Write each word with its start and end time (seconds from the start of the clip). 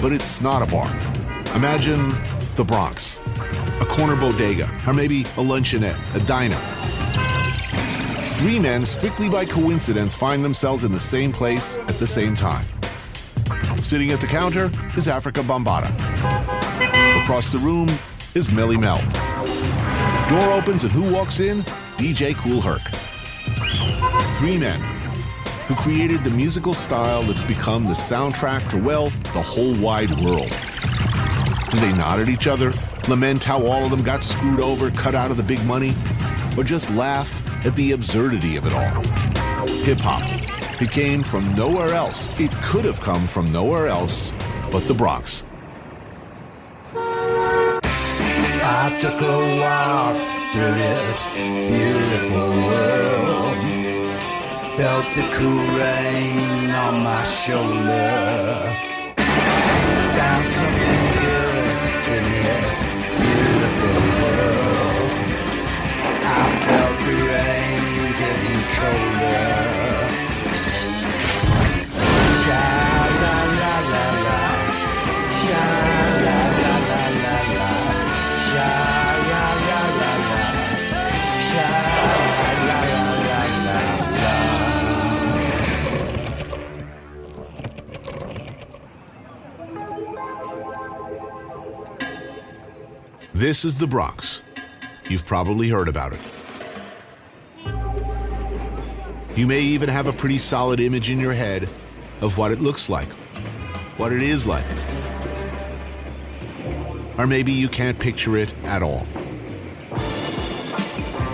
But 0.00 0.12
it's 0.12 0.40
not 0.40 0.62
a 0.62 0.70
bar. 0.70 0.90
Imagine 1.54 2.14
the 2.56 2.64
Bronx, 2.64 3.20
a 3.80 3.86
corner 3.86 4.16
bodega, 4.16 4.68
or 4.86 4.94
maybe 4.94 5.22
a 5.22 5.42
luncheonette, 5.42 5.98
a 6.14 6.26
diner. 6.26 6.58
Three 8.38 8.58
men, 8.58 8.86
strictly 8.86 9.28
by 9.28 9.44
coincidence, 9.44 10.14
find 10.14 10.42
themselves 10.42 10.84
in 10.84 10.92
the 10.92 10.98
same 10.98 11.32
place 11.32 11.76
at 11.76 11.98
the 11.98 12.06
same 12.06 12.34
time. 12.34 12.64
Sitting 13.82 14.10
at 14.12 14.22
the 14.22 14.26
counter 14.26 14.70
is 14.96 15.06
Afrika 15.06 15.42
Bambaataa. 15.42 15.90
Across 17.22 17.52
the 17.52 17.58
room 17.58 17.88
is 18.34 18.48
Melle 18.48 18.80
Mel. 18.80 19.02
Door 20.30 20.52
opens 20.54 20.84
and 20.84 20.92
who 20.92 21.12
walks 21.12 21.40
in? 21.40 21.60
DJ 21.98 22.34
Kool 22.34 22.62
Herc. 22.62 22.82
Three 24.38 24.56
men 24.56 24.99
who 25.70 25.76
created 25.76 26.24
the 26.24 26.30
musical 26.30 26.74
style 26.74 27.22
that's 27.22 27.44
become 27.44 27.84
the 27.84 27.94
soundtrack 27.94 28.68
to, 28.68 28.76
well, 28.76 29.08
the 29.32 29.40
whole 29.40 29.72
wide 29.76 30.10
world. 30.18 30.50
Do 31.70 31.78
they 31.78 31.92
nod 31.92 32.18
at 32.18 32.28
each 32.28 32.48
other, 32.48 32.72
lament 33.08 33.44
how 33.44 33.64
all 33.64 33.84
of 33.84 33.92
them 33.92 34.02
got 34.02 34.24
screwed 34.24 34.58
over, 34.58 34.90
cut 34.90 35.14
out 35.14 35.30
of 35.30 35.36
the 35.36 35.44
big 35.44 35.64
money, 35.66 35.92
or 36.58 36.64
just 36.64 36.90
laugh 36.90 37.46
at 37.64 37.76
the 37.76 37.92
absurdity 37.92 38.56
of 38.56 38.66
it 38.66 38.72
all? 38.72 39.00
Hip 39.84 39.98
hop. 39.98 40.24
It 40.82 40.90
came 40.90 41.22
from 41.22 41.54
nowhere 41.54 41.94
else. 41.94 42.40
It 42.40 42.50
could 42.62 42.84
have 42.84 43.00
come 43.00 43.28
from 43.28 43.44
nowhere 43.52 43.86
else 43.86 44.32
but 44.72 44.80
the 44.88 44.94
Bronx. 44.94 45.44
I 48.72 48.98
took 49.00 49.20
a 49.20 49.60
walk 49.60 50.16
through 50.52 50.74
this 50.74 51.24
beautiful 51.70 52.48
world. 52.48 53.89
Felt 54.80 55.14
the 55.14 55.28
cool 55.34 55.66
rain 55.78 56.70
on 56.70 57.02
my 57.04 57.22
shoulder. 57.24 58.74
Found 60.16 60.48
something 60.48 61.04
good 61.20 62.04
in 62.16 62.24
this 62.32 62.78
beautiful 63.20 63.98
world. 64.20 65.12
I 66.24 66.44
felt 66.64 66.96
the 67.06 67.14
rain 67.28 67.82
getting 68.20 68.62
colder. 68.76 69.52
Sha 72.42 72.79
This 93.40 93.64
is 93.64 93.74
the 93.78 93.86
Bronx. 93.86 94.42
You've 95.08 95.24
probably 95.24 95.70
heard 95.70 95.88
about 95.88 96.12
it. 96.12 96.20
You 99.34 99.46
may 99.46 99.62
even 99.62 99.88
have 99.88 100.06
a 100.06 100.12
pretty 100.12 100.36
solid 100.36 100.78
image 100.78 101.08
in 101.08 101.18
your 101.18 101.32
head 101.32 101.66
of 102.20 102.36
what 102.36 102.52
it 102.52 102.60
looks 102.60 102.90
like, 102.90 103.08
what 103.96 104.12
it 104.12 104.20
is 104.20 104.46
like. 104.46 104.66
Or 107.16 107.26
maybe 107.26 107.50
you 107.50 107.70
can't 107.70 107.98
picture 107.98 108.36
it 108.36 108.52
at 108.64 108.82
all. 108.82 109.06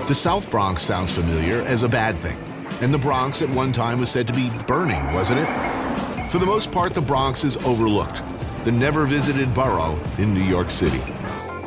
The 0.07 0.15
South 0.15 0.49
Bronx 0.49 0.83
sounds 0.83 1.13
familiar 1.13 1.61
as 1.63 1.83
a 1.83 1.89
bad 1.89 2.17
thing, 2.19 2.39
and 2.83 2.95
the 2.95 2.99
Bronx 2.99 3.43
at 3.43 3.51
one 3.51 3.73
time 3.73 3.99
was 3.99 4.13
said 4.13 4.29
to 4.29 4.33
be 4.33 4.49
burning, 4.69 5.13
wasn't 5.13 5.41
it? 5.41 6.31
For 6.31 6.39
the 6.39 6.47
most 6.47 6.71
part, 6.71 6.95
the 6.95 7.01
Bronx 7.01 7.43
is 7.43 7.57
overlooked, 7.67 8.23
the 8.65 8.71
never 8.71 9.07
visited 9.07 9.53
borough 9.53 9.99
in 10.19 10.33
New 10.33 10.45
York 10.45 10.71
City 10.71 11.03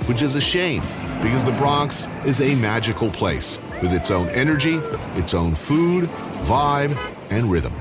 which 0.09 0.23
is 0.23 0.35
a 0.35 0.41
shame 0.41 0.81
because 1.21 1.43
the 1.43 1.51
Bronx 1.51 2.07
is 2.25 2.41
a 2.41 2.55
magical 2.55 3.11
place 3.11 3.61
with 3.79 3.93
its 3.93 4.09
own 4.09 4.27
energy, 4.29 4.77
its 5.13 5.35
own 5.35 5.53
food, 5.53 6.05
vibe, 6.45 6.97
and 7.29 7.45
rhythm. 7.45 7.71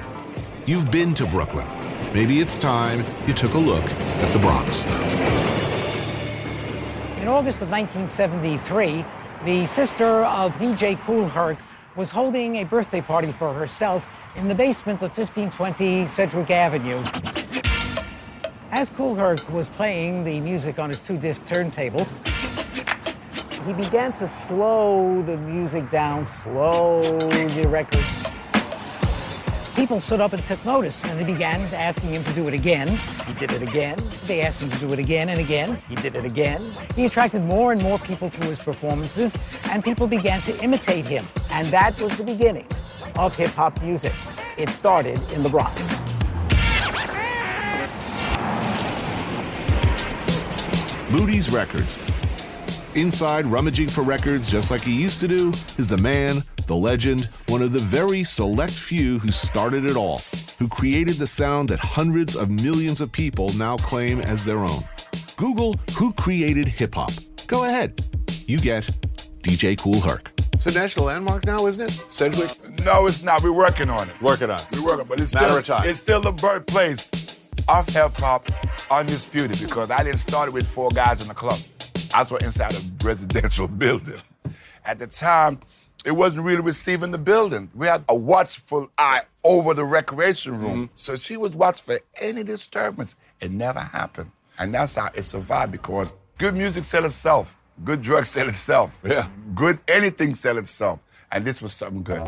You've 0.67 0.91
been 0.91 1.15
to 1.15 1.25
Brooklyn. 1.29 1.67
Maybe 2.13 2.41
it's 2.41 2.59
time 2.59 3.03
you 3.27 3.33
took 3.33 3.55
a 3.55 3.59
look 3.59 3.83
at 3.83 4.31
the 4.35 4.39
Bronx. 4.41 4.85
In 7.23 7.29
August 7.29 7.63
of 7.63 7.71
1973, 7.71 9.07
the 9.47 9.65
sister 9.65 10.25
of 10.25 10.53
DJ 10.57 11.01
Kool 11.05 11.27
Herc 11.31 11.57
was 11.97 12.11
holding 12.11 12.57
a 12.57 12.65
birthday 12.65 13.01
party 13.01 13.33
for 13.33 13.55
herself 13.55 14.07
in 14.37 14.49
the 14.49 14.55
basement 14.55 15.01
of 15.01 15.17
1520 15.17 16.07
Sedgwick 16.09 16.51
Avenue. 16.51 17.03
As 18.71 18.91
Kool 18.91 19.15
Herc 19.15 19.49
was 19.49 19.71
playing 19.71 20.25
the 20.25 20.41
music 20.41 20.79
on 20.79 20.91
his 20.91 21.01
two-disc 21.01 21.43
turntable, 21.47 22.07
he 23.65 23.73
began 23.73 24.13
to 24.15 24.29
slow 24.29 25.23
the 25.23 25.39
music 25.39 25.91
down, 25.91 26.27
slow 26.27 27.01
the 27.01 27.67
record. 27.69 28.05
People 29.75 30.01
stood 30.01 30.21
up 30.21 30.35
and 30.35 30.45
took 30.45 30.63
notice, 30.67 31.03
and 31.05 31.19
they 31.19 31.25
began 31.25 31.61
asking 31.75 32.11
him 32.11 32.23
to 32.25 32.33
do 32.35 32.47
it 32.47 32.53
again. 32.53 32.89
He 33.27 33.33
did 33.35 33.53
it 33.53 33.63
again. 33.63 33.97
They 34.27 34.43
asked 34.43 34.63
him 34.63 34.71
to 34.71 34.79
do 34.79 34.93
it 34.93 34.99
again 34.99 35.31
and 35.31 35.41
again. 35.41 35.83
He 35.89 35.95
did 35.95 36.15
it 36.15 36.27
again. 36.27 36.61
He 36.95 37.07
attracted 37.07 37.43
more 37.45 37.73
and 37.73 37.83
more 37.83 37.99
people 37.99 38.29
to 38.29 38.45
his 38.45 38.61
performances, 38.61 39.33
and 39.71 39.83
people 39.83 40.07
began 40.07 40.43
to 40.43 40.63
imitate 40.63 41.07
him. 41.07 41.25
And 41.53 41.67
that 41.69 41.99
was 42.01 42.17
the 42.19 42.25
beginning 42.25 42.67
of 43.19 43.35
hip 43.35 43.53
hop 43.53 43.81
music. 43.81 44.13
It 44.59 44.69
started 44.69 45.19
in 45.33 45.43
the 45.43 45.49
Bronx. 45.49 46.08
Moody's 51.11 51.51
Records. 51.51 51.99
Inside 52.95 53.47
rummaging 53.47 53.89
for 53.89 54.03
records 54.03 54.51
just 54.51 54.71
like 54.71 54.83
he 54.83 54.93
used 55.01 55.21
to 55.21 55.29
do 55.29 55.51
is 55.79 55.87
the 55.87 55.97
man, 55.99 56.43
the 56.67 56.77
legend, 56.77 57.29
one 57.49 57.63
of 57.63 57.73
the 57.73 57.79
very 57.79 58.25
select 58.25 58.73
few 58.73 59.19
who 59.19 59.31
started 59.31 59.85
it 59.87 59.97
all, 59.97 60.21
who 60.59 60.69
created 60.69 61.15
the 61.17 61.27
sound 61.27 61.69
that 61.69 61.79
hundreds 61.79 62.35
of 62.37 62.51
millions 62.51 63.01
of 63.01 63.11
people 63.13 63.53
now 63.55 63.77
claim 63.77 64.21
as 64.21 64.45
their 64.45 64.59
own. 64.59 64.83
Google 65.37 65.75
who 65.97 66.13
created 66.15 66.67
hip 66.69 66.95
hop. 66.95 67.13
Go 67.47 67.65
ahead. 67.65 68.05
You 68.47 68.59
get 68.59 68.85
DJ 69.43 69.79
Kool 69.79 70.01
Herc. 70.01 70.33
It's 70.55 70.67
a 70.67 70.73
national 70.73 71.07
landmark 71.07 71.47
now, 71.47 71.67
isn't 71.67 71.81
it? 71.89 71.93
Sedgwick? 72.09 72.51
No, 72.85 73.07
it's 73.07 73.23
not. 73.23 73.43
We're 73.43 73.53
working 73.53 73.89
on 73.89 74.11
it. 74.11 74.21
Working 74.21 74.51
on 74.51 74.59
it. 74.61 74.67
We're 74.73 74.85
working, 74.85 75.07
but 75.07 75.21
it's 75.21 75.33
Matter 75.33 75.47
still 75.49 75.59
of 75.59 75.65
time. 75.67 75.89
it's 75.89 76.01
still 76.01 76.21
the 76.21 76.33
birthplace 76.33 77.11
of 77.69 77.89
hip 77.89 78.17
hop, 78.17 78.49
undisputed. 78.91 79.59
Because 79.61 79.91
I 79.91 80.03
didn't 80.03 80.19
start 80.19 80.49
it 80.49 80.53
with 80.53 80.67
four 80.67 80.91
guys 80.91 81.21
in 81.21 81.29
the 81.29 81.35
club. 81.35 81.59
I 82.15 82.21
was 82.21 82.33
inside 82.43 82.75
a 82.75 83.05
residential 83.05 83.69
building. 83.85 84.21
At 84.85 84.99
the 84.99 85.07
time, 85.07 85.61
it 86.05 86.13
wasn't 86.13 86.45
really 86.45 86.63
receiving 86.63 87.11
the 87.11 87.19
building. 87.19 87.71
We 87.75 87.87
had 87.87 88.05
a 88.09 88.15
watchful 88.15 88.91
eye 88.97 89.23
over 89.45 89.75
the 89.75 89.85
recreation 89.85 90.59
room. 90.59 90.87
Mm-hmm. 90.87 90.93
So 90.95 91.17
she 91.17 91.37
was 91.37 91.53
watching 91.53 91.97
for 91.97 92.05
any 92.21 92.45
disturbance. 92.45 93.17
It 93.41 93.51
never 93.51 93.81
happened. 93.81 94.31
And 94.59 94.75
that's 94.75 94.97
how 94.97 95.09
it 95.15 95.23
survived 95.23 95.73
because 95.73 96.17
good 96.39 96.55
music 96.55 96.85
sell 96.85 97.05
itself. 97.05 97.57
Good 97.85 98.03
drugs 98.03 98.29
sell 98.31 98.49
itself. 98.49 99.03
Yeah. 99.05 99.29
Good 99.55 99.81
anything 99.89 100.35
sell 100.35 100.59
itself. 100.59 101.01
And 101.31 101.45
this 101.45 101.61
was 101.61 101.75
something 101.75 102.03
good. 102.03 102.23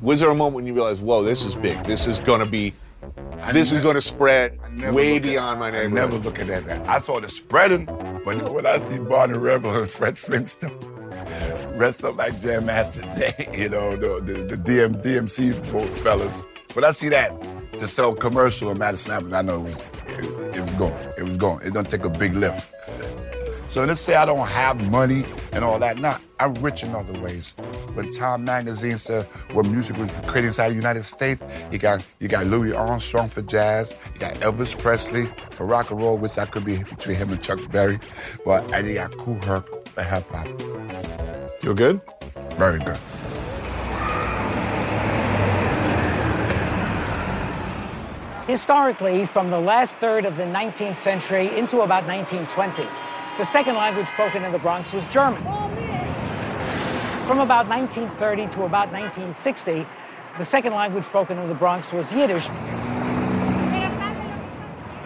Was 0.00 0.20
there 0.20 0.30
a 0.30 0.34
moment 0.34 0.54
when 0.54 0.66
you 0.66 0.74
realized, 0.74 1.02
whoa, 1.02 1.22
this 1.22 1.44
is 1.44 1.54
big. 1.54 1.82
This 1.84 2.06
is 2.06 2.20
going 2.20 2.40
to 2.40 2.46
be, 2.46 2.72
this 3.52 3.72
is 3.72 3.82
going 3.82 3.94
to 3.94 4.00
spread 4.00 4.58
way 4.92 5.14
look 5.14 5.16
at- 5.16 5.22
beyond 5.22 5.60
my 5.60 5.68
I 5.68 5.86
never 5.86 6.16
look 6.18 6.38
at 6.38 6.46
that. 6.46 6.88
I 6.88 6.98
saw 6.98 7.20
the 7.20 7.28
spreading, 7.28 7.84
but 8.24 8.52
when 8.52 8.66
I 8.66 8.78
see 8.78 8.98
Barney 8.98 9.34
Rubble 9.34 9.74
and 9.82 9.90
Fred 9.90 10.18
Flintstone, 10.18 10.76
rest 11.76 12.04
up 12.04 12.16
like 12.16 12.38
Jam 12.40 12.66
Master 12.66 13.02
Jay, 13.18 13.48
you 13.56 13.68
know, 13.68 13.96
the, 13.96 14.20
the, 14.20 14.56
the 14.56 14.56
DM, 14.56 15.02
DMC 15.02 15.88
fellas. 15.98 16.44
When 16.74 16.84
I 16.84 16.90
see 16.90 17.08
that, 17.10 17.32
to 17.78 17.86
sell 17.86 18.14
commercial 18.14 18.70
on 18.70 18.78
Madison 18.78 19.12
Avenue, 19.12 19.36
I 19.36 19.42
know 19.42 19.56
it 19.60 19.64
was, 19.64 19.80
it, 20.08 20.56
it 20.56 20.60
was 20.62 20.74
going. 20.74 21.08
It 21.18 21.22
was 21.24 21.36
going. 21.36 21.66
It 21.66 21.74
don't 21.74 21.88
take 21.90 22.04
a 22.04 22.10
big 22.10 22.34
lift. 22.34 22.72
So 23.76 23.84
let's 23.84 24.00
say 24.00 24.14
I 24.14 24.24
don't 24.24 24.48
have 24.48 24.80
money 24.90 25.22
and 25.52 25.62
all 25.62 25.78
that. 25.80 25.98
Now, 25.98 26.18
I'm 26.40 26.54
rich 26.54 26.82
in 26.82 26.94
other 26.94 27.12
ways. 27.20 27.54
When 27.92 28.10
Time 28.10 28.42
Magazine 28.42 28.96
said 28.96 29.26
what 29.52 29.66
music 29.66 29.98
was 29.98 30.10
created 30.26 30.46
inside 30.46 30.70
the 30.70 30.76
United 30.76 31.02
States, 31.02 31.42
you 31.70 31.78
got 31.78 32.02
you 32.18 32.26
got 32.26 32.46
Louis 32.46 32.72
Armstrong 32.72 33.28
for 33.28 33.42
jazz, 33.42 33.94
you 34.14 34.18
got 34.18 34.32
Elvis 34.36 34.78
Presley 34.78 35.28
for 35.50 35.66
rock 35.66 35.90
and 35.90 36.00
roll, 36.00 36.16
which 36.16 36.38
I 36.38 36.46
could 36.46 36.64
be 36.64 36.78
between 36.84 37.18
him 37.18 37.30
and 37.30 37.42
Chuck 37.42 37.58
Berry, 37.70 38.00
but 38.46 38.64
and 38.72 38.86
you 38.86 38.94
got 38.94 39.14
Kool 39.18 39.38
Herc 39.42 39.86
for 39.88 40.02
hip 40.02 40.24
hop. 40.30 40.46
Feel 41.60 41.74
good? 41.74 42.00
Very 42.52 42.78
good. 42.78 42.98
Historically, 48.46 49.26
from 49.26 49.50
the 49.50 49.60
last 49.60 49.98
third 49.98 50.24
of 50.24 50.38
the 50.38 50.44
19th 50.44 50.96
century 50.96 51.54
into 51.58 51.82
about 51.82 52.06
1920, 52.06 52.88
the 53.38 53.44
second 53.44 53.74
language 53.74 54.06
spoken 54.08 54.44
in 54.44 54.52
the 54.52 54.58
Bronx 54.58 54.94
was 54.94 55.04
German. 55.06 55.42
From 57.26 57.40
about 57.40 57.68
1930 57.68 58.46
to 58.54 58.64
about 58.64 58.90
1960, 58.92 59.86
the 60.38 60.44
second 60.44 60.72
language 60.72 61.04
spoken 61.04 61.38
in 61.38 61.48
the 61.48 61.54
Bronx 61.54 61.92
was 61.92 62.10
Yiddish. 62.12 62.46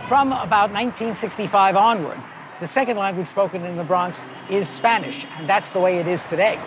From 0.06 0.32
about 0.32 0.70
1965 0.70 1.76
onward, 1.76 2.20
the 2.60 2.68
second 2.68 2.98
language 2.98 3.26
spoken 3.26 3.64
in 3.64 3.76
the 3.76 3.84
Bronx 3.84 4.20
is 4.48 4.68
Spanish, 4.68 5.26
and 5.38 5.48
that's 5.48 5.70
the 5.70 5.80
way 5.80 5.98
it 5.98 6.06
is 6.06 6.22
today. 6.26 6.60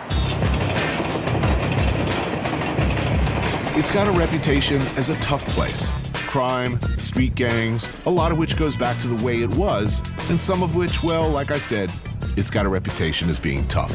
It's 3.76 3.90
got 3.90 4.06
a 4.06 4.12
reputation 4.12 4.82
as 4.98 5.08
a 5.08 5.16
tough 5.16 5.46
place. 5.48 5.94
Crime, 6.34 6.80
street 6.98 7.36
gangs, 7.36 7.88
a 8.06 8.10
lot 8.10 8.32
of 8.32 8.38
which 8.38 8.56
goes 8.56 8.76
back 8.76 8.98
to 8.98 9.06
the 9.06 9.24
way 9.24 9.42
it 9.42 9.54
was, 9.54 10.02
and 10.28 10.40
some 10.40 10.64
of 10.64 10.74
which, 10.74 11.00
well, 11.00 11.30
like 11.30 11.52
I 11.52 11.58
said, 11.58 11.92
it's 12.36 12.50
got 12.50 12.66
a 12.66 12.68
reputation 12.68 13.30
as 13.30 13.38
being 13.38 13.64
tough. 13.68 13.92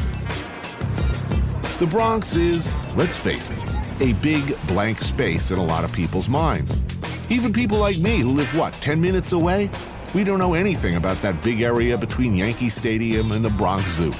The 1.78 1.86
Bronx 1.86 2.34
is, 2.36 2.72
let's 2.96 3.14
face 3.14 3.50
it, 3.50 3.58
a 4.00 4.14
big 4.22 4.56
blank 4.68 5.02
space 5.02 5.50
in 5.50 5.58
a 5.58 5.62
lot 5.62 5.84
of 5.84 5.92
people's 5.92 6.30
minds. 6.30 6.80
Even 7.28 7.52
people 7.52 7.76
like 7.76 7.98
me 7.98 8.20
who 8.20 8.30
live, 8.30 8.54
what, 8.54 8.72
10 8.72 9.02
minutes 9.02 9.32
away? 9.32 9.68
We 10.14 10.24
don't 10.24 10.38
know 10.38 10.54
anything 10.54 10.94
about 10.94 11.20
that 11.20 11.42
big 11.42 11.60
area 11.60 11.98
between 11.98 12.34
Yankee 12.34 12.70
Stadium 12.70 13.32
and 13.32 13.44
the 13.44 13.50
Bronx 13.50 13.90
Zoo. 13.96 14.12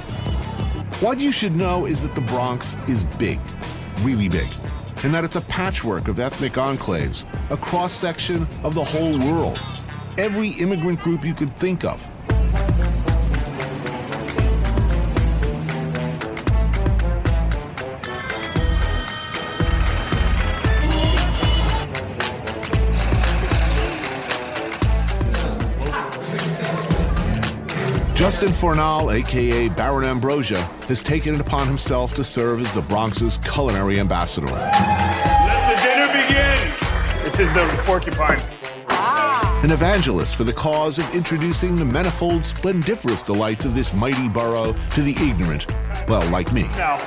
What 1.00 1.20
you 1.20 1.32
should 1.32 1.56
know 1.56 1.86
is 1.86 2.02
that 2.02 2.14
the 2.14 2.20
Bronx 2.20 2.76
is 2.86 3.02
big, 3.18 3.40
really 4.02 4.28
big, 4.28 4.50
and 5.02 5.14
that 5.14 5.24
it's 5.24 5.36
a 5.36 5.40
patchwork 5.42 6.08
of 6.08 6.18
ethnic 6.18 6.54
enclaves, 6.54 7.24
a 7.50 7.56
cross 7.56 7.92
section 7.92 8.46
of 8.62 8.74
the 8.74 8.84
whole 8.84 9.18
world. 9.18 9.58
Every 10.18 10.50
immigrant 10.50 11.00
group 11.00 11.24
you 11.24 11.34
could 11.34 11.54
think 11.56 11.84
of. 11.84 12.06
Justin 28.20 28.50
Fornal, 28.50 29.10
aka 29.14 29.70
Baron 29.70 30.04
Ambrosia, 30.04 30.60
has 30.88 31.02
taken 31.02 31.34
it 31.34 31.40
upon 31.40 31.66
himself 31.66 32.12
to 32.16 32.22
serve 32.22 32.60
as 32.60 32.70
the 32.74 32.82
Bronx's 32.82 33.38
culinary 33.38 33.98
ambassador. 33.98 34.46
Let 34.46 35.74
the 35.74 35.82
dinner 35.82 36.06
begin. 36.12 37.24
This 37.24 37.40
is 37.40 37.50
the 37.54 37.82
porcupine. 37.86 38.38
Ah. 38.90 39.60
An 39.64 39.70
evangelist 39.70 40.36
for 40.36 40.44
the 40.44 40.52
cause 40.52 40.98
of 40.98 41.14
introducing 41.14 41.76
the 41.76 41.84
manifold 41.86 42.44
splendiferous 42.44 43.22
delights 43.22 43.64
of 43.64 43.74
this 43.74 43.94
mighty 43.94 44.28
borough 44.28 44.76
to 44.90 45.00
the 45.00 45.12
ignorant, 45.12 45.66
well, 46.06 46.28
like 46.28 46.52
me. 46.52 46.64
Now, 46.76 46.98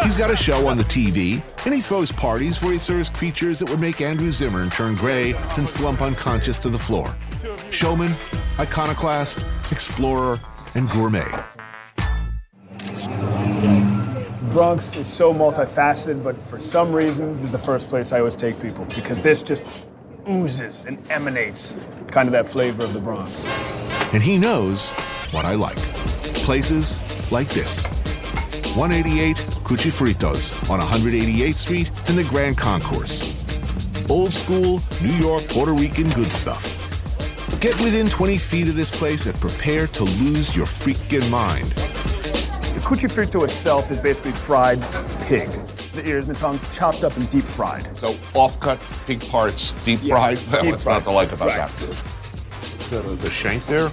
He's 0.04 0.18
got 0.18 0.30
a 0.30 0.36
show 0.36 0.66
on 0.66 0.76
the 0.76 0.84
TV, 0.84 1.42
and 1.64 1.74
he 1.74 1.80
throws 1.80 2.12
parties 2.12 2.60
where 2.60 2.72
he 2.72 2.78
serves 2.78 3.08
creatures 3.08 3.60
that 3.60 3.70
would 3.70 3.80
make 3.80 4.02
Andrew 4.02 4.30
Zimmern 4.30 4.68
turn 4.68 4.94
gray 4.96 5.32
and 5.56 5.66
slump 5.66 6.02
unconscious 6.02 6.58
to 6.58 6.68
the 6.68 6.78
floor. 6.78 7.16
Showman, 7.70 8.14
iconoclast, 8.58 9.44
explorer, 9.70 10.40
and 10.74 10.88
gourmet. 10.90 11.30
Bronx 14.52 14.94
is 14.94 15.08
so 15.08 15.34
multifaceted, 15.34 16.22
but 16.22 16.40
for 16.40 16.60
some 16.60 16.92
reason, 16.92 17.34
this 17.36 17.46
is 17.46 17.52
the 17.52 17.58
first 17.58 17.88
place 17.88 18.12
I 18.12 18.20
always 18.20 18.36
take 18.36 18.60
people 18.60 18.84
because 18.94 19.20
this 19.20 19.42
just 19.42 19.84
oozes 20.28 20.84
and 20.84 20.98
emanates 21.10 21.74
kind 22.12 22.28
of 22.28 22.32
that 22.32 22.48
flavor 22.48 22.84
of 22.84 22.92
the 22.92 23.00
Bronx. 23.00 23.44
And 24.12 24.22
he 24.22 24.38
knows 24.38 24.92
what 25.32 25.44
I 25.44 25.54
like. 25.54 25.76
Places 26.44 26.98
like 27.32 27.48
this. 27.48 27.86
188 28.76 29.36
Cuchifritos 29.64 30.70
on 30.70 30.78
188th 30.78 31.56
Street 31.56 31.90
in 32.08 32.14
the 32.14 32.24
Grand 32.24 32.56
Concourse. 32.56 33.34
Old 34.08 34.32
school, 34.32 34.80
New 35.02 35.12
York, 35.14 35.48
Puerto 35.48 35.72
Rican 35.72 36.08
good 36.10 36.30
stuff. 36.30 36.83
Get 37.64 37.80
within 37.80 38.10
20 38.10 38.36
feet 38.36 38.68
of 38.68 38.76
this 38.76 38.90
place 38.90 39.24
and 39.24 39.40
prepare 39.40 39.86
to 39.86 40.04
lose 40.04 40.54
your 40.54 40.66
freaking 40.66 41.30
mind. 41.30 41.70
The 41.70 42.80
cuchifrito 42.80 43.42
itself 43.42 43.90
is 43.90 43.98
basically 43.98 44.32
fried 44.32 44.82
pig. 45.22 45.48
The 45.94 46.06
ears 46.06 46.28
and 46.28 46.36
the 46.36 46.38
tongue 46.38 46.60
chopped 46.72 47.04
up 47.04 47.16
and 47.16 47.30
deep 47.30 47.46
fried. 47.46 47.88
So 47.98 48.16
off-cut 48.34 48.78
pig 49.06 49.26
parts, 49.30 49.70
deep 49.82 50.00
Yeah, 50.02 50.14
fried. 50.14 50.38
Well, 50.52 50.60
deep 50.60 50.72
What's 50.72 50.84
not 50.84 51.04
to 51.04 51.10
like 51.10 51.32
about 51.32 51.48
Right. 51.48 51.70
that? 51.70 52.04
The, 52.90 53.00
the 53.00 53.30
shank 53.30 53.64
there? 53.64 53.90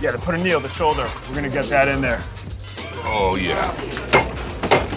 Yeah, 0.00 0.12
to 0.12 0.18
put 0.18 0.34
a 0.34 0.38
knee 0.38 0.58
the 0.58 0.70
shoulder. 0.70 1.06
We're 1.28 1.34
gonna 1.34 1.50
get 1.50 1.66
that 1.66 1.88
in 1.88 2.00
there. 2.00 2.24
Oh 3.04 3.36
yeah. 3.38 3.70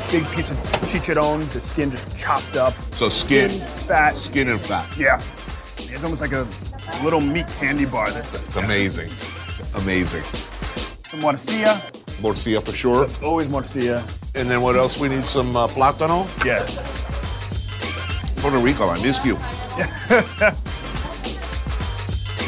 Big 0.09 0.25
piece 0.31 0.49
of 0.49 0.55
chicharron, 0.87 1.51
the 1.51 1.59
skin 1.59 1.91
just 1.91 2.15
chopped 2.15 2.55
up. 2.55 2.73
So 2.93 3.09
skin, 3.09 3.49
fat. 3.85 4.17
skin 4.17 4.47
and 4.47 4.61
fat. 4.61 4.87
Yeah. 4.97 5.21
It's 5.77 6.05
almost 6.05 6.21
like 6.21 6.31
a 6.31 6.47
little 7.03 7.21
meat 7.21 7.47
candy 7.59 7.85
bar. 7.85 8.11
That's 8.11 8.33
It's 8.33 8.55
amazing. 8.55 9.09
It's 9.49 9.61
amazing. 9.75 10.23
Some 11.09 11.21
morcilla, 11.21 11.79
Morcilla 12.21 12.61
for 12.63 12.73
sure. 12.73 13.07
always 13.23 13.47
morcilla. 13.47 14.01
And 14.35 14.49
then 14.49 14.61
what 14.61 14.75
else? 14.75 14.99
We 14.99 15.09
need 15.09 15.25
some 15.27 15.55
uh, 15.55 15.67
plátano. 15.67 16.25
Yeah. 16.45 16.65
Puerto 18.41 18.57
Rico, 18.57 18.89
I 18.89 19.01
miss 19.01 19.23
you. 19.23 19.37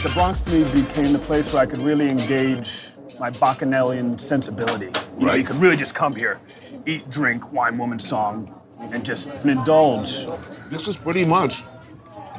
The 0.03 0.11
Bronx 0.13 0.41
to 0.41 0.51
me 0.51 0.63
became 0.83 1.13
the 1.13 1.19
place 1.19 1.51
where 1.51 1.63
I 1.63 1.65
could 1.65 1.79
really 1.79 2.09
engage 2.09 2.91
my 3.19 3.31
bacchanalian 3.31 4.19
sensibility. 4.19 4.85
You 4.85 4.91
know, 5.25 5.27
Right. 5.31 5.39
you 5.39 5.43
could 5.43 5.55
really 5.55 5.77
just 5.77 5.95
come 5.95 6.13
here, 6.15 6.39
eat, 6.85 7.09
drink, 7.09 7.51
wine, 7.51 7.77
woman, 7.79 7.97
song, 7.97 8.53
and 8.91 9.03
just 9.03 9.29
indulge. 9.45 10.27
This 10.69 10.87
is 10.87 10.95
pretty 10.97 11.25
much 11.25 11.63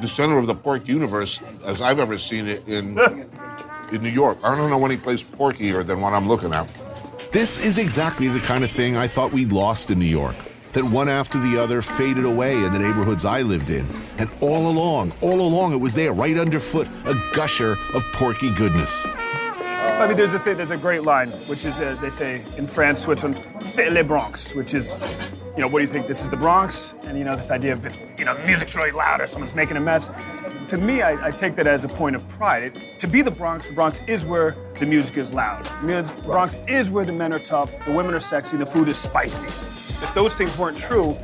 the 0.01 0.07
center 0.07 0.37
of 0.37 0.47
the 0.47 0.55
pork 0.55 0.87
universe 0.87 1.41
as 1.65 1.81
I've 1.81 1.99
ever 1.99 2.17
seen 2.17 2.47
it 2.47 2.67
in 2.67 2.97
in 3.91 4.01
New 4.01 4.09
York. 4.09 4.37
I 4.43 4.55
don't 4.55 4.69
know 4.69 4.85
any 4.85 4.97
place 4.97 5.23
porkier 5.23 5.85
than 5.85 6.01
what 6.01 6.13
I'm 6.13 6.27
looking 6.27 6.53
at. 6.53 6.71
This 7.31 7.63
is 7.63 7.77
exactly 7.77 8.27
the 8.27 8.39
kind 8.39 8.63
of 8.63 8.71
thing 8.71 8.95
I 8.95 9.07
thought 9.07 9.31
we'd 9.31 9.51
lost 9.51 9.89
in 9.89 9.99
New 9.99 10.05
York. 10.05 10.35
That 10.73 10.83
one 10.83 11.09
after 11.09 11.39
the 11.39 11.57
other 11.57 11.81
faded 11.81 12.25
away 12.25 12.63
in 12.63 12.71
the 12.71 12.79
neighborhoods 12.79 13.25
I 13.25 13.41
lived 13.41 13.69
in. 13.69 13.85
And 14.17 14.31
all 14.41 14.69
along, 14.69 15.13
all 15.21 15.41
along, 15.41 15.73
it 15.73 15.77
was 15.77 15.93
there, 15.93 16.13
right 16.13 16.37
underfoot, 16.37 16.87
a 17.05 17.15
gusher 17.33 17.77
of 17.93 18.03
porky 18.13 18.51
goodness. 18.51 19.05
I 19.97 20.05
mean, 20.05 20.15
there's 20.15 20.35
a 20.35 20.39
th- 20.39 20.55
there's 20.55 20.69
a 20.69 20.77
great 20.77 21.01
line, 21.01 21.29
which 21.49 21.65
is 21.65 21.79
uh, 21.79 21.97
they 21.99 22.11
say 22.11 22.43
in 22.55 22.67
France, 22.67 23.01
Switzerland, 23.01 23.43
"C'est 23.59 23.89
le 23.89 24.03
Bronx," 24.03 24.53
which 24.53 24.75
is, 24.75 24.99
you 25.55 25.61
know, 25.61 25.67
what 25.67 25.79
do 25.79 25.85
you 25.85 25.91
think? 25.91 26.05
This 26.05 26.23
is 26.23 26.29
the 26.29 26.37
Bronx, 26.37 26.93
and 27.01 27.17
you 27.17 27.23
know, 27.23 27.35
this 27.35 27.49
idea 27.49 27.73
of 27.73 27.83
if 27.83 27.99
you 28.15 28.23
know, 28.23 28.35
the 28.35 28.45
music's 28.45 28.75
really 28.75 28.91
loud 28.91 29.21
or 29.21 29.25
someone's 29.25 29.55
making 29.55 29.75
a 29.75 29.79
mess. 29.79 30.11
To 30.67 30.77
me, 30.77 31.01
I, 31.01 31.27
I 31.27 31.31
take 31.31 31.55
that 31.55 31.65
as 31.65 31.83
a 31.83 31.87
point 31.87 32.15
of 32.15 32.27
pride. 32.29 32.77
It, 32.77 32.99
to 32.99 33.07
be 33.07 33.23
the 33.23 33.31
Bronx, 33.31 33.69
the 33.69 33.73
Bronx 33.73 34.01
is 34.05 34.23
where 34.23 34.55
the 34.77 34.85
music 34.85 35.17
is 35.17 35.33
loud. 35.33 35.65
The 35.81 36.21
Bronx 36.23 36.57
is 36.67 36.91
where 36.91 37.03
the 37.03 37.13
men 37.13 37.33
are 37.33 37.39
tough, 37.39 37.83
the 37.85 37.91
women 37.91 38.13
are 38.13 38.19
sexy, 38.19 38.55
the 38.55 38.67
food 38.67 38.89
is 38.89 38.97
spicy. 38.97 39.47
If 39.47 40.13
those 40.13 40.35
things 40.35 40.55
weren't 40.59 40.77
true, 40.77 41.17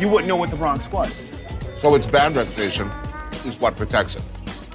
you 0.00 0.08
wouldn't 0.08 0.26
know 0.26 0.36
what 0.36 0.50
the 0.50 0.56
Bronx 0.56 0.90
was. 0.90 1.30
So 1.76 1.94
its 1.94 2.08
band 2.08 2.34
reputation 2.34 2.90
is 3.44 3.60
what 3.60 3.76
protects 3.76 4.16
it. 4.16 4.22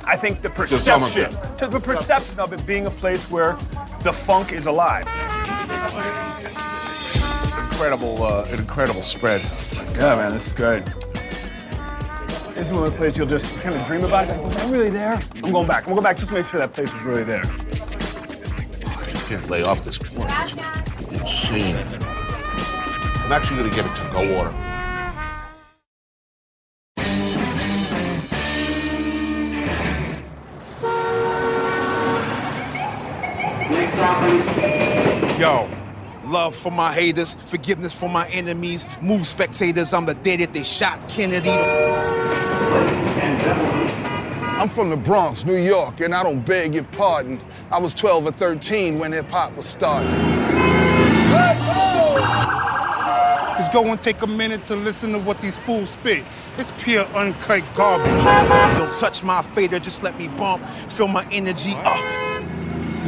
I 0.05 0.17
think 0.17 0.41
the 0.41 0.49
some 0.67 1.03
of 1.03 1.13
perception, 1.13 1.57
to 1.57 1.67
the 1.67 1.79
perception 1.79 2.39
of 2.39 2.53
it 2.53 2.65
being 2.65 2.87
a 2.87 2.91
place 2.91 3.29
where 3.29 3.53
the 4.03 4.11
funk 4.11 4.51
is 4.51 4.65
alive. 4.65 5.05
Incredible, 7.71 8.23
uh, 8.23 8.45
an 8.45 8.59
incredible 8.59 9.01
spread. 9.01 9.41
Yeah, 9.95 10.15
man, 10.15 10.33
this 10.33 10.47
is 10.47 10.53
good. 10.53 10.85
This 12.55 12.67
is 12.67 12.73
one 12.73 12.85
of 12.85 12.91
the 12.91 12.97
places 12.97 13.17
you'll 13.17 13.27
just 13.27 13.55
kind 13.59 13.75
of 13.75 13.85
dream 13.85 14.03
about. 14.03 14.27
Like, 14.27 14.41
was 14.41 14.57
I 14.57 14.69
really 14.69 14.89
there? 14.89 15.19
I'm 15.43 15.51
going 15.51 15.67
back. 15.67 15.87
I'm 15.87 15.95
going 15.95 15.95
to 15.95 16.01
go 16.01 16.01
back 16.01 16.17
just 16.17 16.29
to 16.29 16.35
make 16.35 16.45
sure 16.45 16.59
that 16.59 16.73
place 16.73 16.93
was 16.93 17.03
really 17.03 17.23
there. 17.23 17.43
I 17.45 19.11
can't 19.27 19.49
lay 19.49 19.63
off 19.63 19.83
this 19.83 19.97
pork. 19.97 20.29
It's 20.31 20.55
insane. 21.11 21.75
I'm 23.23 23.31
actually 23.31 23.57
going 23.57 23.69
to 23.69 23.75
get 23.75 23.85
it 23.85 23.95
to 23.95 24.03
go 24.11 24.37
order. 24.37 24.70
Yo, 35.41 35.67
love 36.25 36.55
for 36.55 36.71
my 36.71 36.93
haters, 36.93 37.33
forgiveness 37.47 37.99
for 37.99 38.07
my 38.07 38.27
enemies, 38.27 38.85
move 39.01 39.25
spectators, 39.25 39.91
I'm 39.91 40.05
the 40.05 40.13
day 40.13 40.35
that 40.35 40.53
they 40.53 40.61
shot 40.61 41.09
Kennedy. 41.09 41.49
I'm 44.59 44.69
from 44.69 44.91
the 44.91 44.97
Bronx, 44.97 45.43
New 45.43 45.57
York, 45.57 45.99
and 45.99 46.13
I 46.13 46.21
don't 46.21 46.45
beg 46.45 46.75
your 46.75 46.83
pardon. 46.83 47.41
I 47.71 47.79
was 47.79 47.95
12 47.95 48.27
or 48.27 48.31
13 48.31 48.99
when 48.99 49.13
hip 49.13 49.31
hop 49.31 49.55
was 49.57 49.65
starting. 49.65 50.11
Just 53.57 53.73
go 53.73 53.83
and 53.87 53.99
take 53.99 54.21
a 54.21 54.27
minute 54.27 54.61
to 54.65 54.75
listen 54.75 55.11
to 55.13 55.17
what 55.17 55.41
these 55.41 55.57
fools 55.57 55.89
spit. 55.89 56.23
It's 56.59 56.71
pure 56.77 57.05
uncut 57.15 57.63
garbage. 57.73 58.23
Don't 58.77 58.93
touch 58.93 59.23
my 59.23 59.41
fader, 59.41 59.79
just 59.79 60.03
let 60.03 60.15
me 60.19 60.27
bump, 60.27 60.63
feel 60.87 61.07
my 61.07 61.25
energy 61.31 61.73
up. 61.77 62.40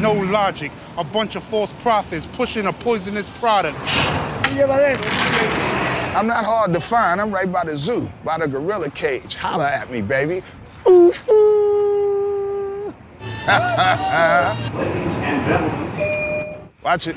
No 0.03 0.11
logic. 0.11 0.73
A 0.97 1.03
bunch 1.03 1.37
of 1.37 1.45
false 1.45 1.71
prophets 1.79 2.27
pushing 2.33 2.65
a 2.65 2.73
poisonous 2.73 3.29
product. 3.29 3.77
I'm 6.13 6.27
not 6.27 6.43
hard 6.43 6.73
to 6.73 6.81
find. 6.81 7.21
I'm 7.21 7.33
right 7.33 7.49
by 7.49 7.63
the 7.63 7.77
zoo, 7.77 8.09
by 8.25 8.37
the 8.37 8.45
gorilla 8.45 8.89
cage. 8.89 9.35
Holla 9.35 9.71
at 9.71 9.89
me, 9.89 10.01
baby. 10.01 10.43
Ooh, 10.85 11.13
ooh. 11.31 12.93
Watch 16.83 17.07
it. 17.07 17.15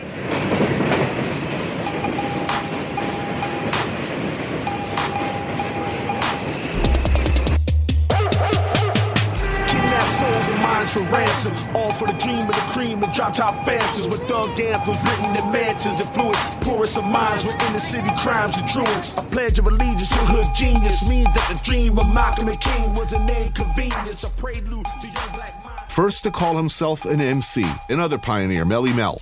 Minds 10.67 10.93
for 10.93 11.01
ransom. 11.03 11.77
All 11.77 11.91
for 11.93 12.07
the 12.09 12.19
dream 12.19 12.43
of 12.43 12.49
the 12.49 12.67
cream, 12.75 13.01
the 13.01 13.07
drop 13.09 13.35
top 13.35 13.65
phantoms 13.65 14.09
with 14.09 14.23
thug 14.27 14.59
anthems 14.59 14.99
written 15.05 15.37
in 15.37 15.53
mansions. 15.53 16.01
Influence 16.01 16.39
poorest 16.61 16.99
of 16.99 17.05
minds 17.05 17.45
with 17.45 17.55
inner 17.71 17.79
city 17.79 18.11
crimes 18.19 18.59
and 18.59 18.69
truants. 18.69 19.15
A 19.15 19.23
pledge 19.31 19.59
of 19.61 19.67
allegiance 19.67 20.09
to 20.09 20.19
hood 20.27 20.47
genius 20.57 21.09
means 21.09 21.33
that 21.35 21.47
the 21.49 21.61
dream 21.63 21.97
of 21.99 22.13
Malcolm 22.13 22.49
and 22.49 22.61
King 22.61 22.95
was 22.95 23.13
an 23.13 23.29
inconvenience. 23.29 24.25
A 24.25 24.41
prelude 24.41 24.85
to 24.85 25.07
young 25.07 25.35
black 25.35 25.65
minds. 25.65 25.83
First 25.89 26.25
to 26.25 26.33
call 26.33 26.57
himself 26.57 27.05
an 27.05 27.21
MC, 27.21 27.65
another 27.89 28.19
pioneer, 28.19 28.65
Melle 28.65 28.95
Mel. 28.97 29.21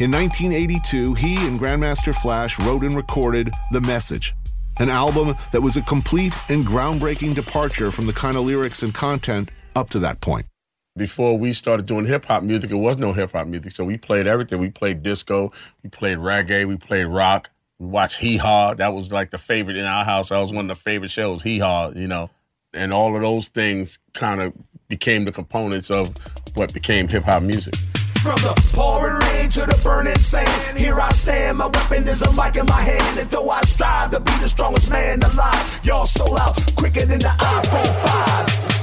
In 0.00 0.12
1982, 0.12 1.14
he 1.14 1.34
and 1.46 1.58
Grandmaster 1.58 2.14
Flash 2.14 2.58
wrote 2.60 2.82
and 2.82 2.94
recorded 2.94 3.50
The 3.72 3.80
Message, 3.80 4.34
an 4.78 4.90
album 4.90 5.34
that 5.50 5.60
was 5.60 5.76
a 5.76 5.82
complete 5.82 6.34
and 6.50 6.62
groundbreaking 6.64 7.34
departure 7.34 7.90
from 7.90 8.06
the 8.06 8.12
kind 8.12 8.36
of 8.36 8.44
lyrics 8.44 8.82
and 8.82 8.94
content 8.94 9.50
up 9.74 9.90
to 9.90 9.98
that 10.00 10.20
point. 10.20 10.46
Before 10.98 11.38
we 11.38 11.52
started 11.52 11.86
doing 11.86 12.06
hip 12.06 12.24
hop 12.24 12.42
music, 12.42 12.72
it 12.72 12.74
was 12.74 12.96
no 12.98 13.12
hip 13.12 13.30
hop 13.30 13.46
music. 13.46 13.70
So 13.70 13.84
we 13.84 13.96
played 13.96 14.26
everything. 14.26 14.58
We 14.58 14.70
played 14.70 15.04
disco, 15.04 15.52
we 15.84 15.90
played 15.90 16.18
reggae, 16.18 16.66
we 16.66 16.76
played 16.76 17.04
rock, 17.04 17.50
we 17.78 17.86
watched 17.86 18.18
Hee 18.18 18.36
Haw. 18.36 18.74
That 18.74 18.92
was 18.92 19.12
like 19.12 19.30
the 19.30 19.38
favorite 19.38 19.76
in 19.76 19.86
our 19.86 20.04
house. 20.04 20.30
That 20.30 20.38
was 20.38 20.52
one 20.52 20.68
of 20.68 20.76
the 20.76 20.82
favorite 20.82 21.12
shows, 21.12 21.44
Hee 21.44 21.60
Haw, 21.60 21.92
you 21.94 22.08
know. 22.08 22.30
And 22.74 22.92
all 22.92 23.14
of 23.14 23.22
those 23.22 23.46
things 23.46 24.00
kind 24.12 24.42
of 24.42 24.52
became 24.88 25.24
the 25.24 25.30
components 25.30 25.88
of 25.88 26.12
what 26.56 26.74
became 26.74 27.06
hip 27.06 27.22
hop 27.22 27.44
music. 27.44 27.76
From 28.20 28.34
the 28.42 28.60
pouring 28.74 29.20
rain 29.20 29.50
to 29.50 29.60
the 29.60 29.80
burning 29.84 30.18
sand, 30.18 30.76
here 30.76 31.00
I 31.00 31.10
stand. 31.10 31.58
My 31.58 31.66
weapon 31.66 32.08
is 32.08 32.22
a 32.22 32.32
mic 32.32 32.56
in 32.56 32.66
my 32.66 32.80
hand, 32.80 33.20
and 33.20 33.30
though 33.30 33.48
I 33.48 33.60
strive 33.60 34.10
to 34.10 34.18
be 34.18 34.32
the 34.38 34.48
strongest 34.48 34.90
man 34.90 35.22
alive, 35.22 35.80
y'all 35.84 36.06
sold 36.06 36.40
out 36.40 36.60
quicker 36.74 37.06
than 37.06 37.20
the 37.20 37.28
iPhone 37.28 38.66
5. 38.66 38.77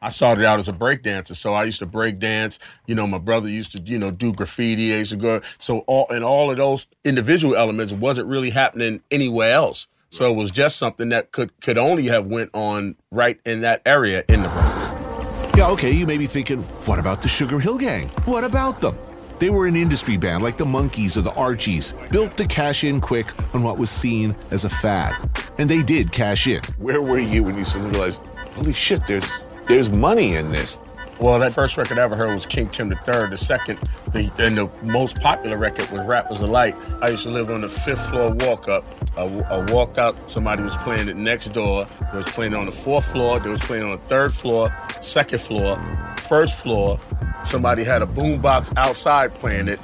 I 0.00 0.10
started 0.10 0.44
out 0.44 0.60
as 0.60 0.68
a 0.68 0.72
break 0.72 1.02
dancer, 1.02 1.34
so 1.34 1.54
I 1.54 1.64
used 1.64 1.80
to 1.80 1.86
break 1.86 2.18
dance. 2.18 2.58
You 2.86 2.94
know, 2.94 3.06
my 3.06 3.18
brother 3.18 3.48
used 3.48 3.72
to, 3.72 3.80
you 3.80 3.98
know, 3.98 4.10
do 4.12 4.32
graffiti. 4.32 4.94
I 4.94 4.98
used 4.98 5.10
to 5.10 5.16
go. 5.16 5.40
So 5.58 5.80
all 5.80 6.06
and 6.10 6.24
all 6.24 6.50
of 6.50 6.56
those 6.56 6.86
individual 7.04 7.56
elements 7.56 7.92
wasn't 7.92 8.28
really 8.28 8.50
happening 8.50 9.02
anywhere 9.10 9.52
else. 9.52 9.88
So 10.10 10.30
it 10.30 10.36
was 10.36 10.50
just 10.50 10.76
something 10.76 11.08
that 11.10 11.32
could 11.32 11.58
could 11.60 11.78
only 11.78 12.06
have 12.06 12.26
went 12.26 12.50
on 12.54 12.94
right 13.10 13.40
in 13.44 13.62
that 13.62 13.82
area 13.84 14.24
in 14.28 14.42
the 14.42 14.48
Bronx. 14.48 15.56
Yeah, 15.56 15.68
okay, 15.70 15.90
you 15.90 16.06
may 16.06 16.18
be 16.18 16.26
thinking, 16.26 16.62
what 16.86 17.00
about 17.00 17.20
the 17.20 17.28
Sugar 17.28 17.58
Hill 17.58 17.78
Gang? 17.78 18.08
What 18.24 18.44
about 18.44 18.80
them? 18.80 18.96
They 19.40 19.50
were 19.50 19.66
an 19.66 19.76
industry 19.76 20.16
band 20.16 20.42
like 20.42 20.56
the 20.56 20.64
Monkees 20.64 21.16
or 21.16 21.20
the 21.20 21.34
Archies, 21.34 21.94
built 22.10 22.36
to 22.36 22.46
cash 22.46 22.84
in 22.84 23.00
quick 23.00 23.32
on 23.54 23.62
what 23.62 23.78
was 23.78 23.90
seen 23.90 24.36
as 24.50 24.64
a 24.64 24.68
fad. 24.68 25.14
And 25.58 25.68
they 25.68 25.82
did 25.82 26.12
cash 26.12 26.46
in. 26.46 26.62
Where 26.78 27.02
were 27.02 27.18
you 27.18 27.42
when 27.42 27.56
you 27.56 27.64
suddenly 27.64 27.92
realized, 27.92 28.20
holy 28.54 28.72
shit, 28.72 29.06
there's 29.06 29.30
there's 29.68 29.90
money 29.90 30.34
in 30.34 30.50
this? 30.50 30.78
Well, 31.20 31.38
that 31.40 31.52
first 31.52 31.76
record 31.76 31.98
I 31.98 32.02
ever 32.02 32.14
heard 32.14 32.32
was 32.32 32.46
King 32.46 32.68
Tim 32.68 32.92
III. 32.92 33.28
The 33.28 33.36
second, 33.36 33.78
the, 34.12 34.30
and 34.38 34.56
the 34.56 34.70
most 34.82 35.20
popular 35.20 35.58
record 35.58 35.90
was 35.90 36.06
Rappers 36.06 36.38
Delight. 36.38 36.76
I 37.02 37.08
used 37.08 37.24
to 37.24 37.30
live 37.30 37.50
on 37.50 37.62
the 37.62 37.68
fifth 37.68 38.08
floor 38.08 38.30
walk 38.30 38.68
up. 38.68 38.84
I, 39.16 39.22
I 39.24 39.72
walked 39.72 39.98
out, 39.98 40.30
somebody 40.30 40.62
was 40.62 40.76
playing 40.76 41.08
it 41.08 41.16
next 41.16 41.48
door. 41.52 41.88
They 42.12 42.18
was 42.18 42.30
playing 42.30 42.54
on 42.54 42.66
the 42.66 42.72
fourth 42.72 43.04
floor. 43.10 43.40
They 43.40 43.50
was 43.50 43.60
playing 43.60 43.82
on 43.82 43.90
the 43.90 43.98
third 44.06 44.32
floor, 44.32 44.72
second 45.00 45.40
floor, 45.40 45.76
first 46.18 46.60
floor. 46.60 47.00
Somebody 47.42 47.82
had 47.82 48.00
a 48.00 48.06
boombox 48.06 48.76
outside 48.76 49.34
playing 49.34 49.66
it. 49.68 49.80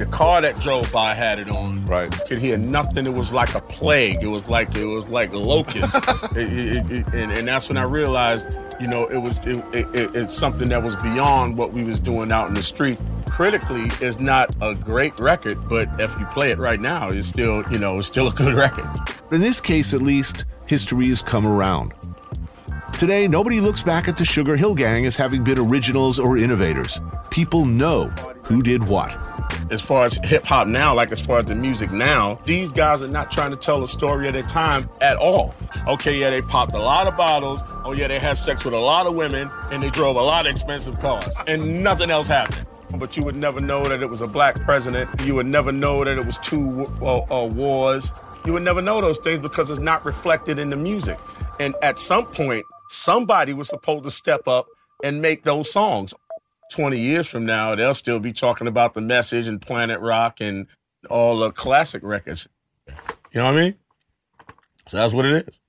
The 0.00 0.06
car 0.06 0.40
that 0.40 0.58
drove 0.60 0.90
by 0.92 1.12
had 1.12 1.38
it 1.38 1.50
on. 1.54 1.84
Right. 1.84 2.10
Could 2.26 2.38
hear 2.38 2.56
nothing. 2.56 3.06
It 3.06 3.12
was 3.12 3.32
like 3.34 3.54
a 3.54 3.60
plague. 3.60 4.22
It 4.22 4.28
was 4.28 4.48
like 4.48 4.74
it 4.74 4.86
was 4.86 5.06
like 5.10 5.30
locusts. 5.34 5.94
It- 6.34 6.38
it- 6.78 6.90
it- 6.90 7.06
and, 7.12 7.30
and 7.30 7.46
that's 7.46 7.68
when 7.68 7.76
I 7.76 7.82
realized, 7.82 8.46
you 8.80 8.86
know, 8.86 9.04
it 9.08 9.18
was 9.18 9.38
it, 9.40 9.62
it, 9.74 9.94
it- 9.94 10.16
it's 10.16 10.34
something 10.34 10.70
that 10.70 10.82
was 10.82 10.96
beyond 10.96 11.58
what 11.58 11.74
we 11.74 11.84
was 11.84 12.00
doing 12.00 12.32
out 12.32 12.48
in 12.48 12.54
the 12.54 12.62
street. 12.62 12.98
Critically, 13.28 13.90
is 14.00 14.18
not 14.18 14.56
a 14.62 14.74
great 14.74 15.20
record, 15.20 15.68
but 15.68 15.86
if 16.00 16.18
you 16.18 16.24
play 16.26 16.50
it 16.50 16.58
right 16.58 16.80
now, 16.80 17.10
it's 17.10 17.28
still, 17.28 17.62
you 17.70 17.78
know, 17.78 17.98
it's 17.98 18.08
still 18.08 18.28
a 18.28 18.32
good 18.32 18.54
record. 18.66 18.86
In 19.30 19.42
this 19.42 19.60
case, 19.60 19.92
at 19.92 20.00
least, 20.00 20.46
history 20.66 21.08
has 21.08 21.22
come 21.22 21.46
around. 21.46 21.92
Today, 22.98 23.28
nobody 23.28 23.60
looks 23.60 23.82
back 23.82 24.08
at 24.08 24.16
the 24.16 24.24
Sugar 24.24 24.56
Hill 24.56 24.74
Gang 24.74 25.04
as 25.04 25.14
having 25.14 25.44
been 25.44 25.58
originals 25.58 26.18
or 26.18 26.38
innovators. 26.38 27.00
People 27.30 27.66
know 27.66 28.06
who 28.44 28.62
did 28.62 28.88
what. 28.88 29.10
As 29.70 29.80
far 29.80 30.04
as 30.04 30.18
hip 30.24 30.44
hop 30.44 30.66
now, 30.66 30.94
like 30.94 31.12
as 31.12 31.20
far 31.20 31.38
as 31.38 31.46
the 31.46 31.54
music 31.54 31.90
now, 31.92 32.40
these 32.44 32.72
guys 32.72 33.02
are 33.02 33.08
not 33.08 33.30
trying 33.30 33.50
to 33.50 33.56
tell 33.56 33.82
a 33.82 33.88
story 33.88 34.28
of 34.28 34.34
their 34.34 34.42
time 34.42 34.88
at 35.00 35.16
all. 35.16 35.54
Okay, 35.86 36.18
yeah, 36.18 36.30
they 36.30 36.42
popped 36.42 36.72
a 36.72 36.78
lot 36.78 37.06
of 37.06 37.16
bottles. 37.16 37.62
Oh, 37.84 37.92
yeah, 37.92 38.08
they 38.08 38.18
had 38.18 38.36
sex 38.36 38.64
with 38.64 38.74
a 38.74 38.78
lot 38.78 39.06
of 39.06 39.14
women 39.14 39.50
and 39.70 39.82
they 39.82 39.90
drove 39.90 40.16
a 40.16 40.22
lot 40.22 40.46
of 40.46 40.52
expensive 40.52 40.98
cars, 41.00 41.28
and 41.46 41.82
nothing 41.82 42.10
else 42.10 42.28
happened. 42.28 42.66
But 42.96 43.16
you 43.16 43.22
would 43.24 43.36
never 43.36 43.60
know 43.60 43.84
that 43.84 44.02
it 44.02 44.10
was 44.10 44.20
a 44.20 44.26
black 44.26 44.56
president. 44.62 45.08
You 45.20 45.36
would 45.36 45.46
never 45.46 45.70
know 45.70 46.04
that 46.04 46.18
it 46.18 46.26
was 46.26 46.38
two 46.38 46.86
uh, 47.00 47.18
uh, 47.30 47.46
wars. 47.46 48.12
You 48.44 48.52
would 48.52 48.62
never 48.62 48.82
know 48.82 49.00
those 49.00 49.18
things 49.18 49.38
because 49.38 49.70
it's 49.70 49.78
not 49.80 50.04
reflected 50.04 50.58
in 50.58 50.70
the 50.70 50.76
music. 50.76 51.18
And 51.60 51.74
at 51.82 51.98
some 51.98 52.26
point, 52.26 52.64
somebody 52.88 53.52
was 53.52 53.68
supposed 53.68 54.04
to 54.04 54.10
step 54.10 54.48
up 54.48 54.66
and 55.04 55.22
make 55.22 55.44
those 55.44 55.70
songs. 55.70 56.14
20 56.70 56.98
years 56.98 57.28
from 57.28 57.44
now, 57.44 57.74
they'll 57.74 57.94
still 57.94 58.20
be 58.20 58.32
talking 58.32 58.66
about 58.66 58.94
the 58.94 59.00
message 59.00 59.48
and 59.48 59.60
Planet 59.60 60.00
Rock 60.00 60.40
and 60.40 60.66
all 61.08 61.38
the 61.38 61.50
classic 61.50 62.02
records. 62.02 62.48
You 62.86 62.94
know 63.34 63.44
what 63.44 63.54
I 63.54 63.62
mean? 63.62 63.74
So 64.86 64.96
that's 64.96 65.12
what 65.12 65.26
it 65.26 65.48
is. 65.48 65.60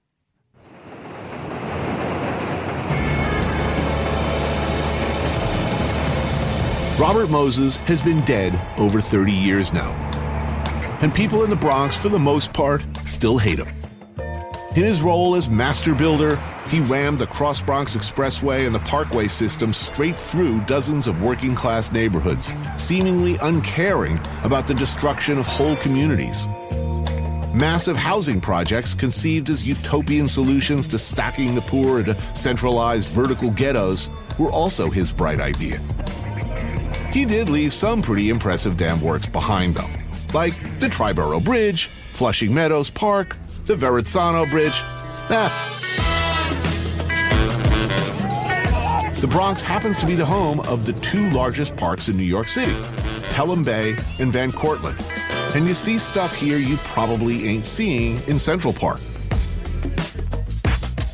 Robert 7.00 7.30
Moses 7.32 7.78
has 7.78 8.00
been 8.00 8.20
dead 8.26 8.60
over 8.78 9.02
30 9.02 9.32
years 9.32 9.74
now. 9.74 9.92
And 11.02 11.12
people 11.12 11.44
in 11.44 11.50
the 11.50 11.56
Bronx, 11.56 12.00
for 12.00 12.10
the 12.10 12.20
most 12.20 12.54
part, 12.54 12.86
still 13.08 13.40
hate 13.40 13.58
him. 13.58 13.68
In 14.76 14.84
his 14.84 15.02
role 15.02 15.36
as 15.36 15.50
master 15.50 15.96
builder, 15.96 16.40
he 16.72 16.80
rammed 16.80 17.20
the 17.20 17.28
Cross 17.28 17.64
Bronx 17.64 17.98
Expressway 17.98 18.66
and 18.66 18.74
the 18.74 18.80
Parkway 18.80 19.28
system 19.28 19.74
straight 19.74 20.18
through 20.18 20.62
dozens 20.62 21.06
of 21.06 21.22
working 21.22 21.54
class 21.54 21.92
neighborhoods, 21.92 22.54
seemingly 22.78 23.38
uncaring 23.42 24.18
about 24.46 24.68
the 24.68 24.74
destruction 24.74 25.38
of 25.38 25.46
whole 25.46 25.76
communities. 25.76 26.48
Massive 27.54 27.98
housing 27.98 28.40
projects 28.40 28.96
conceived 28.96 29.50
as 29.50 29.68
utopian 29.68 30.30
solutions 30.30 30.88
to 30.88 30.98
stacking 30.98 31.56
the 31.56 31.62
poor 31.62 32.00
into 32.00 32.18
centralized 32.34 33.10
vertical 33.10 33.52
ghettos 33.52 34.08
were 34.40 34.50
also 34.50 34.90
his 34.90 35.12
bright 35.12 35.42
idea. 35.42 35.78
He 37.12 37.26
did 37.26 37.50
leave 37.50 37.74
some 37.74 38.02
pretty 38.02 38.30
impressive 38.30 38.78
dam 38.78 39.02
works 39.02 39.28
behind, 39.28 39.76
though, 39.76 39.90
like 40.34 40.54
the 40.80 40.88
Triborough 40.88 41.44
Bridge, 41.44 41.90
Flushing 42.14 42.54
Meadows 42.54 42.90
Park, 42.90 43.36
the 43.66 43.76
Verrazzano 43.76 44.50
Bridge. 44.50 44.80
Ah. 45.34 46.11
The 49.22 49.28
Bronx 49.28 49.62
happens 49.62 50.00
to 50.00 50.08
be 50.08 50.16
the 50.16 50.26
home 50.26 50.62
of 50.62 50.88
the 50.88 50.94
two 50.94 51.30
largest 51.30 51.78
parks 51.78 52.10
in 52.10 52.18
New 52.18 52.24
York 52.24 52.48
City, 52.48 52.76
Pelham 53.30 53.64
Bay 53.64 53.96
and 54.18 54.34
Van 54.34 54.52
Cortlandt. 54.52 55.00
And 55.56 55.68
you 55.68 55.76
see 55.76 56.00
stuff 56.00 56.34
here 56.34 56.58
you 56.58 56.78
probably 56.78 57.48
ain't 57.48 57.68
seeing 57.68 58.20
in 58.24 58.40
Central 58.40 58.74
Park. 58.74 58.98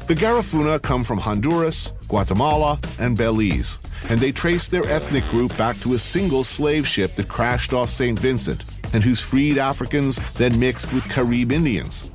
The 0.07 0.15
Garifuna 0.15 0.81
come 0.81 1.03
from 1.03 1.17
Honduras, 1.17 1.91
Guatemala, 2.07 2.79
and 2.97 3.17
Belize, 3.17 3.77
and 4.07 4.21
they 4.21 4.31
trace 4.31 4.69
their 4.69 4.85
ethnic 4.85 5.25
group 5.25 5.57
back 5.57 5.77
to 5.81 5.95
a 5.95 5.99
single 5.99 6.45
slave 6.45 6.87
ship 6.87 7.13
that 7.15 7.27
crashed 7.27 7.73
off 7.73 7.89
St. 7.89 8.17
Vincent 8.17 8.63
and 8.93 9.03
whose 9.03 9.19
freed 9.19 9.57
Africans 9.57 10.17
then 10.35 10.57
mixed 10.57 10.93
with 10.93 11.03
Carib 11.09 11.51
Indians. 11.51 12.09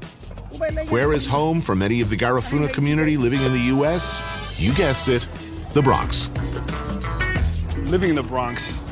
Where 0.89 1.13
is 1.13 1.27
home 1.27 1.61
for 1.61 1.75
many 1.75 2.01
of 2.01 2.09
the 2.09 2.17
Garifuna 2.17 2.73
community 2.73 3.19
living 3.19 3.43
in 3.43 3.53
the 3.53 3.67
U.S.? 3.77 4.23
You 4.57 4.73
guessed 4.73 5.09
it, 5.09 5.27
the 5.73 5.83
Bronx. 5.83 6.29
Living 7.91 8.11
in 8.11 8.17
the 8.17 8.23
Bronx, 8.23 8.83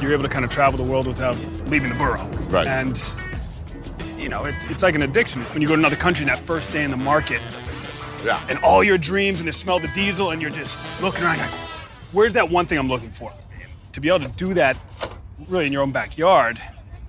you're 0.00 0.12
able 0.12 0.22
to 0.22 0.28
kind 0.28 0.44
of 0.44 0.50
travel 0.50 0.76
the 0.82 0.90
world 0.90 1.06
without 1.06 1.36
leaving 1.68 1.90
the 1.90 1.94
borough. 1.96 2.26
Right. 2.48 2.66
And, 2.66 2.96
you 4.18 4.28
know, 4.28 4.44
it's, 4.44 4.66
it's 4.70 4.82
like 4.82 4.94
an 4.94 5.02
addiction. 5.02 5.42
When 5.44 5.62
you 5.62 5.68
go 5.68 5.74
to 5.74 5.80
another 5.80 5.96
country 5.96 6.24
and 6.24 6.30
that 6.30 6.38
first 6.38 6.72
day 6.72 6.84
in 6.84 6.90
the 6.90 6.96
market, 6.96 7.40
Yeah. 8.24 8.44
and 8.48 8.58
all 8.62 8.82
your 8.84 8.98
dreams 8.98 9.40
and 9.40 9.48
the 9.48 9.52
smell 9.52 9.76
of 9.76 9.82
the 9.82 9.88
diesel, 9.88 10.30
and 10.30 10.40
you're 10.42 10.50
just 10.50 10.78
looking 11.02 11.24
around 11.24 11.38
like, 11.38 11.50
where's 12.12 12.32
that 12.34 12.50
one 12.50 12.66
thing 12.66 12.78
I'm 12.78 12.88
looking 12.88 13.10
for? 13.10 13.32
To 13.92 14.00
be 14.00 14.08
able 14.08 14.20
to 14.20 14.28
do 14.36 14.52
that 14.54 14.76
really 15.48 15.66
in 15.66 15.72
your 15.72 15.82
own 15.82 15.92
backyard 15.92 16.58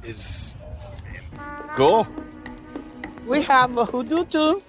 is 0.03 0.55
Cool. 1.75 2.07
We 3.27 3.41
have 3.43 3.77
a 3.77 3.85
hudutu. 3.85 4.61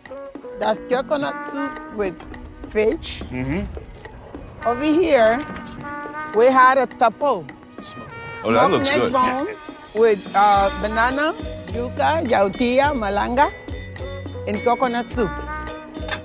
that's 0.58 0.78
coconut 0.90 1.48
soup 1.50 1.94
with 1.94 2.14
fish. 2.70 3.20
Mm-hmm. 3.30 3.64
Over 4.68 4.84
here, 4.84 5.38
we 6.36 6.44
had 6.44 6.76
a 6.76 6.86
tapo. 6.86 7.42
Oh, 8.44 8.52
that 8.52 8.70
looks 8.70 8.84
neck 8.84 8.98
good. 8.98 9.12
bone 9.14 9.48
with 9.94 10.30
uh, 10.36 10.68
banana, 10.82 11.32
yuca, 11.72 12.22
yautía, 12.26 12.92
malanga, 12.92 13.50
and 14.46 14.58
coconut 14.62 15.10
soup. 15.10 15.30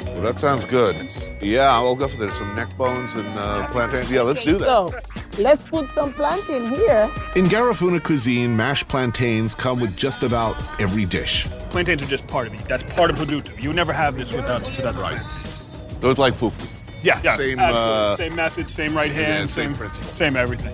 Well, 0.08 0.24
that 0.24 0.40
sounds 0.40 0.66
good. 0.66 1.10
Yeah, 1.42 1.72
I'll 1.72 1.96
go 1.96 2.10
for 2.10 2.18
that. 2.18 2.34
Some 2.34 2.54
neck 2.54 2.76
bones 2.78 3.16
and 3.16 3.26
uh, 3.40 3.66
plantains. 3.68 4.12
Yeah, 4.12 4.24
let's 4.24 4.44
do 4.44 4.58
that. 4.58 4.66
So, 4.66 4.94
let's 5.38 5.64
put 5.64 5.88
some 5.92 6.14
plantain 6.14 6.68
here. 6.68 7.10
In 7.38 7.46
Garifuna 7.46 8.04
cuisine, 8.04 8.58
mashed 8.58 8.90
plantains 8.90 9.56
come 9.56 9.80
with 9.80 9.96
just 9.96 10.22
about 10.22 10.58
every 10.82 11.06
dish. 11.06 11.48
plantains 11.70 12.04
are 12.04 12.08
just 12.08 12.28
part 12.28 12.48
of 12.48 12.54
it. 12.56 12.60
That's 12.66 12.84
part 12.84 13.10
of 13.10 13.16
hudutu. 13.16 13.64
You 13.64 13.72
never 13.72 13.94
have 13.94 14.18
this 14.18 14.34
without 14.34 14.64
without 14.64 14.96
the 14.96 15.00
plantains. 15.00 15.64
Those 16.02 16.18
like 16.18 16.34
fufu. 16.34 16.73
Yeah, 17.04 17.20
yeah, 17.24 17.36
Same, 17.36 17.60
uh, 17.60 18.16
same 18.16 18.36
method, 18.36 18.70
same 18.70 18.96
right 18.96 19.10
yeah, 19.12 19.22
hand, 19.38 19.50
same 19.50 19.70
same 19.70 19.76
principle. 19.78 20.10
same 20.16 20.36
everything. 20.38 20.74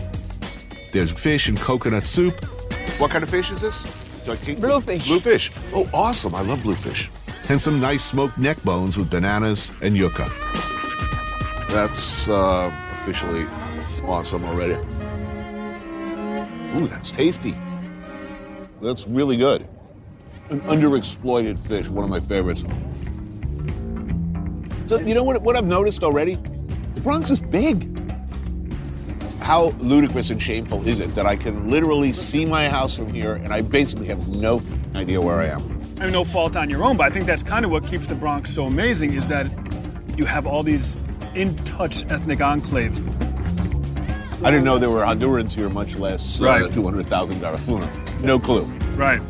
There's 0.93 1.11
fish 1.11 1.49
and 1.49 1.57
coconut 1.59 2.05
soup, 2.05 2.43
What 2.99 3.11
kind 3.11 3.23
of 3.23 3.29
fish 3.29 3.51
is 3.51 3.61
this? 3.61 3.83
Bluefish. 4.25 5.07
Bluefish. 5.07 5.49
Oh, 5.73 5.89
awesome. 5.93 6.35
I 6.35 6.41
love 6.41 6.61
bluefish. 6.61 7.09
and 7.49 7.59
some 7.59 7.79
nice 7.81 8.03
smoked 8.03 8.37
neck 8.37 8.61
bones 8.63 8.95
with 8.97 9.09
bananas 9.09 9.71
and 9.81 9.97
yucca. 9.97 10.29
That's 11.71 12.27
uh, 12.29 12.71
officially 12.91 13.45
awesome 14.03 14.43
already. 14.45 14.73
Ooh, 16.77 16.87
that's 16.87 17.09
tasty. 17.11 17.55
That's 18.81 19.07
really 19.07 19.37
good. 19.37 19.67
An 20.51 20.61
underexploited 20.61 21.57
fish, 21.59 21.89
one 21.89 22.03
of 22.03 22.09
my 22.09 22.19
favorites. 22.19 22.63
So, 24.89 24.97
you 24.99 25.13
know 25.13 25.21
what, 25.21 25.39
what 25.43 25.55
I've 25.55 25.67
noticed 25.67 26.03
already? 26.03 26.33
The 26.95 27.01
Bronx 27.01 27.29
is 27.29 27.39
big. 27.39 27.95
How 29.39 29.65
ludicrous 29.77 30.31
and 30.31 30.41
shameful 30.41 30.83
is 30.87 30.99
it 30.99 31.13
that 31.13 31.27
I 31.27 31.35
can 31.35 31.69
literally 31.69 32.11
see 32.11 32.43
my 32.43 32.67
house 32.67 32.95
from 32.95 33.13
here 33.13 33.35
and 33.35 33.53
I 33.53 33.61
basically 33.61 34.07
have 34.07 34.27
no 34.29 34.63
idea 34.95 35.21
where 35.21 35.41
I 35.41 35.45
am? 35.45 35.61
I 35.99 36.05
mean, 36.05 36.11
no 36.11 36.23
fault 36.23 36.55
on 36.55 36.71
your 36.71 36.83
own, 36.83 36.97
but 36.97 37.03
I 37.03 37.11
think 37.11 37.27
that's 37.27 37.43
kind 37.43 37.65
of 37.65 37.69
what 37.69 37.85
keeps 37.85 38.07
the 38.07 38.15
Bronx 38.15 38.51
so 38.51 38.63
amazing 38.63 39.13
is 39.13 39.27
that 39.27 39.45
you 40.17 40.25
have 40.25 40.47
all 40.47 40.63
these 40.63 40.95
in-touch 41.35 42.09
ethnic 42.09 42.39
enclaves. 42.39 43.05
I 44.43 44.49
didn't 44.49 44.63
know 44.63 44.79
there 44.79 44.89
were 44.89 45.03
Hondurans 45.03 45.53
here, 45.53 45.69
much 45.69 45.97
less 45.97 46.41
uh, 46.41 46.45
Right. 46.45 46.73
200,000 46.73 47.35
Garifuna. 47.35 48.21
No 48.23 48.39
clue. 48.39 48.63
Right. 48.95 49.21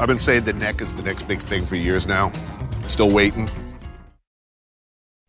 I've 0.00 0.08
been 0.08 0.18
saying 0.18 0.44
the 0.44 0.54
neck 0.54 0.80
is 0.80 0.94
the 0.94 1.02
next 1.02 1.24
big 1.24 1.42
thing 1.42 1.66
for 1.66 1.76
years 1.76 2.06
now. 2.06 2.32
Still 2.84 3.10
waiting. 3.10 3.50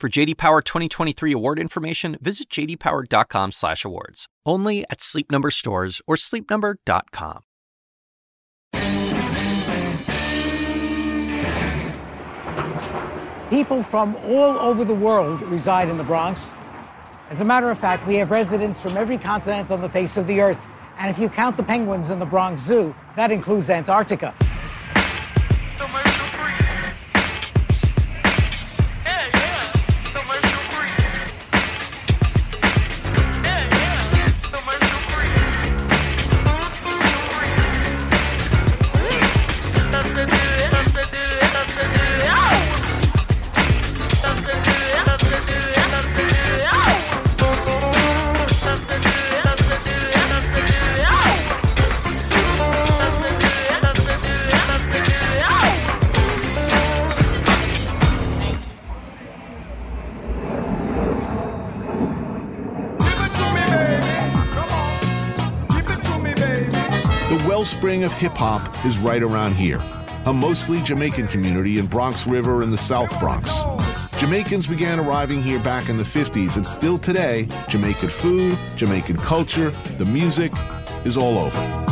For 0.00 0.08
JD 0.08 0.36
Power 0.36 0.62
2023 0.62 1.32
award 1.32 1.58
information, 1.58 2.18
visit 2.20 2.48
jdpower.com/awards. 2.50 4.26
Only 4.46 4.84
at 4.88 5.00
Sleep 5.00 5.28
Number 5.32 5.50
stores 5.50 6.00
or 6.06 6.14
sleepnumber.com. 6.14 7.40
People 13.50 13.82
from 13.82 14.14
all 14.26 14.56
over 14.60 14.84
the 14.84 14.94
world 14.94 15.42
reside 15.42 15.88
in 15.88 15.98
the 15.98 16.04
Bronx. 16.04 16.54
As 17.30 17.40
a 17.40 17.44
matter 17.44 17.68
of 17.68 17.78
fact, 17.80 18.06
we 18.06 18.14
have 18.16 18.30
residents 18.30 18.78
from 18.80 18.96
every 18.96 19.18
continent 19.18 19.72
on 19.72 19.80
the 19.80 19.88
face 19.88 20.16
of 20.16 20.28
the 20.28 20.40
earth. 20.40 20.60
And 20.98 21.10
if 21.10 21.18
you 21.18 21.28
count 21.28 21.56
the 21.56 21.64
penguins 21.64 22.10
in 22.10 22.20
the 22.20 22.26
Bronx 22.26 22.62
Zoo, 22.62 22.94
that 23.16 23.32
includes 23.32 23.68
Antarctica. 23.68 24.32
Wellspring 67.78 68.02
of 68.02 68.12
hip 68.12 68.32
hop 68.32 68.84
is 68.84 68.98
right 68.98 69.22
around 69.22 69.54
here, 69.54 69.80
a 70.26 70.32
mostly 70.32 70.82
Jamaican 70.82 71.28
community 71.28 71.78
in 71.78 71.86
Bronx 71.86 72.26
River 72.26 72.64
in 72.64 72.72
the 72.72 72.76
South 72.76 73.08
Bronx. 73.20 73.54
Jamaicans 74.18 74.66
began 74.66 74.98
arriving 74.98 75.40
here 75.40 75.60
back 75.60 75.88
in 75.88 75.96
the 75.96 76.02
50s, 76.02 76.56
and 76.56 76.66
still 76.66 76.98
today, 76.98 77.46
Jamaican 77.68 78.08
food, 78.08 78.58
Jamaican 78.74 79.18
culture, 79.18 79.70
the 79.96 80.04
music 80.04 80.52
is 81.04 81.16
all 81.16 81.38
over. 81.38 81.88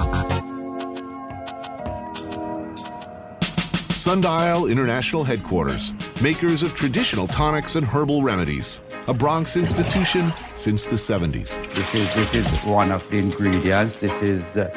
Sundial 3.93 4.67
International 4.67 5.23
Headquarters, 5.23 5.95
makers 6.21 6.65
of 6.65 6.75
traditional 6.75 7.29
tonics 7.29 7.77
and 7.77 7.87
herbal 7.87 8.25
remedies, 8.25 8.81
a 9.07 9.15
Bronx 9.15 9.57
institution 9.57 10.33
since 10.57 10.87
the 10.87 10.97
70s. 10.97 11.55
This 11.75 11.95
is 11.95 12.13
this 12.17 12.35
is 12.35 12.47
one 12.65 12.91
of 12.91 13.09
the 13.09 13.19
ingredients. 13.19 14.01
This 14.01 14.21
is 14.21 14.57
uh, 14.57 14.69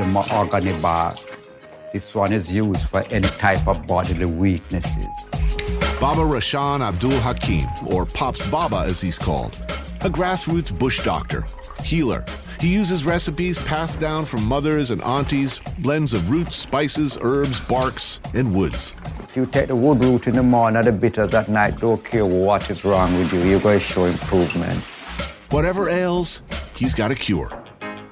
the 0.00 0.06
mahogany 0.06 0.72
bark. 0.80 1.18
This 1.92 2.14
one 2.14 2.32
is 2.32 2.50
used 2.50 2.88
for 2.88 3.02
any 3.10 3.28
type 3.28 3.68
of 3.68 3.86
bodily 3.86 4.24
weaknesses. 4.24 5.06
Baba 6.00 6.22
Rashan 6.22 6.80
Abdul 6.80 7.18
Hakim, 7.20 7.68
or 7.86 8.06
Pops 8.06 8.48
Baba 8.50 8.84
as 8.86 8.98
he's 8.98 9.18
called, 9.18 9.52
a 10.00 10.08
grassroots 10.08 10.76
bush 10.78 11.04
doctor, 11.04 11.44
healer, 11.84 12.24
He 12.60 12.68
uses 12.68 13.04
recipes 13.06 13.58
passed 13.64 14.00
down 14.00 14.26
from 14.26 14.44
mothers 14.44 14.90
and 14.90 15.02
aunties, 15.02 15.60
blends 15.78 16.12
of 16.12 16.30
roots, 16.30 16.56
spices, 16.56 17.16
herbs, 17.22 17.58
barks, 17.60 18.20
and 18.34 18.54
woods. 18.54 18.94
If 19.28 19.34
you 19.34 19.46
take 19.46 19.68
the 19.68 19.76
wood 19.76 20.04
root 20.04 20.26
in 20.26 20.34
the 20.34 20.42
morning, 20.42 20.78
or 20.78 20.82
the 20.82 20.92
bitters 20.92 21.32
at 21.32 21.48
night, 21.48 21.78
don't 21.80 22.04
care 22.04 22.26
what 22.26 22.70
is 22.70 22.84
wrong 22.84 23.16
with 23.16 23.32
you. 23.32 23.40
You're 23.42 23.60
going 23.60 23.78
to 23.78 23.84
show 23.84 24.04
improvement. 24.04 24.78
Whatever 25.50 25.88
ails, 25.88 26.42
he's 26.74 26.94
got 26.94 27.10
a 27.10 27.14
cure. 27.14 27.59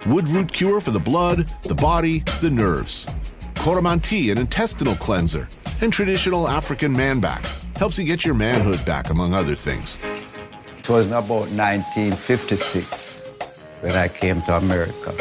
Wood 0.09 0.29
root 0.29 0.51
cure 0.51 0.81
for 0.81 0.91
the 0.91 0.99
blood, 0.99 1.41
the 1.65 1.75
body, 1.75 2.21
the 2.41 2.49
nerves. 2.49 3.05
Coromantee, 3.57 4.33
an 4.33 4.39
intestinal 4.39 4.95
cleanser, 4.95 5.47
and 5.83 5.93
traditional 5.93 6.49
African 6.49 6.95
man 6.95 7.21
back. 7.21 7.45
Helps 7.77 7.99
you 7.99 8.05
get 8.05 8.25
your 8.25 8.33
manhood 8.33 8.83
back, 8.87 9.11
among 9.11 9.35
other 9.35 9.55
things. 9.55 9.99
It 10.79 10.89
was 10.89 11.09
about 11.09 11.51
1956 11.51 13.27
when 13.83 13.93
I 13.97 14.09
came 14.09 14.41
to 14.43 14.57
America. 14.57 15.13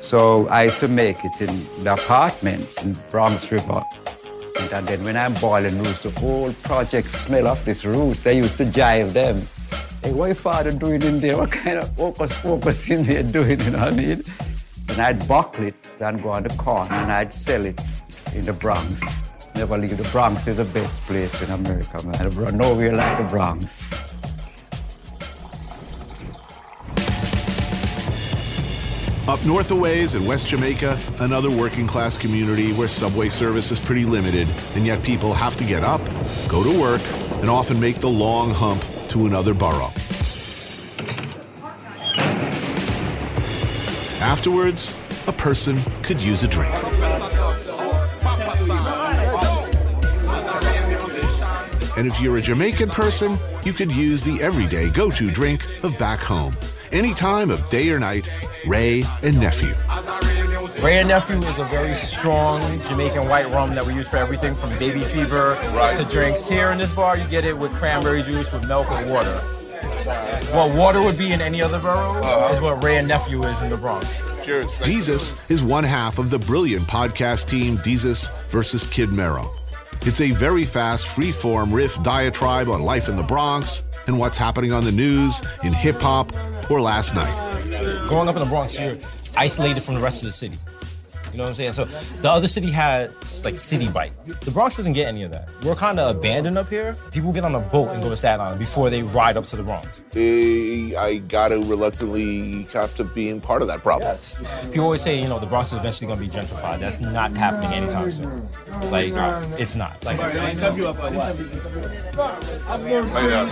So 0.00 0.46
I 0.48 0.64
used 0.64 0.80
to 0.80 0.88
make 0.88 1.16
it 1.24 1.40
in 1.40 1.82
the 1.82 1.94
apartment 1.94 2.68
in 2.84 2.98
Bronx 3.10 3.50
River. 3.50 3.82
And 4.74 4.86
then 4.86 5.04
when 5.04 5.16
I'm 5.16 5.32
boiling 5.40 5.78
roots, 5.78 6.02
the 6.02 6.10
whole 6.20 6.52
project 6.64 7.08
smell 7.08 7.46
of 7.46 7.64
this 7.64 7.82
roots. 7.86 8.18
They 8.18 8.36
used 8.36 8.58
to 8.58 8.66
jive 8.66 9.14
them. 9.14 9.40
Hey, 10.08 10.14
what 10.14 10.26
your 10.28 10.34
father 10.36 10.72
doing 10.72 11.02
in 11.02 11.20
there? 11.20 11.36
What 11.36 11.52
kind 11.52 11.76
of 11.76 11.94
focus 11.94 12.32
focus 12.38 12.88
in 12.88 13.02
there 13.02 13.22
doing, 13.22 13.60
you 13.60 13.70
know 13.72 13.80
what 13.80 13.92
I 13.92 13.96
mean? 13.96 14.22
And 14.88 15.00
I'd 15.02 15.28
buckle 15.28 15.64
it 15.64 15.74
and 16.00 16.22
go 16.22 16.30
on 16.30 16.44
the 16.44 16.48
corner 16.56 16.90
and 16.90 17.12
I'd 17.12 17.34
sell 17.34 17.66
it 17.66 17.78
in 18.34 18.46
the 18.46 18.54
Bronx. 18.54 19.02
Never 19.54 19.76
leave 19.76 19.98
the 19.98 20.08
Bronx 20.08 20.46
is 20.46 20.56
the 20.56 20.64
best 20.64 21.02
place 21.02 21.42
in 21.42 21.50
America, 21.50 22.00
man. 22.06 22.56
Nowhere 22.56 22.94
like 22.94 23.18
the 23.18 23.24
Bronx. 23.24 23.86
Up 29.28 29.44
north 29.44 29.70
a 29.70 29.76
ways 29.76 30.14
in 30.14 30.24
West 30.24 30.46
Jamaica, 30.46 30.98
another 31.20 31.50
working 31.50 31.86
class 31.86 32.16
community 32.16 32.72
where 32.72 32.88
subway 32.88 33.28
service 33.28 33.70
is 33.70 33.78
pretty 33.78 34.06
limited, 34.06 34.48
and 34.74 34.86
yet 34.86 35.02
people 35.02 35.34
have 35.34 35.54
to 35.58 35.64
get 35.64 35.84
up, 35.84 36.00
go 36.48 36.64
to 36.64 36.80
work, 36.80 37.02
and 37.42 37.50
often 37.50 37.78
make 37.78 37.96
the 37.96 38.08
long 38.08 38.50
hump 38.54 38.82
to 39.08 39.26
another 39.26 39.54
borough. 39.54 39.92
Afterwards, 44.20 44.96
a 45.26 45.32
person 45.32 45.78
could 46.02 46.20
use 46.20 46.42
a 46.42 46.48
drink. 46.48 46.74
And 51.96 52.06
if 52.06 52.20
you're 52.20 52.36
a 52.36 52.40
Jamaican 52.40 52.90
person, 52.90 53.38
you 53.64 53.72
could 53.72 53.90
use 53.90 54.22
the 54.22 54.40
everyday 54.42 54.88
go 54.90 55.10
to 55.10 55.30
drink 55.30 55.66
of 55.82 55.98
back 55.98 56.20
home. 56.20 56.56
Any 56.92 57.12
time 57.12 57.50
of 57.50 57.68
day 57.70 57.90
or 57.90 57.98
night, 57.98 58.28
Wray 58.66 59.02
and 59.22 59.38
Nephew. 59.40 59.74
Wray 60.76 60.98
and 60.98 61.08
Nephew 61.08 61.38
is 61.38 61.58
a 61.58 61.64
very 61.64 61.94
strong 61.94 62.60
Jamaican 62.82 63.28
white 63.28 63.50
rum 63.50 63.74
that 63.74 63.86
we 63.86 63.94
use 63.94 64.08
for 64.08 64.18
everything 64.18 64.54
from 64.54 64.70
baby 64.78 65.00
fever 65.00 65.58
to 65.96 66.06
drinks. 66.08 66.46
Here 66.46 66.70
in 66.70 66.78
this 66.78 66.94
bar, 66.94 67.16
you 67.16 67.26
get 67.28 67.44
it 67.44 67.56
with 67.56 67.72
cranberry 67.72 68.22
juice, 68.22 68.52
with 68.52 68.68
milk, 68.68 68.86
and 68.90 69.10
water. 69.10 69.32
What 70.52 70.74
water 70.74 71.02
would 71.02 71.16
be 71.16 71.32
in 71.32 71.40
any 71.40 71.62
other 71.62 71.78
borough 71.78 72.20
uh-huh. 72.20 72.54
is 72.54 72.60
what 72.60 72.82
Wray 72.82 72.98
and 72.98 73.08
Nephew 73.08 73.42
is 73.44 73.62
in 73.62 73.70
the 73.70 73.76
Bronx. 73.76 74.22
Cheers. 74.44 74.78
Desus 74.78 75.50
is 75.50 75.62
one 75.62 75.84
half 75.84 76.18
of 76.18 76.30
the 76.30 76.38
brilliant 76.38 76.86
podcast 76.86 77.48
team 77.48 77.78
Desus 77.78 78.30
versus 78.50 78.88
Kid 78.88 79.10
Mero. 79.10 79.54
It's 80.02 80.20
a 80.20 80.30
very 80.30 80.64
fast, 80.64 81.08
free-form 81.08 81.72
riff 81.72 82.00
diatribe 82.02 82.68
on 82.68 82.82
life 82.82 83.08
in 83.08 83.16
the 83.16 83.22
Bronx 83.22 83.82
and 84.06 84.18
what's 84.18 84.38
happening 84.38 84.72
on 84.72 84.84
the 84.84 84.92
news, 84.92 85.42
in 85.64 85.72
hip 85.72 86.00
hop, 86.00 86.32
or 86.70 86.80
last 86.80 87.14
night. 87.14 87.34
Growing 88.06 88.28
up 88.28 88.36
in 88.36 88.42
the 88.42 88.48
Bronx, 88.48 88.78
you're 88.78 88.96
isolated 89.36 89.82
from 89.82 89.94
the 89.94 90.00
rest 90.00 90.22
of 90.22 90.28
the 90.28 90.32
city. 90.32 90.58
You 91.38 91.44
know 91.44 91.50
what 91.50 91.60
I'm 91.60 91.72
saying? 91.72 91.74
So 91.74 91.84
the 92.20 92.28
other 92.28 92.48
city 92.48 92.68
had 92.68 93.14
like 93.44 93.54
Citi 93.54 93.92
Bike. 93.92 94.12
The 94.40 94.50
Bronx 94.50 94.76
doesn't 94.76 94.94
get 94.94 95.06
any 95.06 95.22
of 95.22 95.30
that. 95.30 95.48
We're 95.62 95.76
kind 95.76 96.00
of 96.00 96.16
abandoned 96.16 96.58
up 96.58 96.68
here. 96.68 96.96
People 97.12 97.30
get 97.30 97.44
on 97.44 97.54
a 97.54 97.60
boat 97.60 97.90
and 97.90 98.02
go 98.02 98.10
to 98.10 98.16
Staten 98.16 98.40
Island 98.40 98.58
before 98.58 98.90
they 98.90 99.04
ride 99.04 99.36
up 99.36 99.44
to 99.44 99.54
the 99.54 99.62
Bronx. 99.62 100.02
I 100.16 101.22
got 101.28 101.46
to 101.48 101.60
reluctantly 101.60 102.64
have 102.72 102.96
to 102.96 103.04
being 103.04 103.40
part 103.40 103.62
of 103.62 103.68
that 103.68 103.84
problem. 103.84 104.10
Yes. 104.10 104.42
People 104.64 104.86
always 104.86 105.00
say, 105.00 105.22
you 105.22 105.28
know, 105.28 105.38
the 105.38 105.46
Bronx 105.46 105.72
is 105.72 105.78
eventually 105.78 106.08
going 106.08 106.18
to 106.18 106.24
be 106.24 106.28
gentrified. 106.28 106.80
That's 106.80 106.98
not 106.98 107.32
happening 107.36 107.72
anytime 107.72 108.10
soon. 108.10 108.48
Like, 108.90 109.12
it's 109.60 109.76
not. 109.76 110.04
Like, 110.04 110.18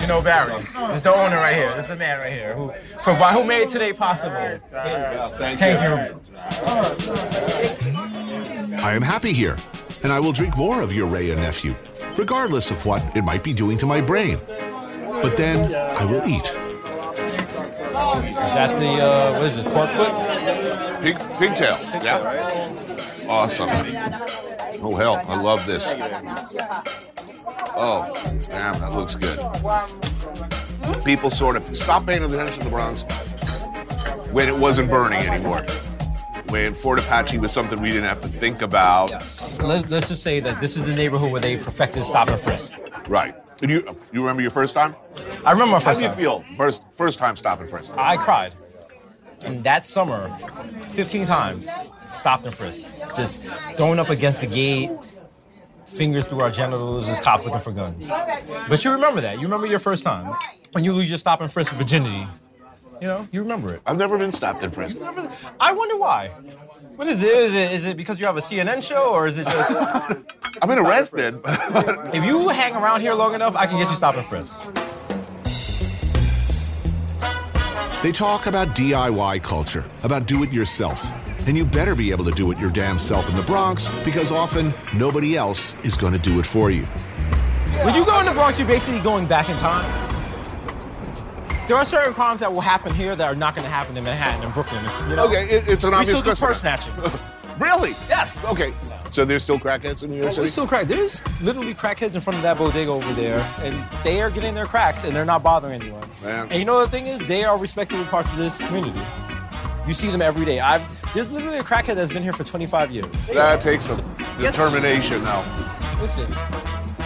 you 0.00 0.06
know 0.08 0.20
Barry. 0.22 0.54
It's 0.92 1.04
the 1.04 1.14
owner 1.14 1.36
right 1.36 1.54
here. 1.54 1.72
This 1.76 1.84
is 1.84 1.90
the 1.90 1.94
man 1.94 2.18
right 2.18 2.32
here 2.32 2.56
who 2.56 2.72
provide, 3.02 3.34
who 3.34 3.44
made 3.44 3.68
today 3.68 3.92
possible. 3.92 4.58
Thank 4.70 5.60
you. 5.60 5.66
I 7.84 8.92
am 8.94 9.02
happy 9.02 9.32
here, 9.32 9.56
and 10.02 10.12
I 10.12 10.20
will 10.20 10.32
drink 10.32 10.56
more 10.56 10.80
of 10.80 10.92
your 10.92 11.06
Wray 11.06 11.30
and 11.30 11.40
Nephew, 11.40 11.74
regardless 12.16 12.70
of 12.70 12.84
what 12.86 13.16
it 13.16 13.22
might 13.22 13.42
be 13.44 13.52
doing 13.52 13.78
to 13.78 13.86
my 13.86 14.00
brain. 14.00 14.38
But 15.22 15.36
then 15.36 15.74
I 15.74 16.04
will 16.04 16.26
eat. 16.26 16.46
Is 18.16 18.54
that 18.54 18.78
the 18.78 18.86
uh, 18.86 19.32
what 19.32 19.46
is 19.46 19.56
this? 19.56 19.72
Pork 19.72 19.90
foot? 19.90 20.12
Pig, 21.02 21.16
pigtail. 21.38 21.78
Yeah. 22.02 22.96
Awesome. 23.28 23.68
Oh 24.82 24.94
hell, 24.94 25.22
I 25.26 25.40
love 25.40 25.64
this. 25.66 25.94
Oh, 27.78 28.12
damn, 28.46 28.78
that 28.80 28.92
looks 28.94 29.14
good. 29.14 29.38
People 31.04 31.30
sort 31.30 31.56
of 31.56 31.76
stopped 31.76 32.06
paying 32.06 32.22
attention 32.22 32.58
to 32.60 32.64
the 32.64 32.70
Bronx 32.70 33.02
when 34.30 34.48
it 34.48 34.56
wasn't 34.56 34.88
burning 34.90 35.20
anymore. 35.20 35.64
When 36.50 36.74
Fort 36.74 36.98
Apache 37.00 37.38
was 37.38 37.52
something 37.52 37.80
we 37.80 37.88
didn't 37.90 38.04
have 38.08 38.20
to 38.20 38.28
think 38.28 38.62
about. 38.62 39.10
Let's, 39.10 39.58
let's 39.90 40.08
just 40.08 40.22
say 40.22 40.40
that 40.40 40.60
this 40.60 40.76
is 40.76 40.84
the 40.86 40.94
neighborhood 40.94 41.32
where 41.32 41.40
they 41.40 41.56
perfected 41.56 42.04
stop 42.04 42.28
and 42.28 42.38
frisk. 42.38 42.74
Right. 43.08 43.34
And 43.62 43.70
you 43.70 43.96
you 44.12 44.20
remember 44.20 44.42
your 44.42 44.50
first 44.50 44.74
time? 44.74 44.94
I 45.44 45.52
remember 45.52 45.72
my 45.72 45.80
first 45.80 46.00
How 46.00 46.08
time. 46.08 46.16
do 46.16 46.22
you 46.22 46.28
feel 46.28 46.44
first 46.56 46.82
first 46.92 47.18
time 47.18 47.36
stop 47.36 47.60
and 47.60 47.68
frisk? 47.68 47.92
I 47.96 48.16
cried. 48.16 48.54
And 49.44 49.64
that 49.64 49.84
summer, 49.84 50.36
15 50.88 51.24
times, 51.26 51.70
stopped 52.06 52.44
and 52.44 52.54
frisked. 52.54 52.98
Just 53.14 53.44
thrown 53.76 53.98
up 53.98 54.08
against 54.08 54.40
the 54.40 54.46
gate, 54.46 54.90
fingers 55.86 56.26
through 56.26 56.40
our 56.40 56.50
genitals 56.50 57.08
as 57.08 57.20
cops 57.20 57.44
looking 57.44 57.60
for 57.60 57.72
guns. 57.72 58.10
But 58.68 58.84
you 58.84 58.92
remember 58.92 59.20
that. 59.20 59.36
You 59.36 59.42
remember 59.42 59.66
your 59.66 59.78
first 59.78 60.04
time. 60.04 60.34
When 60.72 60.84
you 60.84 60.92
lose 60.92 61.08
your 61.08 61.18
stop 61.18 61.40
and 61.40 61.50
frisk 61.50 61.74
virginity. 61.74 62.26
You 63.00 63.08
know, 63.08 63.28
you 63.30 63.42
remember 63.42 63.74
it. 63.74 63.82
I've 63.86 63.98
never 63.98 64.16
been 64.16 64.32
stopped 64.32 64.64
and 64.64 64.72
frisked. 64.72 65.02
I 65.60 65.72
wonder 65.72 65.98
why. 65.98 66.28
What 66.96 67.08
is 67.08 67.22
it? 67.22 67.28
Is 67.28 67.54
it 67.54 67.72
is 67.72 67.86
it 67.86 67.96
because 67.96 68.18
you 68.18 68.24
have 68.26 68.38
a 68.38 68.40
CNN 68.40 68.82
show 68.82 69.12
or 69.12 69.26
is 69.26 69.36
it 69.36 69.46
just 69.46 69.70
I've 70.62 70.68
been 70.68 70.78
arrested. 70.78 71.34
if 72.14 72.24
you 72.24 72.48
hang 72.48 72.74
around 72.74 73.02
here 73.02 73.12
long 73.12 73.34
enough, 73.34 73.54
I 73.54 73.66
can 73.66 73.76
get 73.78 73.90
you 73.90 73.96
stopped 73.96 74.16
in 74.16 74.24
frisk. 74.24 74.72
They 78.02 78.12
talk 78.12 78.46
about 78.46 78.68
DIY 78.68 79.42
culture, 79.42 79.84
about 80.02 80.26
do 80.26 80.42
it 80.42 80.52
yourself. 80.52 81.10
And 81.46 81.56
you 81.56 81.64
better 81.64 81.94
be 81.94 82.10
able 82.10 82.24
to 82.24 82.30
do 82.30 82.50
it 82.50 82.58
your 82.58 82.70
damn 82.70 82.98
self 82.98 83.28
in 83.28 83.36
the 83.36 83.42
Bronx 83.42 83.88
because 84.04 84.32
often 84.32 84.72
nobody 84.94 85.36
else 85.36 85.74
is 85.84 85.96
going 85.96 86.12
to 86.12 86.18
do 86.18 86.40
it 86.40 86.46
for 86.46 86.70
you. 86.70 86.84
When 87.84 87.94
you 87.94 88.04
go 88.04 88.18
in 88.20 88.26
the 88.26 88.32
Bronx, 88.32 88.58
you're 88.58 88.66
basically 88.66 89.00
going 89.00 89.26
back 89.26 89.48
in 89.48 89.56
time. 89.58 90.05
There 91.68 91.76
are 91.76 91.84
certain 91.84 92.14
crimes 92.14 92.40
that 92.40 92.52
will 92.52 92.60
happen 92.60 92.94
here 92.94 93.16
that 93.16 93.26
are 93.26 93.34
not 93.34 93.54
going 93.56 93.64
to 93.64 93.70
happen 93.70 93.96
in 93.96 94.04
Manhattan 94.04 94.44
and 94.44 94.54
Brooklyn. 94.54 94.84
You 95.10 95.16
know? 95.16 95.26
Okay, 95.26 95.44
it- 95.48 95.68
it's 95.68 95.84
an 95.84 95.90
we 95.90 95.96
obvious 95.96 96.18
still 96.20 96.34
do 96.34 96.40
purse 96.40 96.60
snatching. 96.60 96.94
really? 97.58 97.90
Yes. 98.08 98.44
Okay. 98.44 98.72
So 99.10 99.24
there's 99.24 99.42
still 99.42 99.58
crackheads 99.58 100.02
in 100.02 100.10
New 100.10 100.16
York 100.16 100.28
We 100.30 100.34
City? 100.34 100.48
still 100.48 100.66
crack. 100.66 100.86
There's 100.86 101.22
literally 101.40 101.74
crackheads 101.74 102.14
in 102.14 102.20
front 102.20 102.36
of 102.36 102.42
that 102.42 102.58
bodega 102.58 102.90
over 102.90 103.12
there, 103.14 103.38
and 103.62 103.84
they 104.04 104.20
are 104.20 104.30
getting 104.30 104.54
their 104.54 104.66
cracks, 104.66 105.04
and 105.04 105.14
they're 105.16 105.24
not 105.24 105.42
bothering 105.42 105.80
anyone. 105.80 106.02
Man. 106.22 106.48
And 106.50 106.58
you 106.58 106.64
know 106.64 106.80
the 106.84 106.90
thing 106.90 107.06
is? 107.06 107.26
They 107.26 107.42
are 107.44 107.56
respectable 107.58 108.04
parts 108.04 108.30
of 108.32 108.38
this 108.38 108.58
community. 108.62 109.00
You 109.86 109.92
see 109.92 110.10
them 110.10 110.20
every 110.22 110.44
day. 110.44 110.60
I've 110.60 110.82
there's 111.14 111.32
literally 111.32 111.58
a 111.58 111.62
crackhead 111.62 111.94
that's 111.94 112.12
been 112.12 112.22
here 112.22 112.32
for 112.32 112.44
25 112.44 112.90
years. 112.90 113.26
That 113.28 113.62
takes 113.62 113.86
some 113.86 114.02
determination 114.38 115.22
now. 115.24 115.42
Listen, 116.00 116.26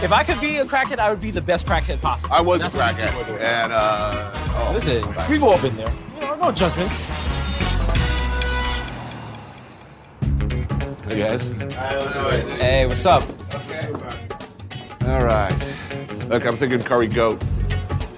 if 0.03 0.11
I 0.11 0.23
could 0.23 0.41
be 0.41 0.57
a 0.57 0.65
crackhead, 0.65 0.99
I 0.99 1.09
would 1.09 1.21
be 1.21 1.31
the 1.31 1.41
best 1.41 1.67
crackhead 1.67 2.01
possible. 2.01 2.33
I 2.33 2.41
was 2.41 2.61
a 2.61 2.77
what 2.77 2.95
these 2.95 3.05
people 3.05 3.21
are 3.21 3.23
crackhead. 3.23 3.27
doing. 3.27 3.41
And, 3.41 3.73
uh, 3.73 4.31
oh. 4.35 4.71
Listen, 4.73 5.29
we've 5.29 5.43
all 5.43 5.59
been 5.59 5.75
there. 5.77 5.93
You 6.15 6.21
know, 6.21 6.35
no 6.35 6.51
judgments. 6.51 7.05
Hey, 11.05 11.19
guys. 11.19 11.51
Hey, 11.51 12.85
what's 12.85 13.05
up? 13.05 13.23
All 15.07 15.23
right. 15.23 15.75
Look, 16.29 16.45
I'm 16.45 16.55
thinking 16.55 16.81
curry 16.81 17.07
goat. 17.07 17.39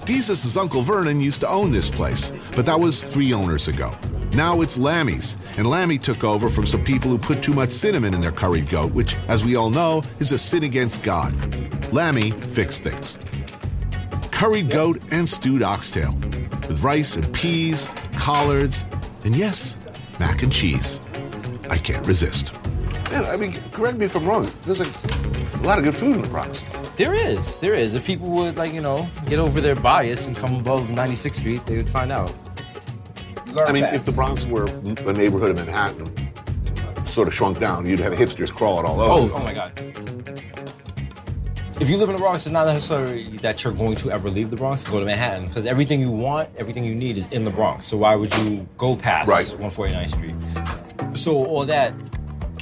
Desus' 0.05 0.57
Uncle 0.57 0.81
Vernon 0.81 1.19
used 1.19 1.41
to 1.41 1.49
own 1.49 1.71
this 1.71 1.89
place, 1.89 2.31
but 2.55 2.65
that 2.65 2.79
was 2.79 3.03
three 3.03 3.33
owners 3.33 3.67
ago. 3.67 3.91
Now 4.35 4.61
it's 4.61 4.79
Lammy's, 4.79 5.37
and 5.57 5.69
Lammy 5.69 5.99
took 5.99 6.23
over 6.23 6.49
from 6.49 6.65
some 6.65 6.83
people 6.83 7.11
who 7.11 7.19
put 7.19 7.43
too 7.43 7.53
much 7.53 7.69
cinnamon 7.69 8.15
in 8.15 8.21
their 8.21 8.31
curried 8.31 8.67
goat, 8.67 8.91
which, 8.91 9.15
as 9.27 9.43
we 9.43 9.55
all 9.55 9.69
know, 9.69 10.01
is 10.17 10.31
a 10.31 10.39
sin 10.39 10.63
against 10.63 11.03
God. 11.03 11.31
Lammy 11.93 12.31
fixed 12.31 12.83
things. 12.83 13.19
Curried 14.31 14.71
goat 14.71 14.99
and 15.11 15.29
stewed 15.29 15.61
oxtail, 15.61 16.15
with 16.67 16.81
rice 16.81 17.15
and 17.15 17.31
peas, 17.31 17.87
collards, 18.13 18.85
and 19.23 19.35
yes, 19.35 19.77
mac 20.19 20.41
and 20.41 20.51
cheese. 20.51 20.99
I 21.69 21.77
can't 21.77 22.05
resist. 22.07 22.53
Man, 23.11 23.25
I 23.25 23.37
mean, 23.37 23.53
correct 23.71 23.99
me 23.99 24.05
if 24.05 24.15
I'm 24.15 24.25
wrong. 24.25 24.51
There's 24.65 24.81
a, 24.81 24.85
a 24.85 25.61
lot 25.61 25.77
of 25.77 25.83
good 25.83 25.95
food 25.95 26.15
in 26.15 26.21
the 26.23 26.27
Bronx. 26.27 26.63
There 26.95 27.13
is, 27.13 27.59
there 27.59 27.75
is. 27.75 27.93
If 27.93 28.07
people 28.07 28.29
would 28.29 28.55
like, 28.55 28.73
you 28.73 28.81
know, 28.81 29.07
get 29.27 29.37
over 29.37 29.61
their 29.61 29.75
bias 29.75 30.25
and 30.25 30.35
come 30.35 30.55
above 30.55 30.87
96th 30.87 31.35
Street, 31.35 31.63
they 31.67 31.77
would 31.77 31.89
find 31.89 32.11
out. 32.11 32.33
I 33.65 33.71
mean, 33.71 33.83
if 33.85 34.05
the 34.05 34.11
Bronx 34.11 34.45
were 34.45 34.65
a 34.65 35.13
neighborhood 35.13 35.51
of 35.51 35.57
Manhattan, 35.65 36.11
sort 37.05 37.27
of 37.27 37.33
shrunk 37.33 37.59
down, 37.59 37.85
you'd 37.85 37.99
have 37.99 38.13
hipsters 38.13 38.51
crawling 38.51 38.85
all 38.85 38.99
Oh, 39.01 39.23
over. 39.23 39.35
oh 39.35 39.39
my 39.39 39.53
God. 39.53 39.71
If 41.79 41.89
you 41.89 41.97
live 41.97 42.07
in 42.09 42.15
the 42.15 42.21
Bronx, 42.21 42.45
it's 42.45 42.53
not 42.53 42.65
necessarily 42.67 43.37
that 43.39 43.63
you're 43.63 43.73
going 43.73 43.95
to 43.97 44.11
ever 44.11 44.29
leave 44.29 44.49
the 44.49 44.55
Bronx 44.55 44.83
to 44.83 44.91
go 44.91 44.99
to 44.99 45.05
Manhattan, 45.05 45.47
because 45.47 45.65
everything 45.65 45.99
you 45.99 46.11
want, 46.11 46.49
everything 46.57 46.85
you 46.85 46.95
need 46.95 47.17
is 47.17 47.27
in 47.29 47.43
the 47.43 47.51
Bronx. 47.51 47.87
So 47.87 47.97
why 47.97 48.15
would 48.15 48.33
you 48.37 48.67
go 48.77 48.95
past 48.95 49.27
Right. 49.29 49.43
149th 49.59 50.09
Street? 50.09 50.35
So 51.17 51.33
all 51.45 51.65
that, 51.65 51.93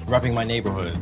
repping 0.07 0.33
my 0.33 0.43
neighborhood, 0.43 0.97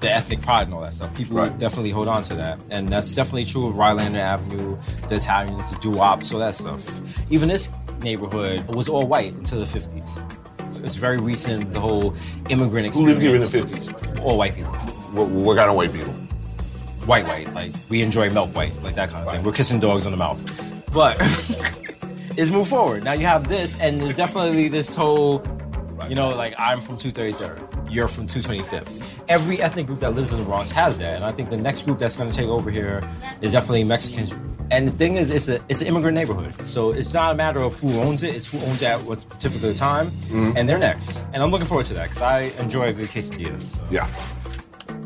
the 0.00 0.12
ethnic 0.12 0.42
pride 0.42 0.66
and 0.66 0.74
all 0.74 0.82
that 0.82 0.92
stuff, 0.92 1.14
people 1.16 1.36
Right. 1.36 1.56
definitely 1.58 1.90
hold 1.90 2.08
on 2.08 2.24
to 2.24 2.34
that. 2.34 2.58
And 2.70 2.88
that's 2.88 3.14
definitely 3.14 3.44
true 3.46 3.68
of 3.68 3.74
Rylander 3.74 4.18
Avenue, 4.18 4.76
the 5.08 5.14
Italians, 5.14 5.70
the 5.70 5.78
doo-wops, 5.78 6.32
all 6.34 6.40
that 6.40 6.54
stuff. 6.54 7.00
Even 7.30 7.48
this 7.48 7.70
neighborhood 8.02 8.74
was 8.74 8.88
all 8.88 9.06
white 9.06 9.32
until 9.32 9.60
the 9.60 9.64
50s. 9.64 10.84
It's 10.84 10.96
very 10.96 11.18
recent, 11.18 11.72
the 11.72 11.80
whole 11.80 12.14
immigrant 12.48 12.86
experience. 12.86 12.96
Who 12.96 13.04
lived 13.06 13.22
here 13.22 13.34
in 13.34 13.40
the 13.40 13.46
50s? 13.46 14.20
All 14.20 14.36
white 14.36 14.54
people. 14.54 14.72
What, 14.72 15.28
what 15.28 15.56
kind 15.56 15.70
of 15.70 15.76
white 15.76 15.92
people? 15.92 16.14
white 17.06 17.26
white 17.26 17.52
like 17.52 17.72
we 17.88 18.00
enjoy 18.00 18.30
milk 18.30 18.54
white 18.54 18.72
like 18.82 18.94
that 18.94 19.10
kind 19.10 19.26
of 19.26 19.34
thing 19.34 19.42
we're 19.42 19.52
kissing 19.52 19.80
dogs 19.80 20.06
on 20.06 20.12
the 20.12 20.16
mouth 20.16 20.40
but 20.92 21.16
it's 22.36 22.50
moved 22.50 22.70
forward 22.70 23.02
now 23.02 23.12
you 23.12 23.26
have 23.26 23.48
this 23.48 23.78
and 23.80 24.00
there's 24.00 24.14
definitely 24.14 24.68
this 24.68 24.94
whole 24.94 25.42
you 26.08 26.14
know 26.14 26.28
like 26.36 26.54
i'm 26.58 26.80
from 26.80 26.96
233rd 26.96 27.71
you're 27.92 28.08
from 28.08 28.26
225th 28.26 29.02
every 29.28 29.60
ethnic 29.60 29.86
group 29.86 30.00
that 30.00 30.14
lives 30.14 30.32
in 30.32 30.38
the 30.38 30.44
bronx 30.44 30.72
has 30.72 30.98
that 30.98 31.16
and 31.16 31.24
i 31.24 31.30
think 31.32 31.50
the 31.50 31.56
next 31.56 31.82
group 31.82 31.98
that's 31.98 32.16
going 32.16 32.28
to 32.30 32.36
take 32.36 32.48
over 32.48 32.70
here 32.70 33.02
is 33.40 33.52
definitely 33.52 33.84
mexicans 33.84 34.34
and 34.70 34.88
the 34.88 34.92
thing 34.92 35.16
is 35.16 35.28
it's 35.30 35.48
a 35.48 35.60
it's 35.68 35.80
an 35.82 35.86
immigrant 35.86 36.14
neighborhood 36.14 36.64
so 36.64 36.90
it's 36.90 37.12
not 37.12 37.32
a 37.32 37.34
matter 37.34 37.60
of 37.60 37.78
who 37.80 37.92
owns 38.00 38.22
it 38.22 38.34
it's 38.34 38.50
who 38.50 38.58
owns 38.66 38.80
it 38.82 38.86
at 38.88 39.00
what 39.02 39.18
particular 39.28 39.74
time 39.74 40.10
Mhm. 40.30 40.54
and 40.56 40.68
they're 40.68 40.78
next 40.78 41.22
and 41.32 41.42
i'm 41.42 41.50
looking 41.50 41.66
forward 41.66 41.86
to 41.86 41.94
that 41.94 42.04
because 42.04 42.22
i 42.22 42.40
enjoy 42.64 42.88
a 42.88 42.92
good 42.92 43.08
quesadilla 43.10 43.60
so. 43.70 43.80
Yeah. 43.90 44.08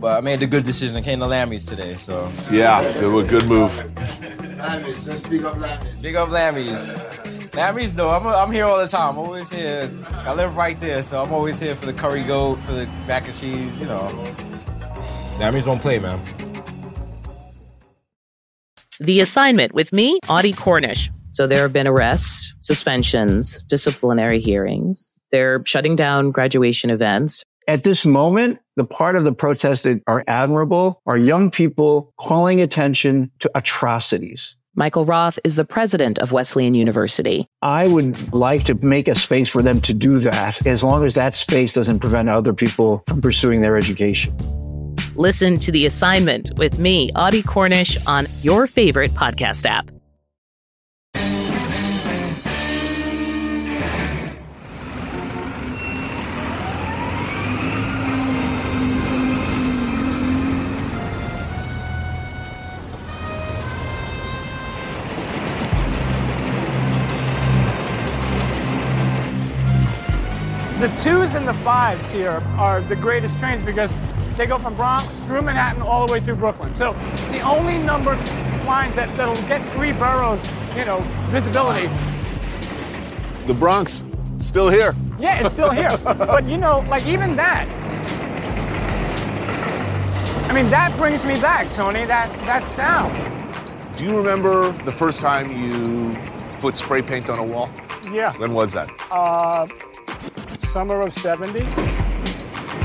but 0.01 0.18
i 0.18 0.20
made 0.20 0.40
the 0.40 0.46
good 0.46 0.64
decision 0.64 0.96
i 0.96 1.01
came 1.03 1.18
to 1.18 1.27
lammy's 1.27 1.64
today 1.64 1.94
so 1.96 2.31
Yeah, 2.51 2.81
it 2.83 3.07
was 3.11 3.27
a 3.27 3.29
good 3.29 3.46
move. 3.49 3.72
Lammy's, 4.57 5.07
let's 5.07 5.22
speak 5.22 5.44
up 5.44 5.59
Lammy's. 5.59 5.94
Big 6.03 6.16
up 6.16 6.31
Lammy's. 6.31 7.05
Lammy's, 7.57 7.95
though, 7.95 8.11
I'm, 8.11 8.27
I'm 8.27 8.53
here 8.53 8.66
all 8.66 8.79
the 8.79 8.87
time. 8.87 9.14
I'm 9.14 9.19
always 9.19 9.51
here. 9.51 9.90
I 10.11 10.35
live 10.35 10.59
right 10.59 10.79
there, 10.79 11.03
so 11.03 11.23
I'm 11.23 11.33
always 11.33 11.59
here 11.59 11.75
for 11.75 11.87
the 11.87 11.92
curry 11.95 12.23
goat, 12.23 12.57
for 12.57 12.73
the 12.73 12.87
mac 13.09 13.27
and 13.27 13.35
cheese, 13.35 13.81
you 13.81 13.87
know. 13.87 14.09
Lammy's 15.38 15.64
don't 15.64 15.81
play, 15.81 15.99
man. 15.99 16.21
The 19.01 19.21
assignment 19.21 19.73
with 19.73 19.90
me, 19.95 20.21
Audie 20.29 20.53
Cornish. 20.53 21.11
So 21.31 21.47
there 21.47 21.62
have 21.62 21.73
been 21.73 21.87
arrests, 21.87 22.55
suspensions, 22.61 23.62
disciplinary 23.69 24.38
hearings. 24.40 25.14
They're 25.33 25.64
shutting 25.64 25.97
down 25.97 26.33
graduation 26.33 26.90
events. 26.90 27.42
At 27.66 27.85
this 27.85 28.05
moment, 28.05 28.59
the 28.77 28.85
part 28.85 29.16
of 29.16 29.25
the 29.25 29.33
protest 29.33 29.85
that 29.85 30.03
are 30.07 30.25
admirable 30.29 31.01
are 31.07 31.16
young 31.16 31.51
people 31.51 32.12
calling 32.19 32.61
attention 32.61 33.31
to 33.38 33.51
atrocities. 33.55 34.57
Michael 34.79 35.07
Roth 35.07 35.39
is 35.43 35.57
the 35.57 35.65
president 35.65 36.19
of 36.19 36.33
Wesleyan 36.33 36.75
University. 36.75 37.49
I 37.62 37.89
would 37.89 38.35
like 38.35 38.65
to 38.65 38.75
make 38.75 39.09
a 39.09 39.15
space 39.15 39.49
for 39.49 39.62
them 39.62 39.81
to 39.81 39.95
do 39.95 40.19
that 40.19 40.67
as 40.67 40.85
long 40.85 41.03
as 41.07 41.15
that 41.15 41.35
space 41.35 41.73
doesn't 41.73 42.01
prevent 42.01 42.29
other 42.29 42.53
people 42.53 43.03
from 43.07 43.23
pursuing 43.23 43.62
their 43.62 43.79
education. 43.79 44.37
Listen 45.15 45.59
to 45.61 45.73
The 45.73 45.87
Assignment 45.87 46.51
with 46.59 46.79
me, 46.79 47.11
Audie 47.17 47.43
Cornish, 47.43 47.97
on 48.07 48.27
your 48.43 48.67
favorite 48.67 49.12
podcast 49.12 49.65
app. 49.65 49.96
And 71.37 71.46
the 71.46 71.55
fives 71.55 72.11
here 72.11 72.42
are 72.57 72.81
the 72.81 72.96
greatest 72.96 73.38
trains 73.38 73.62
because 73.64 73.92
they 74.38 74.46
go 74.46 74.57
from 74.57 74.75
Bronx 74.75 75.14
through 75.20 75.42
Manhattan 75.42 75.83
all 75.83 76.07
the 76.07 76.12
way 76.12 76.18
through 76.18 76.37
Brooklyn. 76.37 76.75
So 76.75 76.96
it's 77.12 77.31
the 77.31 77.40
only 77.40 77.77
number 77.79 78.14
lines 78.64 78.96
that, 78.96 79.14
that'll 79.16 79.35
get 79.46 79.61
three 79.75 79.92
boroughs, 79.92 80.42
you 80.77 80.87
know, 80.87 81.01
visibility. 81.29 81.88
The 83.46 83.53
Bronx, 83.53 84.03
still 84.38 84.70
here. 84.70 84.94
Yeah, 85.18 85.40
it's 85.40 85.53
still 85.53 85.70
here. 85.70 85.96
but 86.03 86.49
you 86.49 86.57
know, 86.57 86.81
like 86.88 87.07
even 87.07 87.37
that. 87.37 87.68
I 90.49 90.55
mean, 90.55 90.70
that 90.70 90.96
brings 90.96 91.27
me 91.27 91.38
back, 91.38 91.70
Tony, 91.72 92.07
that, 92.07 92.31
that 92.46 92.64
sound. 92.64 93.12
Do 93.99 94.05
you 94.05 94.16
remember 94.16 94.70
the 94.85 94.92
first 94.92 95.20
time 95.20 95.53
you 95.53 96.16
put 96.61 96.77
spray 96.77 97.03
paint 97.03 97.29
on 97.29 97.38
a 97.38 97.44
wall? 97.44 97.70
Yeah. 98.11 98.33
When 98.38 98.55
was 98.55 98.72
that? 98.72 98.88
Uh, 99.11 99.66
summer 100.77 101.01
of 101.01 101.15
70. 101.21 101.61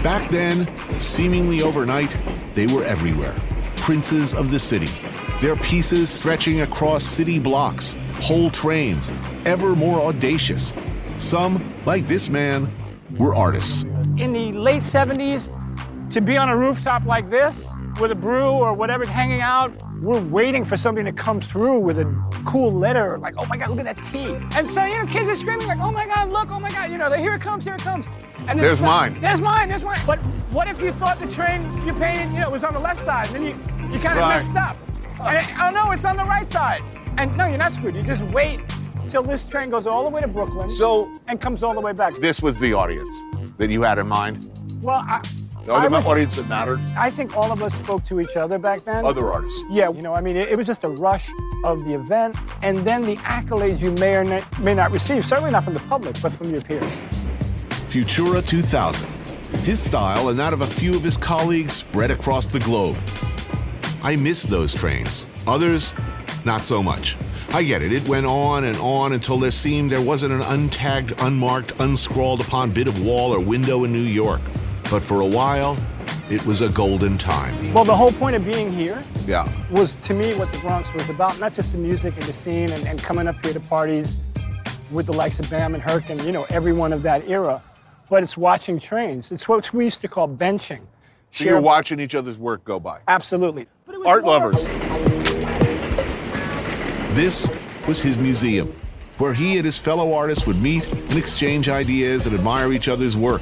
Back 0.02 0.30
then, 0.30 0.66
seemingly 1.02 1.62
overnight, 1.62 2.16
they 2.54 2.66
were 2.66 2.86
everywhere. 2.86 3.36
Princes 3.76 4.34
of 4.34 4.50
the 4.50 4.58
city. 4.58 4.88
Their 5.42 5.58
pieces 5.58 6.10
stretching 6.10 6.62
across 6.62 7.04
city 7.04 7.38
blocks, 7.38 7.98
whole 8.22 8.50
trains, 8.50 9.12
ever 9.44 9.76
more 9.76 10.00
audacious. 10.00 10.74
Some, 11.18 11.62
like 11.86 12.06
this 12.06 12.30
man, 12.30 12.72
were 13.18 13.36
artists. 13.36 13.84
in 14.16 14.32
the 14.32 14.54
late 14.54 14.84
70s 14.84 15.52
to 16.12 16.22
be 16.22 16.38
on 16.38 16.48
a 16.48 16.56
rooftop 16.56 17.04
like 17.04 17.30
this 17.30 17.68
with 18.00 18.12
a 18.12 18.16
brew 18.16 18.50
or 18.52 18.74
whatever 18.74 19.06
hanging 19.06 19.42
out 19.42 19.72
we're 20.02 20.20
waiting 20.22 20.66
for 20.66 20.76
something 20.78 21.06
to 21.06 21.12
come 21.12 21.40
through 21.40 21.78
with 21.80 22.00
a 22.00 22.06
cool 22.46 22.72
letter 22.72 23.18
like 23.20 23.36
oh 23.38 23.46
my 23.46 23.58
god 23.58 23.70
look 23.70 23.80
at 23.80 23.96
that 23.96 24.04
T 24.04 24.36
and 24.58 24.68
so 24.70 24.84
you 24.86 24.98
know 24.98 25.06
kids 25.06 25.30
are 25.30 25.36
screaming 25.36 25.68
like 25.68 25.80
oh 25.80 25.92
my 25.92 26.06
god 26.06 26.32
look 26.32 26.50
oh 26.52 26.60
my 26.60 26.72
god 26.72 26.92
you 26.92 26.98
know 26.98 27.12
here 27.14 27.34
it 27.36 27.42
comes 27.42 27.64
here 27.64 27.76
it 27.76 27.82
comes. 27.82 28.08
And 28.48 28.60
There's 28.60 28.80
some- 28.80 28.88
mine. 28.88 29.14
there's 29.22 29.40
mine 29.42 29.70
there's 29.70 29.84
mine. 29.84 30.00
But 30.08 30.18
what 30.52 30.68
if 30.68 30.82
you 30.82 30.92
thought 30.92 31.20
the 31.20 31.28
train 31.28 31.62
you 31.86 31.94
painted 31.94 32.32
you 32.34 32.40
know 32.40 32.50
was 32.50 32.64
on 32.64 32.74
the 32.74 32.80
left 32.80 33.04
side 33.04 33.28
and 33.28 33.36
then 33.36 33.44
you 33.44 33.94
you 33.94 34.00
kind 34.00 34.18
of 34.18 34.24
Right. 34.26 34.38
messed 34.38 34.56
up. 34.56 34.78
And 35.22 35.38
it, 35.38 35.46
oh 35.62 35.70
no 35.70 35.92
it's 35.92 36.06
on 36.06 36.18
the 36.18 36.24
right 36.24 36.48
side. 36.50 36.82
And 37.18 37.36
no 37.38 37.46
you're 37.46 37.58
not 37.60 37.74
screwed. 37.74 37.96
You 37.96 38.02
just 38.04 38.24
wait 38.34 38.62
till 39.08 39.22
this 39.22 39.46
train 39.46 39.70
goes 39.70 39.86
all 39.86 40.04
the 40.06 40.10
way 40.10 40.22
to 40.22 40.28
Brooklyn 40.28 40.70
So 40.70 41.14
and 41.28 41.40
comes 41.40 41.62
all 41.62 41.74
the 41.76 41.82
way 41.82 41.92
back. 41.94 42.16
This 42.16 42.42
was 42.42 42.60
the 42.60 42.74
audience 42.74 43.14
that 43.58 43.70
you 43.70 43.82
had 43.84 44.00
in 44.00 44.08
mind? 44.08 44.48
well 44.82 45.04
I, 45.08 45.22
The 45.64 45.74
I 45.74 45.88
was- 45.88 46.08
audience 46.08 46.36
that 46.38 46.50
mattered? 46.50 46.80
I 46.98 47.10
think 47.12 47.38
all 47.38 47.52
of 47.52 47.62
us 47.62 47.74
spoke 47.76 48.04
to 48.06 48.20
each 48.20 48.36
other 48.36 48.58
back 48.58 48.84
then. 48.84 49.06
Other 49.06 49.32
artists. 49.32 49.64
Yeah, 49.70 49.90
you 49.92 50.02
know, 50.02 50.14
I 50.14 50.22
mean, 50.22 50.36
it, 50.36 50.50
it 50.50 50.58
was 50.58 50.66
just 50.66 50.84
a 50.84 50.90
rush 50.90 51.30
of 51.64 51.84
the 51.86 51.94
event, 51.94 52.36
and 52.64 52.80
then 52.80 53.06
the 53.06 53.18
accolades 53.18 53.80
you 53.82 53.92
may 53.92 54.16
or 54.16 54.24
na- 54.24 54.42
may 54.60 54.74
not 54.74 54.92
receive, 54.92 55.26
certainly 55.26 55.52
not 55.52 55.64
from 55.64 55.76
the 55.76 55.80
public, 55.82 56.20
but 56.22 56.34
from 56.34 56.50
your 56.50 56.62
peers. 56.62 57.00
Futura 57.88 58.46
2000. 58.46 59.08
His 59.64 59.80
style 59.80 60.30
and 60.30 60.40
that 60.40 60.54
of 60.54 60.62
a 60.62 60.68
few 60.68 60.96
of 60.96 61.04
his 61.04 61.18
colleagues 61.18 61.74
spread 61.74 62.10
across 62.10 62.48
the 62.48 62.60
globe. 62.60 62.98
I 64.02 64.16
miss 64.16 64.44
those 64.44 64.74
trains. 64.74 65.28
Others, 65.46 65.94
not 66.46 66.66
so 66.66 66.82
much. 66.82 67.18
I 67.54 67.62
get 67.62 67.82
it. 67.84 67.92
It 67.92 68.08
went 68.08 68.26
on 68.26 68.64
and 68.64 68.78
on 68.78 69.12
until 69.12 69.38
there 69.38 69.52
seemed 69.52 69.92
there 69.92 70.02
wasn't 70.02 70.32
an 70.34 70.40
untagged, 70.42 71.22
unmarked, 71.24 71.74
unscrawled 71.80 72.40
upon 72.40 72.72
bit 72.72 72.88
of 72.88 73.06
wall 73.06 73.32
or 73.36 73.40
window 73.42 73.84
in 73.84 73.92
New 73.92 74.00
York. 74.00 74.42
But 74.92 75.02
for 75.02 75.22
a 75.22 75.26
while, 75.26 75.78
it 76.30 76.46
was 76.46 76.60
a 76.60 76.68
golden 76.68 77.18
time. 77.18 77.54
Well, 77.74 77.86
the 77.86 77.96
whole 77.96 78.12
point 78.12 78.36
of 78.36 78.44
being 78.44 78.74
here 78.74 79.02
Yeah. 79.26 79.48
was, 79.72 79.96
to 80.02 80.14
me, 80.14 80.34
what 80.34 80.52
the 80.52 80.58
Bronx 80.58 80.94
was 80.94 81.10
about, 81.10 81.40
not 81.40 81.54
just 81.54 81.72
the 81.72 81.78
music 81.78 82.14
and 82.18 82.24
the 82.24 82.34
scene 82.34 82.70
and, 82.72 82.86
and 82.86 83.02
coming 83.02 83.26
up 83.26 83.42
here 83.42 83.54
to 83.54 83.60
parties 83.62 84.20
with 84.92 85.06
the 85.06 85.14
likes 85.14 85.40
of 85.40 85.50
Bam 85.50 85.76
and 85.76 85.82
Herc 85.82 86.10
and, 86.10 86.22
you 86.24 86.34
know, 86.34 86.46
everyone 86.50 86.92
of 86.92 87.04
that 87.04 87.26
era, 87.30 87.62
but 88.10 88.22
it's 88.22 88.36
watching 88.36 88.82
trains. 88.82 89.32
It's 89.32 89.48
what 89.48 89.74
we 89.74 89.86
used 89.86 90.02
to 90.02 90.10
call 90.10 90.28
benching. 90.28 90.82
So 91.32 91.46
you're 91.46 91.62
watching 91.62 92.02
each 92.02 92.14
other's 92.14 92.38
work 92.38 92.66
go 92.66 92.78
by. 92.78 93.00
Absolutely. 93.08 93.68
Art 94.06 94.26
lovers. 94.26 94.68
This 97.16 97.50
was 97.88 98.02
his 98.02 98.18
museum, 98.18 98.76
where 99.20 99.34
he 99.34 99.56
and 99.56 99.64
his 99.64 99.78
fellow 99.78 100.12
artists 100.14 100.46
would 100.46 100.62
meet 100.62 100.86
and 100.86 101.18
exchange 101.18 101.70
ideas 101.70 102.26
and 102.26 102.36
admire 102.36 102.74
each 102.74 102.90
other's 102.90 103.16
work. 103.16 103.42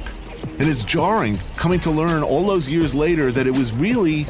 And 0.60 0.68
it's 0.68 0.84
jarring 0.84 1.38
coming 1.56 1.80
to 1.80 1.90
learn 1.90 2.22
all 2.22 2.44
those 2.44 2.68
years 2.68 2.94
later 2.94 3.32
that 3.32 3.46
it 3.46 3.50
was 3.50 3.72
really 3.72 4.26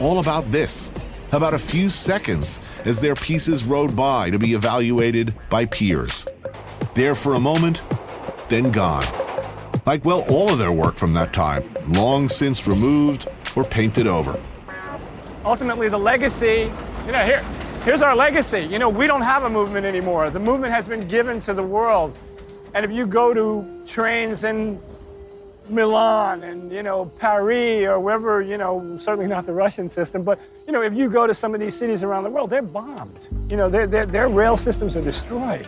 all 0.00 0.20
about 0.20 0.48
this 0.52 0.92
about 1.32 1.54
a 1.54 1.58
few 1.58 1.88
seconds 1.88 2.60
as 2.84 3.00
their 3.00 3.16
pieces 3.16 3.64
rode 3.64 3.96
by 3.96 4.30
to 4.30 4.38
be 4.38 4.54
evaluated 4.54 5.34
by 5.50 5.64
peers. 5.64 6.24
There 6.94 7.16
for 7.16 7.34
a 7.34 7.40
moment, 7.40 7.82
then 8.46 8.70
gone. 8.70 9.04
Like, 9.84 10.04
well, 10.04 10.20
all 10.30 10.52
of 10.52 10.58
their 10.58 10.70
work 10.70 10.94
from 10.94 11.14
that 11.14 11.32
time, 11.32 11.68
long 11.88 12.28
since 12.28 12.68
removed 12.68 13.26
or 13.56 13.64
painted 13.64 14.06
over. 14.06 14.40
ultimately 15.44 15.88
the 15.88 15.98
legacy, 15.98 16.70
you 17.06 17.10
know, 17.10 17.24
here, 17.24 17.42
here's 17.84 18.02
our 18.02 18.14
legacy. 18.14 18.60
You 18.60 18.78
know, 18.78 18.88
we 18.88 19.08
don't 19.08 19.22
have 19.22 19.42
a 19.42 19.50
movement 19.50 19.84
anymore. 19.84 20.30
The 20.30 20.38
movement 20.38 20.72
has 20.72 20.86
been 20.86 21.08
given 21.08 21.40
to 21.40 21.54
the 21.54 21.62
world. 21.64 22.16
And 22.74 22.84
if 22.84 22.92
you 22.92 23.04
go 23.04 23.34
to 23.34 23.82
trains 23.84 24.44
in 24.44 24.80
Milan 25.68 26.42
and, 26.42 26.72
you 26.72 26.82
know, 26.82 27.06
Paris 27.18 27.86
or 27.86 28.00
wherever, 28.00 28.42
you 28.42 28.58
know, 28.58 28.96
certainly 28.96 29.26
not 29.26 29.46
the 29.46 29.52
Russian 29.52 29.88
system, 29.88 30.22
but, 30.22 30.38
you 30.66 30.72
know, 30.72 30.82
if 30.82 30.92
you 30.94 31.08
go 31.08 31.26
to 31.26 31.34
some 31.34 31.54
of 31.54 31.60
these 31.60 31.76
cities 31.76 32.02
around 32.02 32.24
the 32.24 32.30
world, 32.30 32.50
they're 32.50 32.62
bombed. 32.62 33.28
You 33.48 33.56
know, 33.56 33.68
their, 33.68 33.86
their, 33.86 34.06
their 34.06 34.28
rail 34.28 34.56
systems 34.56 34.96
are 34.96 35.02
destroyed. 35.02 35.66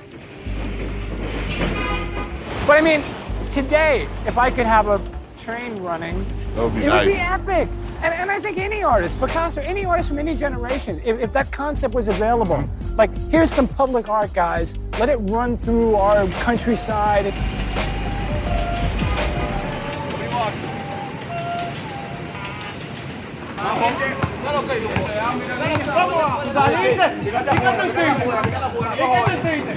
But 2.66 2.78
I 2.78 2.80
mean, 2.82 3.04
today, 3.50 4.08
if 4.26 4.38
I 4.38 4.50
could 4.50 4.66
have 4.66 4.88
a 4.88 5.00
train 5.38 5.82
running, 5.82 6.18
would 6.56 6.74
it 6.76 6.90
would 6.90 7.06
be 7.06 7.16
epic. 7.16 7.68
And, 8.02 8.12
and 8.14 8.30
I 8.30 8.40
think 8.40 8.58
any 8.58 8.82
artist, 8.82 9.18
Picasso, 9.18 9.60
any 9.60 9.84
artist 9.84 10.08
from 10.08 10.18
any 10.18 10.34
generation, 10.34 11.00
if, 11.04 11.18
if 11.20 11.32
that 11.32 11.50
concept 11.52 11.94
was 11.94 12.08
available, 12.08 12.68
like 12.96 13.16
here's 13.28 13.50
some 13.50 13.68
public 13.68 14.08
art, 14.08 14.32
guys, 14.34 14.74
let 14.98 15.08
it 15.08 15.16
run 15.16 15.56
through 15.58 15.94
our 15.96 16.26
countryside. 16.28 17.32
¿Y 23.84 25.50
qué 27.60 27.70
te 27.70 27.86
hiciste? 27.86 28.26
¿Y 28.94 29.06
qué 29.06 29.22
te 29.26 29.32
hiciste? 29.34 29.74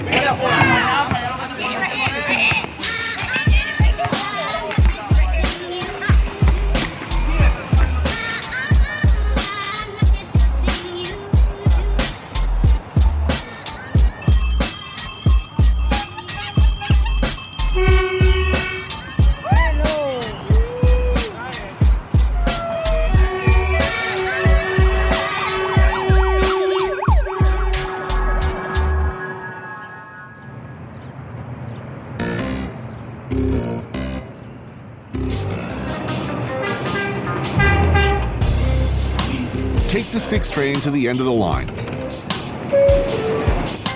To 40.88 40.94
the 40.94 41.06
end 41.06 41.20
of 41.20 41.26
the 41.26 41.32
line. 41.32 41.66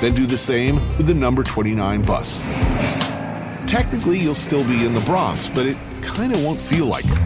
Then 0.00 0.14
do 0.14 0.26
the 0.26 0.36
same 0.36 0.74
with 0.74 1.06
the 1.06 1.14
number 1.14 1.42
29 1.42 2.02
bus. 2.02 2.42
Technically, 3.66 4.18
you'll 4.18 4.34
still 4.34 4.64
be 4.64 4.84
in 4.84 4.92
the 4.92 5.00
Bronx, 5.00 5.48
but 5.48 5.64
it 5.64 5.78
kind 6.02 6.34
of 6.34 6.44
won't 6.44 6.60
feel 6.60 6.84
like 6.84 7.06
it. 7.06 7.18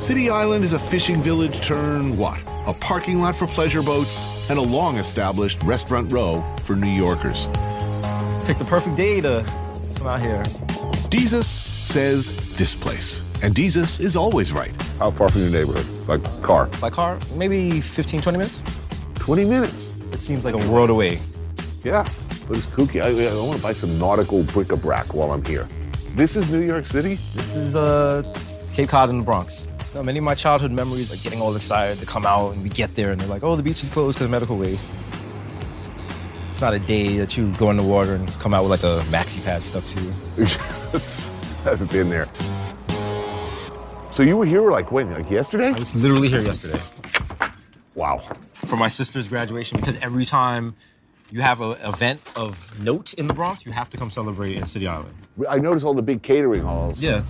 City 0.00 0.28
Island 0.28 0.64
is 0.64 0.72
a 0.72 0.78
fishing 0.78 1.22
village 1.22 1.60
turn 1.60 2.16
what? 2.16 2.42
A 2.66 2.72
parking 2.72 3.20
lot 3.20 3.36
for 3.36 3.46
pleasure 3.46 3.82
boats 3.82 4.50
and 4.50 4.58
a 4.58 4.62
long 4.62 4.96
established 4.98 5.62
restaurant 5.62 6.10
row 6.10 6.42
for 6.64 6.74
New 6.74 6.90
Yorkers. 6.90 7.46
Pick 8.46 8.56
the 8.56 8.66
perfect 8.68 8.96
day 8.96 9.20
to 9.20 9.44
come 9.94 10.08
out 10.08 10.20
here. 10.20 10.42
Jesus 11.08 11.69
says 11.90 12.30
this 12.56 12.76
place, 12.76 13.24
and 13.42 13.54
Jesus 13.54 13.98
is 13.98 14.14
always 14.14 14.52
right. 14.52 14.70
How 15.00 15.10
far 15.10 15.28
from 15.28 15.42
your 15.42 15.50
neighborhood? 15.50 15.86
Like 16.06 16.22
car? 16.40 16.66
By 16.80 16.88
car, 16.88 17.18
maybe 17.34 17.80
15, 17.80 18.20
20 18.20 18.38
minutes. 18.38 18.62
20 19.16 19.44
minutes? 19.44 19.98
It 20.12 20.20
seems 20.20 20.44
like 20.44 20.54
a 20.54 20.70
world 20.70 20.90
away. 20.90 21.18
Yeah, 21.82 22.08
but 22.46 22.58
it's 22.58 22.68
kooky. 22.68 23.02
I, 23.02 23.08
I 23.08 23.44
want 23.44 23.56
to 23.56 23.62
buy 23.62 23.72
some 23.72 23.98
nautical 23.98 24.44
bric-a-brac 24.44 25.14
while 25.14 25.32
I'm 25.32 25.44
here. 25.44 25.66
This 26.14 26.36
is 26.36 26.48
New 26.52 26.60
York 26.60 26.84
City? 26.84 27.18
This 27.34 27.56
is 27.56 27.74
uh, 27.74 28.22
Cape 28.72 28.88
Cod 28.88 29.10
in 29.10 29.18
the 29.18 29.24
Bronx. 29.24 29.66
No, 29.92 30.04
many 30.04 30.18
of 30.18 30.24
my 30.24 30.36
childhood 30.36 30.70
memories, 30.70 31.10
like 31.10 31.20
getting 31.22 31.42
all 31.42 31.56
excited 31.56 31.98
to 31.98 32.06
come 32.06 32.24
out 32.24 32.52
and 32.52 32.62
we 32.62 32.68
get 32.68 32.94
there 32.94 33.10
and 33.10 33.20
they're 33.20 33.28
like, 33.28 33.42
oh, 33.42 33.56
the 33.56 33.64
beach 33.64 33.82
is 33.82 33.90
closed 33.90 34.16
because 34.16 34.26
of 34.26 34.30
medical 34.30 34.56
waste. 34.56 34.94
It's 36.50 36.60
not 36.60 36.72
a 36.72 36.78
day 36.78 37.16
that 37.18 37.36
you 37.36 37.52
go 37.54 37.68
in 37.70 37.76
the 37.76 37.82
water 37.82 38.14
and 38.14 38.28
come 38.34 38.54
out 38.54 38.62
with 38.62 38.70
like 38.70 38.84
a 38.84 39.02
maxi 39.10 39.42
pad 39.42 39.64
stuck 39.64 39.82
to 39.84 40.00
you. 40.00 40.14
I've 41.66 41.92
been 41.92 42.08
there. 42.08 42.26
So 44.10 44.22
you 44.22 44.36
were 44.36 44.46
here 44.46 44.70
like 44.70 44.90
when? 44.90 45.10
Like 45.12 45.30
yesterday? 45.30 45.68
I 45.68 45.78
was 45.78 45.94
literally 45.94 46.28
here 46.28 46.40
yesterday. 46.40 46.80
Wow. 47.94 48.18
For 48.66 48.76
my 48.76 48.88
sister's 48.88 49.28
graduation, 49.28 49.78
because 49.78 49.96
every 49.96 50.24
time 50.24 50.74
you 51.30 51.42
have 51.42 51.60
an 51.60 51.72
event 51.82 52.20
of 52.34 52.80
note 52.80 53.12
in 53.14 53.26
the 53.26 53.34
Bronx, 53.34 53.66
you 53.66 53.72
have 53.72 53.90
to 53.90 53.98
come 53.98 54.10
celebrate 54.10 54.56
in 54.56 54.66
City 54.66 54.86
Island. 54.86 55.14
I 55.48 55.58
noticed 55.58 55.84
all 55.84 55.94
the 55.94 56.02
big 56.02 56.22
catering 56.22 56.62
halls. 56.62 57.02
Yeah. 57.02 57.22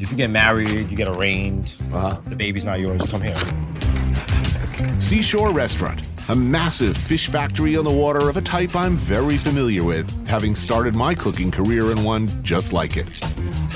If 0.00 0.10
you 0.10 0.16
get 0.16 0.30
married, 0.30 0.90
you 0.90 0.96
get 0.96 1.08
arraigned. 1.08 1.80
Uh-huh. 1.92 2.16
If 2.18 2.24
the 2.26 2.36
baby's 2.36 2.64
not 2.64 2.80
yours, 2.80 3.02
you 3.02 3.08
come 3.08 3.22
here. 3.22 5.00
Seashore 5.00 5.52
Restaurant, 5.52 6.00
a 6.28 6.34
massive 6.34 6.96
fish 6.96 7.28
factory 7.28 7.76
on 7.76 7.84
the 7.84 7.92
water 7.92 8.28
of 8.28 8.36
a 8.36 8.40
type 8.40 8.74
I'm 8.74 8.96
very 8.96 9.36
familiar 9.36 9.84
with, 9.84 10.26
having 10.26 10.54
started 10.54 10.96
my 10.96 11.14
cooking 11.14 11.50
career 11.50 11.90
in 11.92 12.02
one 12.02 12.28
just 12.42 12.72
like 12.72 12.96
it. 12.96 13.06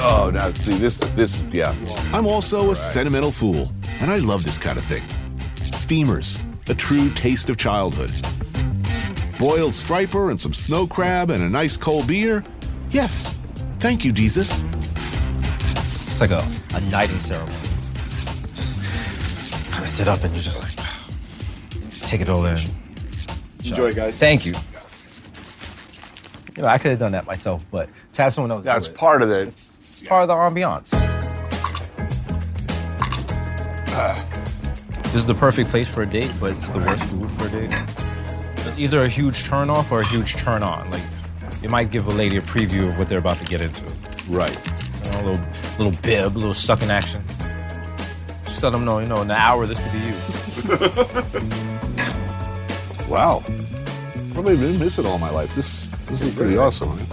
Oh, 0.00 0.30
now 0.32 0.50
see 0.52 0.74
this, 0.74 0.98
this, 1.14 1.40
yeah. 1.52 1.74
I'm 2.12 2.26
also 2.26 2.72
a 2.72 2.76
sentimental 2.76 3.30
fool, 3.30 3.70
and 4.00 4.10
I 4.10 4.18
love 4.18 4.44
this 4.44 4.58
kind 4.58 4.78
of 4.78 4.84
thing. 4.84 5.02
Steamers, 5.72 6.42
a 6.68 6.74
true 6.74 7.10
taste 7.10 7.48
of 7.50 7.56
childhood. 7.56 8.12
Boiled 9.38 9.74
striper 9.74 10.30
and 10.30 10.40
some 10.40 10.52
snow 10.52 10.86
crab 10.86 11.30
and 11.30 11.42
a 11.42 11.48
nice 11.48 11.76
cold 11.76 12.06
beer? 12.06 12.42
Yes. 12.90 13.34
Thank 13.78 14.04
you, 14.04 14.12
Jesus. 14.12 14.62
It's 16.10 16.20
like 16.20 16.32
a, 16.32 16.46
a 16.74 16.80
knighting 16.90 17.20
ceremony. 17.20 17.56
Just 18.54 18.84
kind 19.70 19.82
of 19.82 19.88
sit 19.88 20.08
up 20.08 20.22
and 20.24 20.34
you're 20.34 20.42
just 20.42 20.62
like, 20.62 20.76
just 20.76 20.79
take 22.10 22.20
it 22.20 22.28
all 22.28 22.44
in. 22.44 22.58
Enjoy, 23.64 23.92
guys. 23.92 24.18
Thank 24.18 24.44
you. 24.44 24.52
You 26.56 26.62
know, 26.62 26.68
I 26.68 26.78
could 26.78 26.90
have 26.90 26.98
done 26.98 27.12
that 27.12 27.24
myself, 27.26 27.64
but 27.70 27.88
to 28.14 28.22
have 28.22 28.34
someone 28.34 28.50
else 28.50 28.64
That's 28.64 28.88
do 28.88 28.92
it, 28.94 28.98
part 28.98 29.22
of 29.22 29.30
it. 29.30 29.48
it's 29.48 30.02
part 30.02 30.22
of 30.22 30.28
the 30.28 30.34
ambiance. 30.34 30.90
This 35.04 35.14
is 35.14 35.26
the 35.26 35.34
perfect 35.34 35.70
place 35.70 35.88
for 35.92 36.02
a 36.02 36.06
date, 36.06 36.32
but 36.40 36.56
it's 36.56 36.70
the 36.70 36.78
worst 36.78 37.04
food 37.04 37.30
for 37.30 37.46
a 37.46 37.50
date. 37.50 37.70
It's 38.66 38.78
either 38.78 39.02
a 39.02 39.08
huge 39.08 39.44
turn 39.44 39.70
off 39.70 39.92
or 39.92 40.00
a 40.00 40.06
huge 40.06 40.36
turn 40.36 40.62
on. 40.62 40.90
Like, 40.90 41.02
it 41.62 41.70
might 41.70 41.90
give 41.90 42.06
a 42.06 42.10
lady 42.10 42.36
a 42.36 42.40
preview 42.40 42.88
of 42.88 42.98
what 42.98 43.08
they're 43.08 43.18
about 43.18 43.38
to 43.38 43.44
get 43.44 43.60
into. 43.60 43.84
Right. 44.28 44.56
You 45.04 45.10
know, 45.10 45.20
a 45.20 45.24
little, 45.30 45.46
little 45.84 46.02
bib, 46.02 46.36
a 46.36 46.38
little 46.38 46.54
sucking 46.54 46.90
action. 46.90 47.22
Just 48.44 48.62
let 48.62 48.70
them 48.70 48.84
know, 48.84 48.98
you 49.00 49.06
know, 49.06 49.16
in 49.22 49.30
an 49.30 49.36
hour 49.36 49.66
this 49.66 49.80
could 49.80 49.92
be 49.92 49.98
you. 49.98 51.66
Wow. 53.10 53.42
Probably 54.34 54.56
been 54.56 54.78
missing 54.78 55.04
all 55.04 55.18
my 55.18 55.30
life. 55.30 55.52
This, 55.56 55.88
this 56.06 56.22
is 56.22 56.32
pretty 56.32 56.56
awesome. 56.56 56.94
man. 56.94 57.06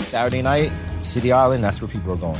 Saturday 0.00 0.42
night, 0.42 0.70
City 1.00 1.32
Island, 1.32 1.64
that's 1.64 1.80
where 1.80 1.88
people 1.88 2.12
are 2.12 2.16
going. 2.16 2.38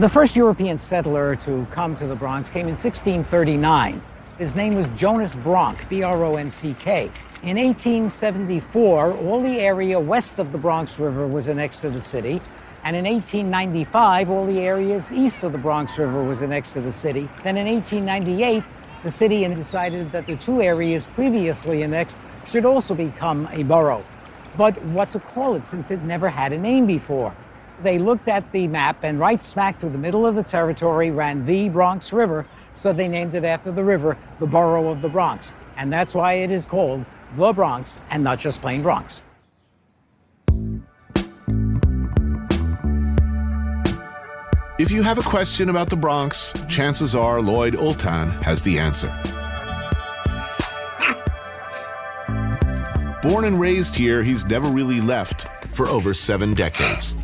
The 0.00 0.08
first 0.08 0.34
European 0.34 0.78
settler 0.78 1.36
to 1.36 1.66
come 1.70 1.94
to 1.96 2.06
the 2.06 2.16
Bronx 2.16 2.48
came 2.48 2.66
in 2.66 2.74
1639. 2.74 4.02
His 4.38 4.54
name 4.54 4.76
was 4.76 4.88
Jonas 4.96 5.34
Bronck, 5.34 5.86
B 5.90 6.02
R 6.02 6.24
O 6.24 6.36
N 6.36 6.50
C 6.50 6.74
K. 6.78 7.10
In 7.42 7.58
1874, 7.58 9.12
all 9.12 9.42
the 9.42 9.60
area 9.60 10.00
west 10.00 10.38
of 10.38 10.52
the 10.52 10.58
Bronx 10.58 10.98
River 10.98 11.26
was 11.26 11.48
annexed 11.48 11.82
to 11.82 11.90
the 11.90 12.00
city. 12.00 12.40
And 12.84 12.94
in 12.94 13.06
1895, 13.06 14.28
all 14.28 14.44
the 14.44 14.60
areas 14.60 15.10
east 15.10 15.42
of 15.42 15.52
the 15.52 15.58
Bronx 15.58 15.96
River 15.96 16.22
was 16.22 16.42
annexed 16.42 16.74
to 16.74 16.82
the 16.82 16.92
city. 16.92 17.30
Then 17.42 17.56
in 17.56 17.66
1898, 17.66 18.62
the 19.02 19.10
city 19.10 19.48
decided 19.54 20.12
that 20.12 20.26
the 20.26 20.36
two 20.36 20.60
areas 20.60 21.06
previously 21.14 21.82
annexed 21.82 22.18
should 22.44 22.66
also 22.66 22.94
become 22.94 23.48
a 23.52 23.62
borough. 23.62 24.04
But 24.58 24.80
what 24.88 25.08
to 25.10 25.18
call 25.18 25.54
it 25.54 25.64
since 25.64 25.90
it 25.90 26.02
never 26.02 26.28
had 26.28 26.52
a 26.52 26.58
name 26.58 26.84
before? 26.84 27.34
They 27.82 27.98
looked 27.98 28.28
at 28.28 28.52
the 28.52 28.68
map, 28.68 29.02
and 29.02 29.18
right 29.18 29.42
smack 29.42 29.80
through 29.80 29.90
the 29.90 29.98
middle 29.98 30.26
of 30.26 30.34
the 30.34 30.42
territory 30.42 31.10
ran 31.10 31.46
the 31.46 31.70
Bronx 31.70 32.12
River, 32.12 32.46
so 32.74 32.92
they 32.92 33.08
named 33.08 33.34
it 33.34 33.44
after 33.44 33.72
the 33.72 33.82
river, 33.82 34.18
the 34.40 34.46
borough 34.46 34.88
of 34.90 35.00
the 35.00 35.08
Bronx. 35.08 35.54
And 35.78 35.90
that's 35.90 36.14
why 36.14 36.34
it 36.34 36.50
is 36.50 36.66
called 36.66 37.06
the 37.38 37.50
Bronx 37.54 37.96
and 38.10 38.22
not 38.22 38.38
just 38.38 38.60
plain 38.60 38.82
Bronx. 38.82 39.22
If 44.76 44.90
you 44.90 45.04
have 45.04 45.18
a 45.18 45.22
question 45.22 45.68
about 45.68 45.88
the 45.88 45.94
Bronx, 45.94 46.52
chances 46.68 47.14
are 47.14 47.40
Lloyd 47.40 47.76
Ultan 47.76 48.28
has 48.42 48.60
the 48.62 48.80
answer. 48.80 49.06
Born 53.22 53.44
and 53.44 53.60
raised 53.60 53.94
here, 53.94 54.24
he's 54.24 54.44
never 54.46 54.66
really 54.66 55.00
left 55.00 55.46
for 55.76 55.86
over 55.86 56.12
seven 56.12 56.54
decades. 56.54 57.14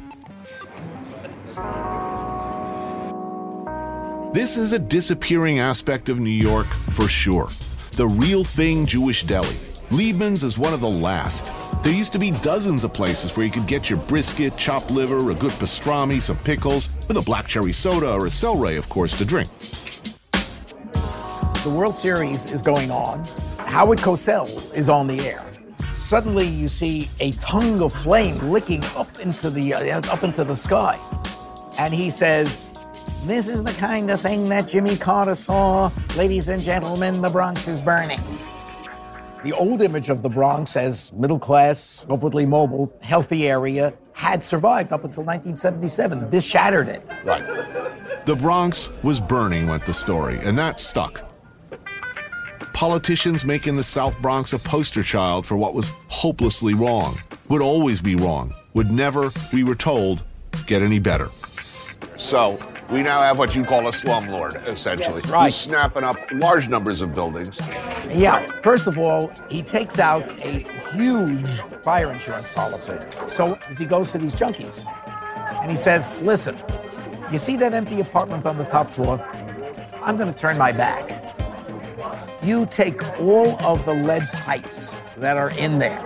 This 4.32 4.57
is 4.57 4.72
a 4.72 4.78
disappearing 4.78 5.59
aspect 5.59 6.09
of 6.09 6.20
New 6.20 6.30
York 6.30 6.68
for 6.90 7.09
sure. 7.09 7.48
The 7.96 8.07
real 8.07 8.44
thing 8.44 8.86
Jewish 8.86 9.24
deli. 9.24 9.59
Liebman's 9.90 10.44
is 10.44 10.57
one 10.57 10.72
of 10.72 10.80
the 10.80 10.88
last. 10.88 11.51
There 11.82 11.92
used 11.92 12.12
to 12.12 12.18
be 12.18 12.30
dozens 12.30 12.84
of 12.84 12.92
places 12.92 13.34
where 13.34 13.46
you 13.46 13.50
could 13.50 13.66
get 13.66 13.88
your 13.88 13.98
brisket, 14.00 14.58
chopped 14.58 14.90
liver, 14.90 15.30
a 15.30 15.34
good 15.34 15.52
pastrami, 15.52 16.20
some 16.20 16.36
pickles, 16.36 16.90
with 17.08 17.16
a 17.16 17.22
black 17.22 17.46
cherry 17.46 17.72
soda 17.72 18.12
or 18.12 18.26
a 18.26 18.30
celery, 18.30 18.76
of 18.76 18.90
course, 18.90 19.16
to 19.16 19.24
drink. 19.24 19.48
The 21.64 21.70
World 21.70 21.94
Series 21.94 22.44
is 22.44 22.60
going 22.60 22.90
on. 22.90 23.24
Howard 23.60 23.98
Cosell 24.00 24.74
is 24.74 24.90
on 24.90 25.06
the 25.06 25.20
air. 25.26 25.42
Suddenly, 25.94 26.48
you 26.48 26.68
see 26.68 27.08
a 27.18 27.32
tongue 27.32 27.80
of 27.80 27.94
flame 27.94 28.50
licking 28.50 28.84
up 28.94 29.18
into 29.18 29.48
the 29.48 29.72
uh, 29.72 30.00
up 30.12 30.22
into 30.22 30.44
the 30.44 30.56
sky, 30.56 30.98
and 31.78 31.94
he 31.94 32.10
says, 32.10 32.68
"This 33.24 33.48
is 33.48 33.62
the 33.62 33.72
kind 33.72 34.10
of 34.10 34.20
thing 34.20 34.50
that 34.50 34.68
Jimmy 34.68 34.98
Carter 34.98 35.34
saw, 35.34 35.90
ladies 36.14 36.50
and 36.50 36.62
gentlemen. 36.62 37.22
The 37.22 37.30
Bronx 37.30 37.68
is 37.68 37.80
burning." 37.80 38.20
The 39.43 39.53
old 39.53 39.80
image 39.80 40.11
of 40.11 40.22
the 40.22 40.28
Bronx 40.28 40.76
as 40.76 41.12
middle 41.14 41.38
class, 41.38 42.05
upwardly 42.11 42.45
mobile, 42.45 42.93
healthy 43.01 43.49
area 43.49 43.95
had 44.12 44.43
survived 44.43 44.93
up 44.93 45.05
until 45.05 45.24
1977. 45.24 46.28
This 46.28 46.45
shattered 46.45 46.88
it. 46.88 47.03
Right. 47.24 47.43
The 48.26 48.36
Bronx 48.36 48.91
was 49.03 49.18
burning, 49.18 49.66
went 49.66 49.86
the 49.86 49.95
story, 49.95 50.38
and 50.41 50.59
that 50.59 50.78
stuck. 50.78 51.24
Politicians 52.74 53.47
making 53.47 53.76
the 53.76 53.82
South 53.82 54.20
Bronx 54.20 54.53
a 54.53 54.59
poster 54.59 55.03
child 55.03 55.47
for 55.47 55.57
what 55.57 55.72
was 55.72 55.91
hopelessly 56.09 56.74
wrong, 56.74 57.18
would 57.49 57.62
always 57.62 58.03
be 58.03 58.16
wrong, 58.16 58.55
would 58.74 58.91
never, 58.91 59.30
we 59.55 59.64
were 59.64 59.74
told, 59.74 60.22
get 60.66 60.82
any 60.82 60.99
better. 60.99 61.30
So 62.16 62.59
we 62.91 63.03
now 63.05 63.22
have 63.22 63.38
what 63.38 63.55
you 63.55 63.64
call 63.64 63.86
a 63.86 63.93
slumlord, 63.93 64.66
essentially. 64.66 65.22
Yes, 65.22 65.30
right. 65.30 65.45
Who's 65.45 65.55
snapping 65.55 66.03
up 66.03 66.16
large 66.32 66.68
numbers 66.68 67.03
of 67.03 67.14
buildings. 67.14 67.61
Yeah, 68.12 68.45
first 68.62 68.88
of 68.88 68.99
all, 68.99 69.32
he 69.49 69.62
takes 69.62 70.01
out 70.01 70.28
a 70.43 70.66
huge 70.93 71.61
fire 71.82 72.12
insurance 72.12 72.53
policy. 72.53 72.99
So 73.28 73.55
as 73.68 73.78
he 73.78 73.84
goes 73.84 74.11
to 74.12 74.18
these 74.18 74.34
junkies, 74.34 74.84
and 75.62 75.70
he 75.70 75.76
says, 75.76 76.11
Listen, 76.22 76.57
you 77.30 77.38
see 77.38 77.57
that 77.59 77.72
empty 77.74 78.01
apartment 78.01 78.45
on 78.45 78.59
the 78.59 78.64
top 78.64 78.91
floor? 78.91 79.24
I'm 80.03 80.16
going 80.16 80.32
to 80.32 80.38
turn 80.38 80.59
my 80.59 80.72
back. 80.72 81.24
You 82.43 82.66
take 82.66 83.07
all 83.20 83.62
of 83.62 83.84
the 83.84 83.95
lead 83.95 84.26
pipes 84.32 85.03
that 85.18 85.36
are 85.36 85.51
in 85.51 85.78
there. 85.78 86.05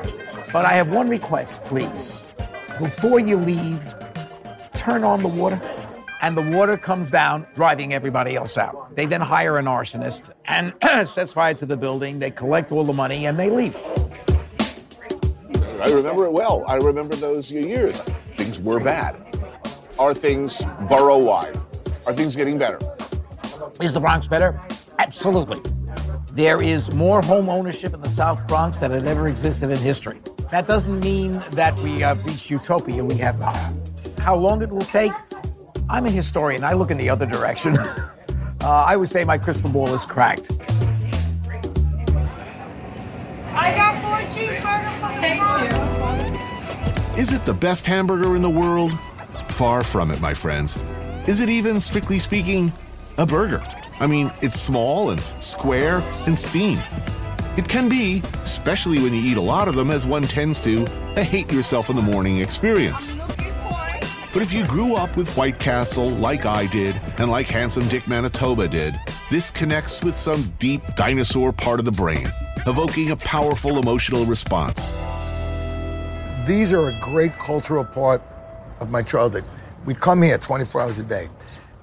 But 0.53 0.67
I 0.67 0.73
have 0.73 0.89
one 0.89 1.09
request, 1.09 1.65
please. 1.65 2.25
Before 2.79 3.21
you 3.21 3.37
leave, 3.37 3.89
turn 4.75 5.05
on 5.05 5.23
the 5.23 5.29
water 5.29 5.61
and 6.21 6.37
the 6.37 6.43
water 6.43 6.77
comes 6.77 7.11
down, 7.11 7.47
driving 7.55 7.93
everybody 7.93 8.37
else 8.37 8.57
out. 8.57 8.95
They 8.97 9.07
then 9.07 9.21
hire 9.21 9.59
an 9.59 9.67
arsonist 9.67 10.31
and 10.47 10.75
sets 11.09 11.33
fire 11.33 11.55
to 11.55 11.67
the 11.67 11.77
building. 11.77 12.19
They 12.19 12.31
collect 12.31 12.73
all 12.73 12.85
the 12.85 12.93
money 12.93 13.27
and 13.27 13.39
they 13.39 13.51
leave. 13.51 13.79
I 15.81 15.91
remember 15.91 16.25
it 16.25 16.33
well. 16.33 16.65
I 16.67 16.77
remember 16.77 17.15
those 17.17 17.51
years. 17.51 18.01
Things 18.37 18.59
were 18.59 18.81
bad. 18.81 19.17
Are 19.99 20.15
things 20.15 20.63
borough 20.89 21.19
wide? 21.19 21.59
Are 22.07 22.15
things 22.15 22.37
getting 22.37 22.59
better? 22.59 22.79
Is 23.81 23.93
the 23.93 24.01
Bronx 24.01 24.27
better? 24.27 24.61
Absolutely. 24.99 25.61
There 26.33 26.63
is 26.63 26.93
more 26.95 27.23
home 27.23 27.49
ownership 27.49 27.95
in 27.95 28.01
the 28.01 28.11
South 28.11 28.47
Bronx 28.49 28.79
than 28.79 28.91
had 28.91 29.05
ever 29.07 29.29
existed 29.29 29.71
in 29.71 29.77
history. 29.77 30.21
That 30.51 30.67
doesn't 30.67 31.01
mean 31.01 31.33
that 31.53 31.79
we 31.81 32.01
have 32.01 32.25
reached 32.25 32.51
utopia. 32.51 33.05
We 33.05 33.17
have 33.19 33.39
not. 33.39 33.57
How 34.19 34.35
long 34.35 34.63
it 34.63 34.71
will 34.71 34.81
take? 34.81 35.13
I'm 35.89 36.07
a 36.07 36.11
historian. 36.11 36.65
I 36.65 36.73
look 36.73 36.91
in 36.91 36.97
the 36.97 37.11
other 37.11 37.27
direction. 37.27 37.79
uh, 37.79 38.09
I 38.63 38.97
would 38.97 39.09
say 39.09 39.25
my 39.25 39.37
crystal 39.39 39.71
ball 39.71 39.93
is 39.95 40.05
cracked. 40.05 40.51
I 43.53 43.75
got 43.77 44.03
four 44.03 44.19
cheeseburgers 44.35 44.99
for 45.01 45.13
the 45.21 45.37
Bronx. 45.37 47.19
Is 47.19 47.33
it 47.33 47.45
the 47.45 47.55
best 47.55 47.87
hamburger 47.87 48.35
in 48.35 48.43
the 48.43 48.51
world? 48.51 48.93
Far 49.49 49.85
from 49.85 50.11
it, 50.11 50.21
my 50.21 50.35
friends. 50.35 50.77
Is 51.29 51.41
it 51.41 51.49
even, 51.49 51.79
strictly 51.79 52.19
speaking, 52.19 52.73
a 53.19 53.27
burger? 53.27 53.63
I 54.01 54.09
mean, 54.09 54.33
it's 54.43 54.61
small 54.61 55.11
and 55.11 55.21
square 55.41 56.03
and 56.27 56.37
steamed. 56.37 56.83
It 57.57 57.69
can 57.69 57.89
be, 57.89 58.21
especially 58.43 59.01
when 59.01 59.15
you 59.15 59.21
eat 59.21 59.37
a 59.37 59.41
lot 59.41 59.69
of 59.69 59.77
them, 59.77 59.93
as 59.93 60.05
one 60.05 60.25
tends 60.25 60.61
to, 60.63 60.85
a 61.15 61.23
hate 61.23 61.53
yourself 61.53 61.89
in 61.89 61.95
the 61.95 62.03
morning 62.03 62.41
experience. 62.41 63.07
But 64.35 64.43
if 64.43 64.53
you 64.53 64.67
grew 64.67 64.97
up 64.97 65.17
with 65.17 65.33
White 65.37 65.61
Castle 65.61 66.11
like 66.11 66.45
I 66.45 66.67
did, 66.67 67.01
and 67.19 67.31
like 67.31 67.47
Handsome 67.47 67.87
Dick 67.87 68.09
Manitoba 68.09 68.67
did, 68.67 68.99
this 69.31 69.53
connects 69.53 70.03
with 70.03 70.17
some 70.17 70.53
deep 70.59 70.83
dinosaur 70.97 71.53
part 71.53 71.79
of 71.79 71.85
the 71.85 71.93
brain, 71.93 72.29
evoking 72.67 73.13
a 73.13 73.17
powerful 73.17 73.79
emotional 73.79 74.27
response. 74.27 74.91
These 76.49 76.73
are 76.73 76.89
a 76.89 76.99
great 77.01 77.33
cultural 77.35 77.85
part 77.85 78.23
of 78.81 78.91
my 78.91 79.03
childhood. 79.03 79.45
We'd 79.85 80.01
come 80.01 80.21
here 80.23 80.37
24 80.37 80.81
hours 80.81 80.99
a 80.99 81.05
day. 81.05 81.29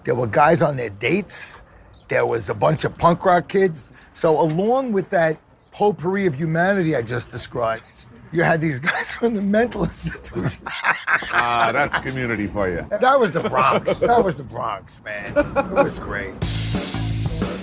There 0.04 0.16
were 0.16 0.28
guys 0.28 0.62
on 0.62 0.76
their 0.76 0.90
dates. 0.90 1.62
There 2.10 2.26
was 2.26 2.50
a 2.50 2.54
bunch 2.54 2.84
of 2.84 2.98
punk 2.98 3.24
rock 3.24 3.48
kids. 3.48 3.94
So 4.14 4.38
along 4.38 4.92
with 4.92 5.10
that 5.12 5.40
potpourri 5.72 6.26
of 6.26 6.36
humanity 6.36 6.98
I 6.98 7.02
just 7.02 7.32
described, 7.32 7.84
you 8.32 8.44
had 8.44 8.62
these 8.62 8.80
guys 8.80 9.16
from 9.16 9.34
the 9.34 9.42
mental 9.42 9.84
institution. 9.84 10.64
Ah, 10.68 11.72
that's 11.74 11.98
community 12.00 12.48
for 12.48 12.70
you. 12.70 12.86
That 12.90 13.20
was 13.20 13.32
the 13.32 13.42
Bronx. 13.42 14.00
That 14.00 14.24
was 14.24 14.38
the 14.38 14.44
Bronx, 14.44 15.02
man. 15.04 15.34
It 15.38 15.72
was 15.72 16.00
great. 16.00 16.34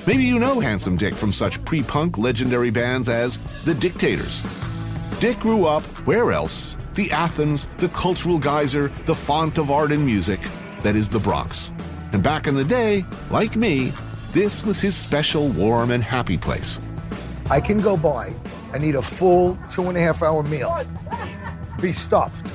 Maybe 0.06 0.24
you 0.24 0.38
know 0.38 0.60
Handsome 0.60 0.96
Dick 0.96 1.14
from 1.14 1.32
such 1.32 1.62
pre 1.64 1.82
punk 1.82 2.16
legendary 2.18 2.70
bands 2.70 3.08
as 3.08 3.38
The 3.64 3.74
Dictators. 3.74 4.42
Dick 5.20 5.38
grew 5.40 5.66
up, 5.66 5.82
where 6.06 6.32
else? 6.32 6.76
The 6.94 7.10
Athens, 7.10 7.66
the 7.78 7.88
cultural 7.90 8.38
geyser, 8.38 8.88
the 9.04 9.14
font 9.14 9.58
of 9.58 9.70
art 9.70 9.92
and 9.92 10.04
music 10.04 10.40
that 10.82 10.96
is 10.96 11.08
the 11.08 11.18
Bronx. 11.18 11.72
And 12.12 12.22
back 12.22 12.46
in 12.46 12.54
the 12.54 12.64
day, 12.64 13.04
like 13.30 13.56
me, 13.56 13.92
this 14.32 14.64
was 14.64 14.80
his 14.80 14.96
special, 14.96 15.48
warm, 15.48 15.90
and 15.90 16.02
happy 16.02 16.38
place. 16.38 16.80
I 17.50 17.60
can 17.60 17.80
go 17.80 17.96
by 17.96 18.34
and 18.72 18.82
need 18.82 18.94
a 18.94 19.02
full 19.02 19.58
two 19.70 19.88
and 19.88 19.96
a 19.96 20.00
half 20.00 20.22
hour 20.22 20.42
meal, 20.42 20.78
be 21.80 21.92
stuffed, 21.92 22.46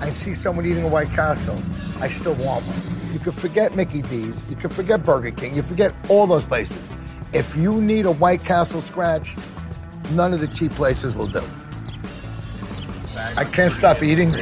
I 0.00 0.10
see 0.10 0.32
someone 0.32 0.64
eating 0.64 0.84
a 0.84 0.88
White 0.88 1.10
Castle. 1.10 1.60
I 2.00 2.08
still 2.08 2.34
want 2.34 2.64
one. 2.64 3.12
You 3.12 3.18
can 3.18 3.32
forget 3.32 3.76
Mickey 3.76 4.00
D's, 4.02 4.48
you 4.48 4.56
can 4.56 4.70
forget 4.70 5.04
Burger 5.04 5.30
King, 5.30 5.54
you 5.54 5.62
forget 5.62 5.92
all 6.08 6.26
those 6.26 6.44
places. 6.44 6.90
If 7.32 7.56
you 7.56 7.80
need 7.80 8.06
a 8.06 8.12
White 8.12 8.42
Castle 8.42 8.80
scratch, 8.80 9.36
none 10.12 10.32
of 10.32 10.40
the 10.40 10.48
cheap 10.48 10.72
places 10.72 11.14
will 11.14 11.26
do. 11.26 11.42
I 13.36 13.44
can't 13.44 13.72
stop 13.72 14.02
eating 14.02 14.32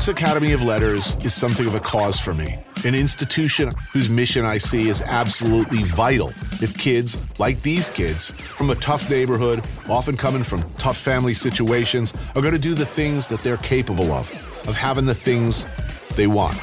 The 0.00 0.12
Academy 0.12 0.52
of 0.52 0.62
Letters 0.62 1.14
is 1.24 1.34
something 1.34 1.66
of 1.66 1.74
a 1.76 1.80
cause 1.80 2.18
for 2.18 2.34
me, 2.34 2.58
an 2.84 2.96
institution 2.96 3.70
whose 3.92 4.08
mission 4.08 4.44
I 4.44 4.58
see 4.58 4.88
is 4.88 5.02
absolutely 5.02 5.84
vital 5.84 6.32
if 6.60 6.76
kids, 6.76 7.16
like 7.38 7.60
these 7.60 7.90
kids, 7.90 8.32
from 8.32 8.70
a 8.70 8.74
tough 8.74 9.08
neighborhood, 9.08 9.62
often 9.88 10.16
coming 10.16 10.42
from 10.42 10.62
tough 10.78 10.96
family 10.96 11.32
situations, 11.32 12.12
are 12.34 12.40
going 12.40 12.54
to 12.54 12.58
do 12.58 12.74
the 12.74 12.86
things 12.86 13.28
that 13.28 13.40
they're 13.40 13.58
capable 13.58 14.10
of, 14.10 14.28
of 14.66 14.74
having 14.74 15.06
the 15.06 15.14
things 15.14 15.64
they 16.16 16.26
want. 16.26 16.58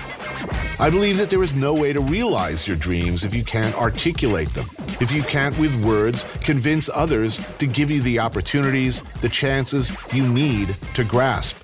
I 0.80 0.90
believe 0.90 1.18
that 1.18 1.30
there 1.30 1.44
is 1.44 1.54
no 1.54 1.74
way 1.74 1.94
to 1.94 2.02
realize 2.02 2.68
your 2.68 2.78
dreams 2.78 3.24
if 3.24 3.34
you 3.34 3.44
can't 3.44 3.76
articulate 3.76 4.54
them, 4.56 4.70
if 5.00 5.12
you 5.12 5.24
can't, 5.24 5.58
with 5.58 5.74
words, 5.86 6.26
convince 6.42 6.90
others 6.90 7.40
to 7.60 7.68
give 7.68 7.90
you 7.90 8.02
the 8.02 8.20
opportunities, 8.20 9.04
the 9.22 9.30
chances 9.30 9.96
you 10.12 10.28
need 10.28 10.76
to 10.96 11.04
grasp. 11.04 11.56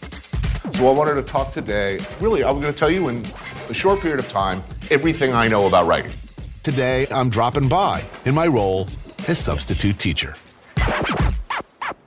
So 0.73 0.87
I 0.87 0.91
wanted 0.91 1.13
to 1.13 1.21
talk 1.21 1.51
today. 1.51 1.99
Really, 2.19 2.43
I'm 2.43 2.59
going 2.59 2.73
to 2.73 2.77
tell 2.77 2.89
you 2.89 3.07
in 3.07 3.23
a 3.69 3.73
short 3.75 4.01
period 4.01 4.19
of 4.19 4.27
time 4.27 4.63
everything 4.89 5.31
I 5.31 5.47
know 5.47 5.67
about 5.67 5.85
writing. 5.85 6.13
Today, 6.63 7.05
I'm 7.11 7.29
dropping 7.29 7.69
by 7.69 8.03
in 8.25 8.33
my 8.33 8.47
role 8.47 8.87
as 9.27 9.37
substitute 9.37 9.99
teacher. 9.99 10.35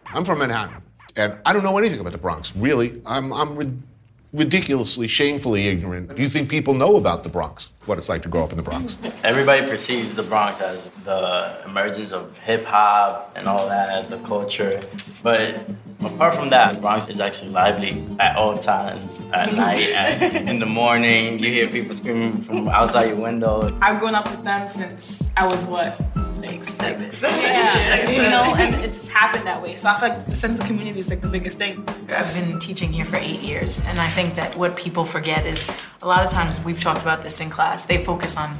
I'm 0.06 0.24
from 0.24 0.40
Manhattan, 0.40 0.82
and 1.14 1.38
I 1.46 1.52
don't 1.52 1.62
know 1.62 1.78
anything 1.78 2.00
about 2.00 2.10
the 2.12 2.18
Bronx. 2.18 2.56
Really, 2.56 3.00
I'm, 3.06 3.32
I'm 3.32 3.82
ridiculously, 4.36 5.08
shamefully 5.08 5.66
ignorant. 5.66 6.14
Do 6.14 6.22
you 6.22 6.28
think 6.28 6.50
people 6.50 6.74
know 6.74 6.96
about 6.96 7.22
the 7.22 7.28
Bronx? 7.28 7.70
What 7.86 7.98
it's 7.98 8.08
like 8.08 8.22
to 8.22 8.28
grow 8.28 8.44
up 8.44 8.50
in 8.50 8.56
the 8.58 8.62
Bronx? 8.62 8.98
Everybody 9.24 9.66
perceives 9.66 10.14
the 10.14 10.22
Bronx 10.22 10.60
as 10.60 10.90
the 11.04 11.62
emergence 11.64 12.12
of 12.12 12.36
hip 12.38 12.64
hop 12.64 13.32
and 13.34 13.48
all 13.48 13.66
that, 13.68 14.10
the 14.10 14.18
culture. 14.18 14.80
But 15.22 15.68
apart 16.00 16.34
from 16.34 16.50
that, 16.50 16.74
the 16.74 16.80
Bronx 16.80 17.08
is 17.08 17.18
actually 17.18 17.50
lively 17.50 18.04
at 18.20 18.36
all 18.36 18.58
times, 18.58 19.26
at 19.32 19.54
night, 19.54 19.88
at, 19.94 20.22
in 20.46 20.58
the 20.58 20.66
morning. 20.66 21.38
You 21.38 21.50
hear 21.50 21.68
people 21.68 21.94
screaming 21.94 22.36
from 22.36 22.68
outside 22.68 23.08
your 23.08 23.16
window. 23.16 23.76
I've 23.80 24.00
grown 24.00 24.14
up 24.14 24.30
with 24.30 24.44
them 24.44 24.68
since 24.68 25.22
I 25.36 25.46
was 25.46 25.64
what? 25.64 25.98
Like 26.46 26.64
seven. 26.64 27.10
Seven. 27.10 27.40
Yeah. 27.40 28.10
you 28.16 28.22
know, 28.30 28.54
and 28.54 28.74
it 28.76 28.88
just 28.88 29.08
happened 29.08 29.46
that 29.46 29.62
way. 29.62 29.76
So 29.76 29.88
I 29.88 29.98
feel 29.98 30.08
like 30.10 30.24
the 30.24 30.34
sense 30.34 30.58
of 30.58 30.66
community 30.66 30.98
is 30.98 31.08
like 31.08 31.20
the 31.20 31.28
biggest 31.28 31.58
thing. 31.58 31.84
I've 32.08 32.32
been 32.34 32.58
teaching 32.58 32.92
here 32.92 33.04
for 33.04 33.16
eight 33.16 33.40
years, 33.40 33.80
and 33.86 34.00
I 34.00 34.08
think 34.10 34.34
that 34.36 34.56
what 34.56 34.76
people 34.76 35.04
forget 35.04 35.46
is 35.46 35.70
a 36.02 36.06
lot 36.06 36.24
of 36.24 36.30
times 36.30 36.64
we've 36.64 36.80
talked 36.80 37.02
about 37.02 37.22
this 37.22 37.40
in 37.40 37.50
class. 37.50 37.84
They 37.84 38.04
focus 38.04 38.36
on 38.36 38.56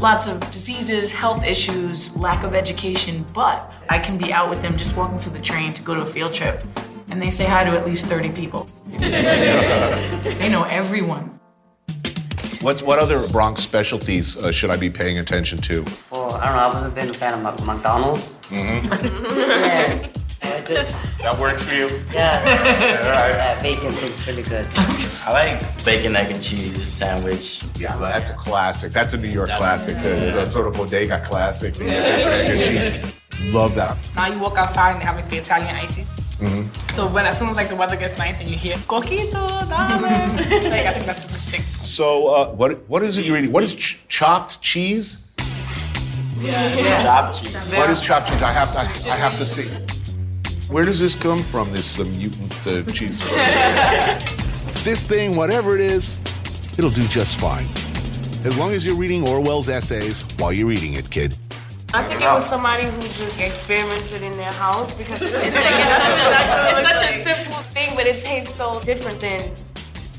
lots 0.00 0.26
of 0.26 0.40
diseases, 0.50 1.12
health 1.12 1.44
issues, 1.44 2.14
lack 2.16 2.44
of 2.44 2.54
education, 2.54 3.24
but 3.34 3.70
I 3.88 3.98
can 3.98 4.18
be 4.18 4.32
out 4.32 4.50
with 4.50 4.62
them 4.62 4.76
just 4.76 4.96
walking 4.96 5.18
to 5.20 5.30
the 5.30 5.40
train 5.40 5.72
to 5.74 5.82
go 5.82 5.94
to 5.94 6.02
a 6.02 6.06
field 6.06 6.34
trip, 6.34 6.64
and 7.10 7.20
they 7.20 7.30
say 7.30 7.44
hi 7.46 7.64
to 7.64 7.70
at 7.70 7.86
least 7.86 8.06
30 8.06 8.30
people. 8.30 8.68
they 8.88 10.48
know 10.48 10.64
everyone. 10.64 11.38
What's, 12.60 12.82
what 12.82 12.98
other 12.98 13.26
Bronx 13.28 13.62
specialties 13.62 14.36
uh, 14.36 14.50
should 14.50 14.70
I 14.70 14.76
be 14.76 14.90
paying 14.90 15.18
attention 15.18 15.58
to? 15.58 15.84
Well, 16.38 16.46
I 16.46 16.50
don't 16.50 16.56
know. 16.56 16.68
I've 16.68 16.74
always 16.76 16.92
been 16.94 17.10
a 17.10 17.18
fan 17.18 17.44
of 17.46 17.66
McDonald's. 17.66 18.32
Mm-hmm. 18.50 18.86
yeah, 19.38 20.08
I 20.42 20.60
just 20.60 21.18
That 21.18 21.36
works 21.38 21.64
for 21.64 21.74
you? 21.74 21.88
yeah. 22.12 22.38
All 23.04 23.10
right. 23.10 23.30
yeah, 23.30 23.60
bacon 23.60 23.92
tastes 23.94 24.24
really 24.26 24.42
good. 24.42 24.66
I 25.26 25.30
like 25.32 25.84
bacon, 25.84 26.14
egg, 26.14 26.30
and 26.30 26.40
cheese 26.42 26.80
sandwich. 26.80 27.64
Yeah, 27.76 27.98
well, 27.98 28.10
that's 28.12 28.30
a 28.30 28.34
classic. 28.34 28.92
That's 28.92 29.14
a 29.14 29.18
New 29.18 29.28
York 29.28 29.50
classic. 29.50 29.96
The, 29.96 30.30
the 30.32 30.46
sort 30.46 30.68
of 30.68 30.74
bodega 30.74 31.20
classic. 31.26 31.74
The 31.78 31.90
egg 31.90 32.50
and 32.50 33.02
cheese. 33.02 33.52
Love 33.52 33.74
that. 33.74 33.96
Now 34.14 34.28
you 34.28 34.38
walk 34.38 34.56
outside 34.58 34.92
and 34.92 35.02
they 35.02 35.06
have 35.06 35.16
like 35.16 35.28
the 35.28 35.38
Italian 35.38 35.74
ices. 35.74 36.06
Mhm. 36.38 36.68
So 36.94 37.08
when 37.08 37.26
as 37.26 37.36
soon 37.36 37.48
as 37.48 37.56
like 37.56 37.68
the 37.68 37.74
weather 37.76 37.96
gets 37.96 38.16
nice 38.16 38.38
and 38.38 38.48
you 38.48 38.56
hear 38.56 38.76
coquito, 38.86 39.48
dame, 39.68 40.70
like 40.70 40.86
I 40.86 40.92
think 40.94 41.04
that's 41.06 41.20
the 41.20 41.28
first 41.28 41.48
thing. 41.48 41.62
So, 41.84 42.28
uh, 42.28 42.48
what 42.50 42.88
what 42.88 43.02
is 43.02 43.16
it 43.16 43.24
you're 43.24 43.36
eating? 43.36 43.50
What 43.50 43.64
is 43.64 43.74
ch- 43.74 43.98
chopped 44.08 44.60
cheese? 44.62 45.27
Yeah. 46.40 47.02
Chopped 47.02 47.42
cheese. 47.42 47.56
What 47.56 47.90
is 47.90 48.00
chopped 48.00 48.28
cheese? 48.28 48.42
I 48.42 48.52
have 48.52 48.72
to 48.72 49.10
I, 49.10 49.16
have 49.16 49.36
to 49.38 49.44
see. 49.44 49.68
Where 50.68 50.84
does 50.84 51.00
this 51.00 51.14
come 51.14 51.42
from? 51.42 51.70
This 51.72 51.98
uh, 51.98 52.04
mutant 52.04 52.66
uh, 52.66 52.82
cheese? 52.92 53.18
this 54.84 55.06
thing, 55.06 55.36
whatever 55.36 55.74
it 55.74 55.80
is, 55.80 56.18
it'll 56.78 56.90
do 56.90 57.06
just 57.08 57.38
fine. 57.40 57.66
As 58.44 58.56
long 58.56 58.72
as 58.72 58.86
you're 58.86 58.96
reading 58.96 59.26
Orwell's 59.26 59.68
essays 59.68 60.22
while 60.38 60.52
you're 60.52 60.70
eating 60.70 60.94
it, 60.94 61.10
kid. 61.10 61.36
I 61.94 62.02
think 62.04 62.20
it 62.20 62.24
was 62.24 62.46
somebody 62.46 62.84
who 62.84 63.00
just 63.00 63.40
experimented 63.40 64.22
in 64.22 64.32
their 64.32 64.52
house 64.52 64.92
because 64.94 65.22
it's, 65.22 65.32
like, 65.34 65.46
it's, 65.46 66.82
such 66.82 67.02
a, 67.02 67.14
it's 67.14 67.24
such 67.24 67.36
a 67.36 67.42
simple 67.42 67.62
thing, 67.62 67.96
but 67.96 68.06
it 68.06 68.22
tastes 68.22 68.54
so 68.54 68.78
different 68.80 69.18
than 69.20 69.50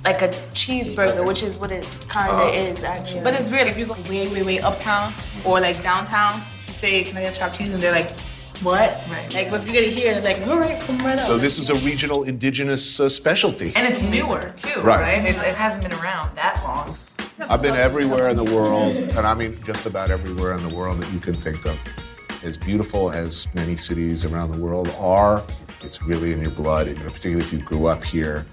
like 0.05 0.21
a 0.21 0.29
cheeseburger, 0.53 1.25
which 1.25 1.43
is 1.43 1.57
what 1.57 1.71
it 1.71 1.87
kind 2.07 2.29
of 2.31 2.39
Oh. 2.39 2.47
is 2.53 2.83
actually. 2.83 3.21
But 3.21 3.35
it's 3.35 3.49
weird 3.49 3.67
if 3.67 3.77
you 3.77 3.85
go 3.85 3.93
way, 4.09 4.27
way, 4.29 4.43
way 4.43 4.59
uptown 4.59 5.13
or 5.43 5.59
like 5.59 5.81
downtown, 5.83 6.41
you 6.67 6.73
say, 6.73 7.03
can 7.03 7.17
I 7.17 7.21
get 7.23 7.35
chopped 7.35 7.55
cheese? 7.57 7.73
And 7.73 7.81
they're 7.81 7.91
like, 7.91 8.11
what? 8.61 9.07
Right. 9.11 9.33
Like, 9.33 9.49
but 9.51 9.61
if 9.61 9.67
you 9.67 9.73
get 9.73 9.83
it 9.85 9.93
here, 9.93 10.19
they're 10.21 10.37
like, 10.37 10.47
all 10.47 10.57
right, 10.57 10.79
come 10.81 10.97
right 10.99 11.17
up. 11.17 11.25
So 11.25 11.37
this 11.37 11.57
is 11.57 11.69
a 11.69 11.75
regional 11.75 12.23
indigenous 12.23 12.99
uh, 12.99 13.07
specialty. 13.09 13.71
And 13.75 13.87
it's 13.87 14.01
newer 14.01 14.53
too, 14.55 14.81
Right. 14.81 15.01
right? 15.01 15.25
It, 15.25 15.35
it 15.35 15.55
hasn't 15.55 15.83
been 15.83 15.93
around 15.93 16.35
that 16.35 16.61
long. 16.63 16.97
I've 17.49 17.61
been 17.61 17.75
everywhere 17.75 18.27
in 18.27 18.35
the 18.35 18.43
world, 18.43 18.97
and 18.97 19.19
I 19.19 19.33
mean 19.33 19.55
just 19.63 19.85
about 19.85 20.09
everywhere 20.11 20.55
in 20.57 20.67
the 20.67 20.75
world 20.75 20.99
that 21.01 21.11
you 21.13 21.21
can 21.21 21.33
think 21.33 21.65
of. 21.65 21.79
As 22.43 22.57
beautiful 22.57 23.11
as 23.11 23.47
many 23.55 23.77
cities 23.77 24.25
around 24.25 24.51
the 24.51 24.57
world 24.59 24.93
are, 24.99 25.41
it's 25.81 26.01
really 26.03 26.33
in 26.33 26.41
your 26.41 26.51
blood, 26.51 26.87
and 26.87 26.97
particularly 26.99 27.41
if 27.45 27.53
you 27.53 27.59
grew 27.59 27.85
up 27.87 28.03
here. 28.03 28.45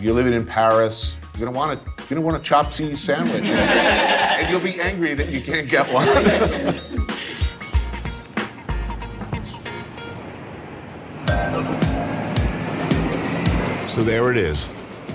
You're 0.00 0.14
living 0.14 0.32
in 0.32 0.44
Paris, 0.44 1.16
you're 1.34 1.46
gonna 1.46 1.56
want 1.56 1.78
a, 1.78 1.82
you're 2.00 2.08
gonna 2.08 2.20
want 2.20 2.36
a 2.36 2.40
chopped 2.40 2.74
cheese 2.74 3.00
sandwich, 3.00 3.44
and 3.44 4.50
you'll 4.50 4.60
be 4.60 4.80
angry 4.80 5.14
that 5.14 5.30
you 5.30 5.40
can't 5.40 5.68
get 5.68 5.86
one. 5.92 6.06
so 13.88 14.02
there 14.02 14.30
it 14.30 14.36
is, 14.36 14.70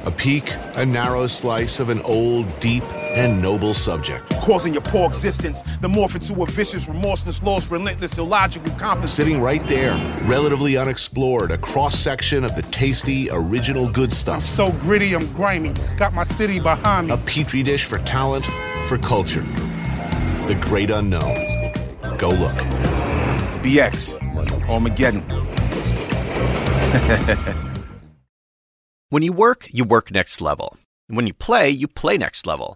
a 0.05 0.11
peek, 0.11 0.53
a 0.75 0.85
narrow 0.85 1.27
slice 1.27 1.79
of 1.79 1.89
an 1.89 2.01
old, 2.03 2.59
deep, 2.59 2.83
and 3.19 3.41
noble 3.41 3.73
subject. 3.73 4.29
Causing 4.41 4.71
your 4.73 4.81
poor 4.81 5.07
existence, 5.07 5.61
the 5.81 5.87
morph 5.89 6.15
into 6.15 6.41
a 6.41 6.45
vicious, 6.45 6.87
remorseless, 6.87 7.43
lost, 7.43 7.69
relentless, 7.69 8.17
illogical 8.17 8.71
compass. 8.73 9.13
Sitting 9.13 9.41
right 9.41 9.65
there, 9.67 9.93
relatively 10.23 10.77
unexplored, 10.77 11.51
a 11.51 11.57
cross 11.57 11.99
section 11.99 12.45
of 12.45 12.55
the 12.55 12.61
tasty, 12.63 13.29
original 13.29 13.89
good 13.89 14.13
stuff. 14.13 14.43
So 14.43 14.71
gritty, 14.71 15.13
I'm 15.13 15.31
grimy. 15.33 15.73
Got 15.97 16.13
my 16.13 16.23
city 16.23 16.59
behind 16.59 17.07
me. 17.07 17.13
A 17.13 17.17
petri 17.17 17.61
dish 17.61 17.83
for 17.83 17.99
talent, 17.99 18.45
for 18.87 18.97
culture. 18.97 19.41
The 20.47 20.57
great 20.61 20.89
unknown. 20.89 21.35
Go 22.17 22.29
look. 22.29 22.55
BX, 23.61 24.17
Armageddon. 24.69 25.25
When 29.11 29.23
you 29.23 29.33
work, 29.33 29.65
you 29.71 29.85
work 29.85 30.11
next 30.11 30.39
level. 30.39 30.77
When 31.07 31.25
you 31.25 31.33
play, 31.33 31.71
you 31.71 31.87
play 31.87 32.15
next 32.15 32.45
level. 32.45 32.75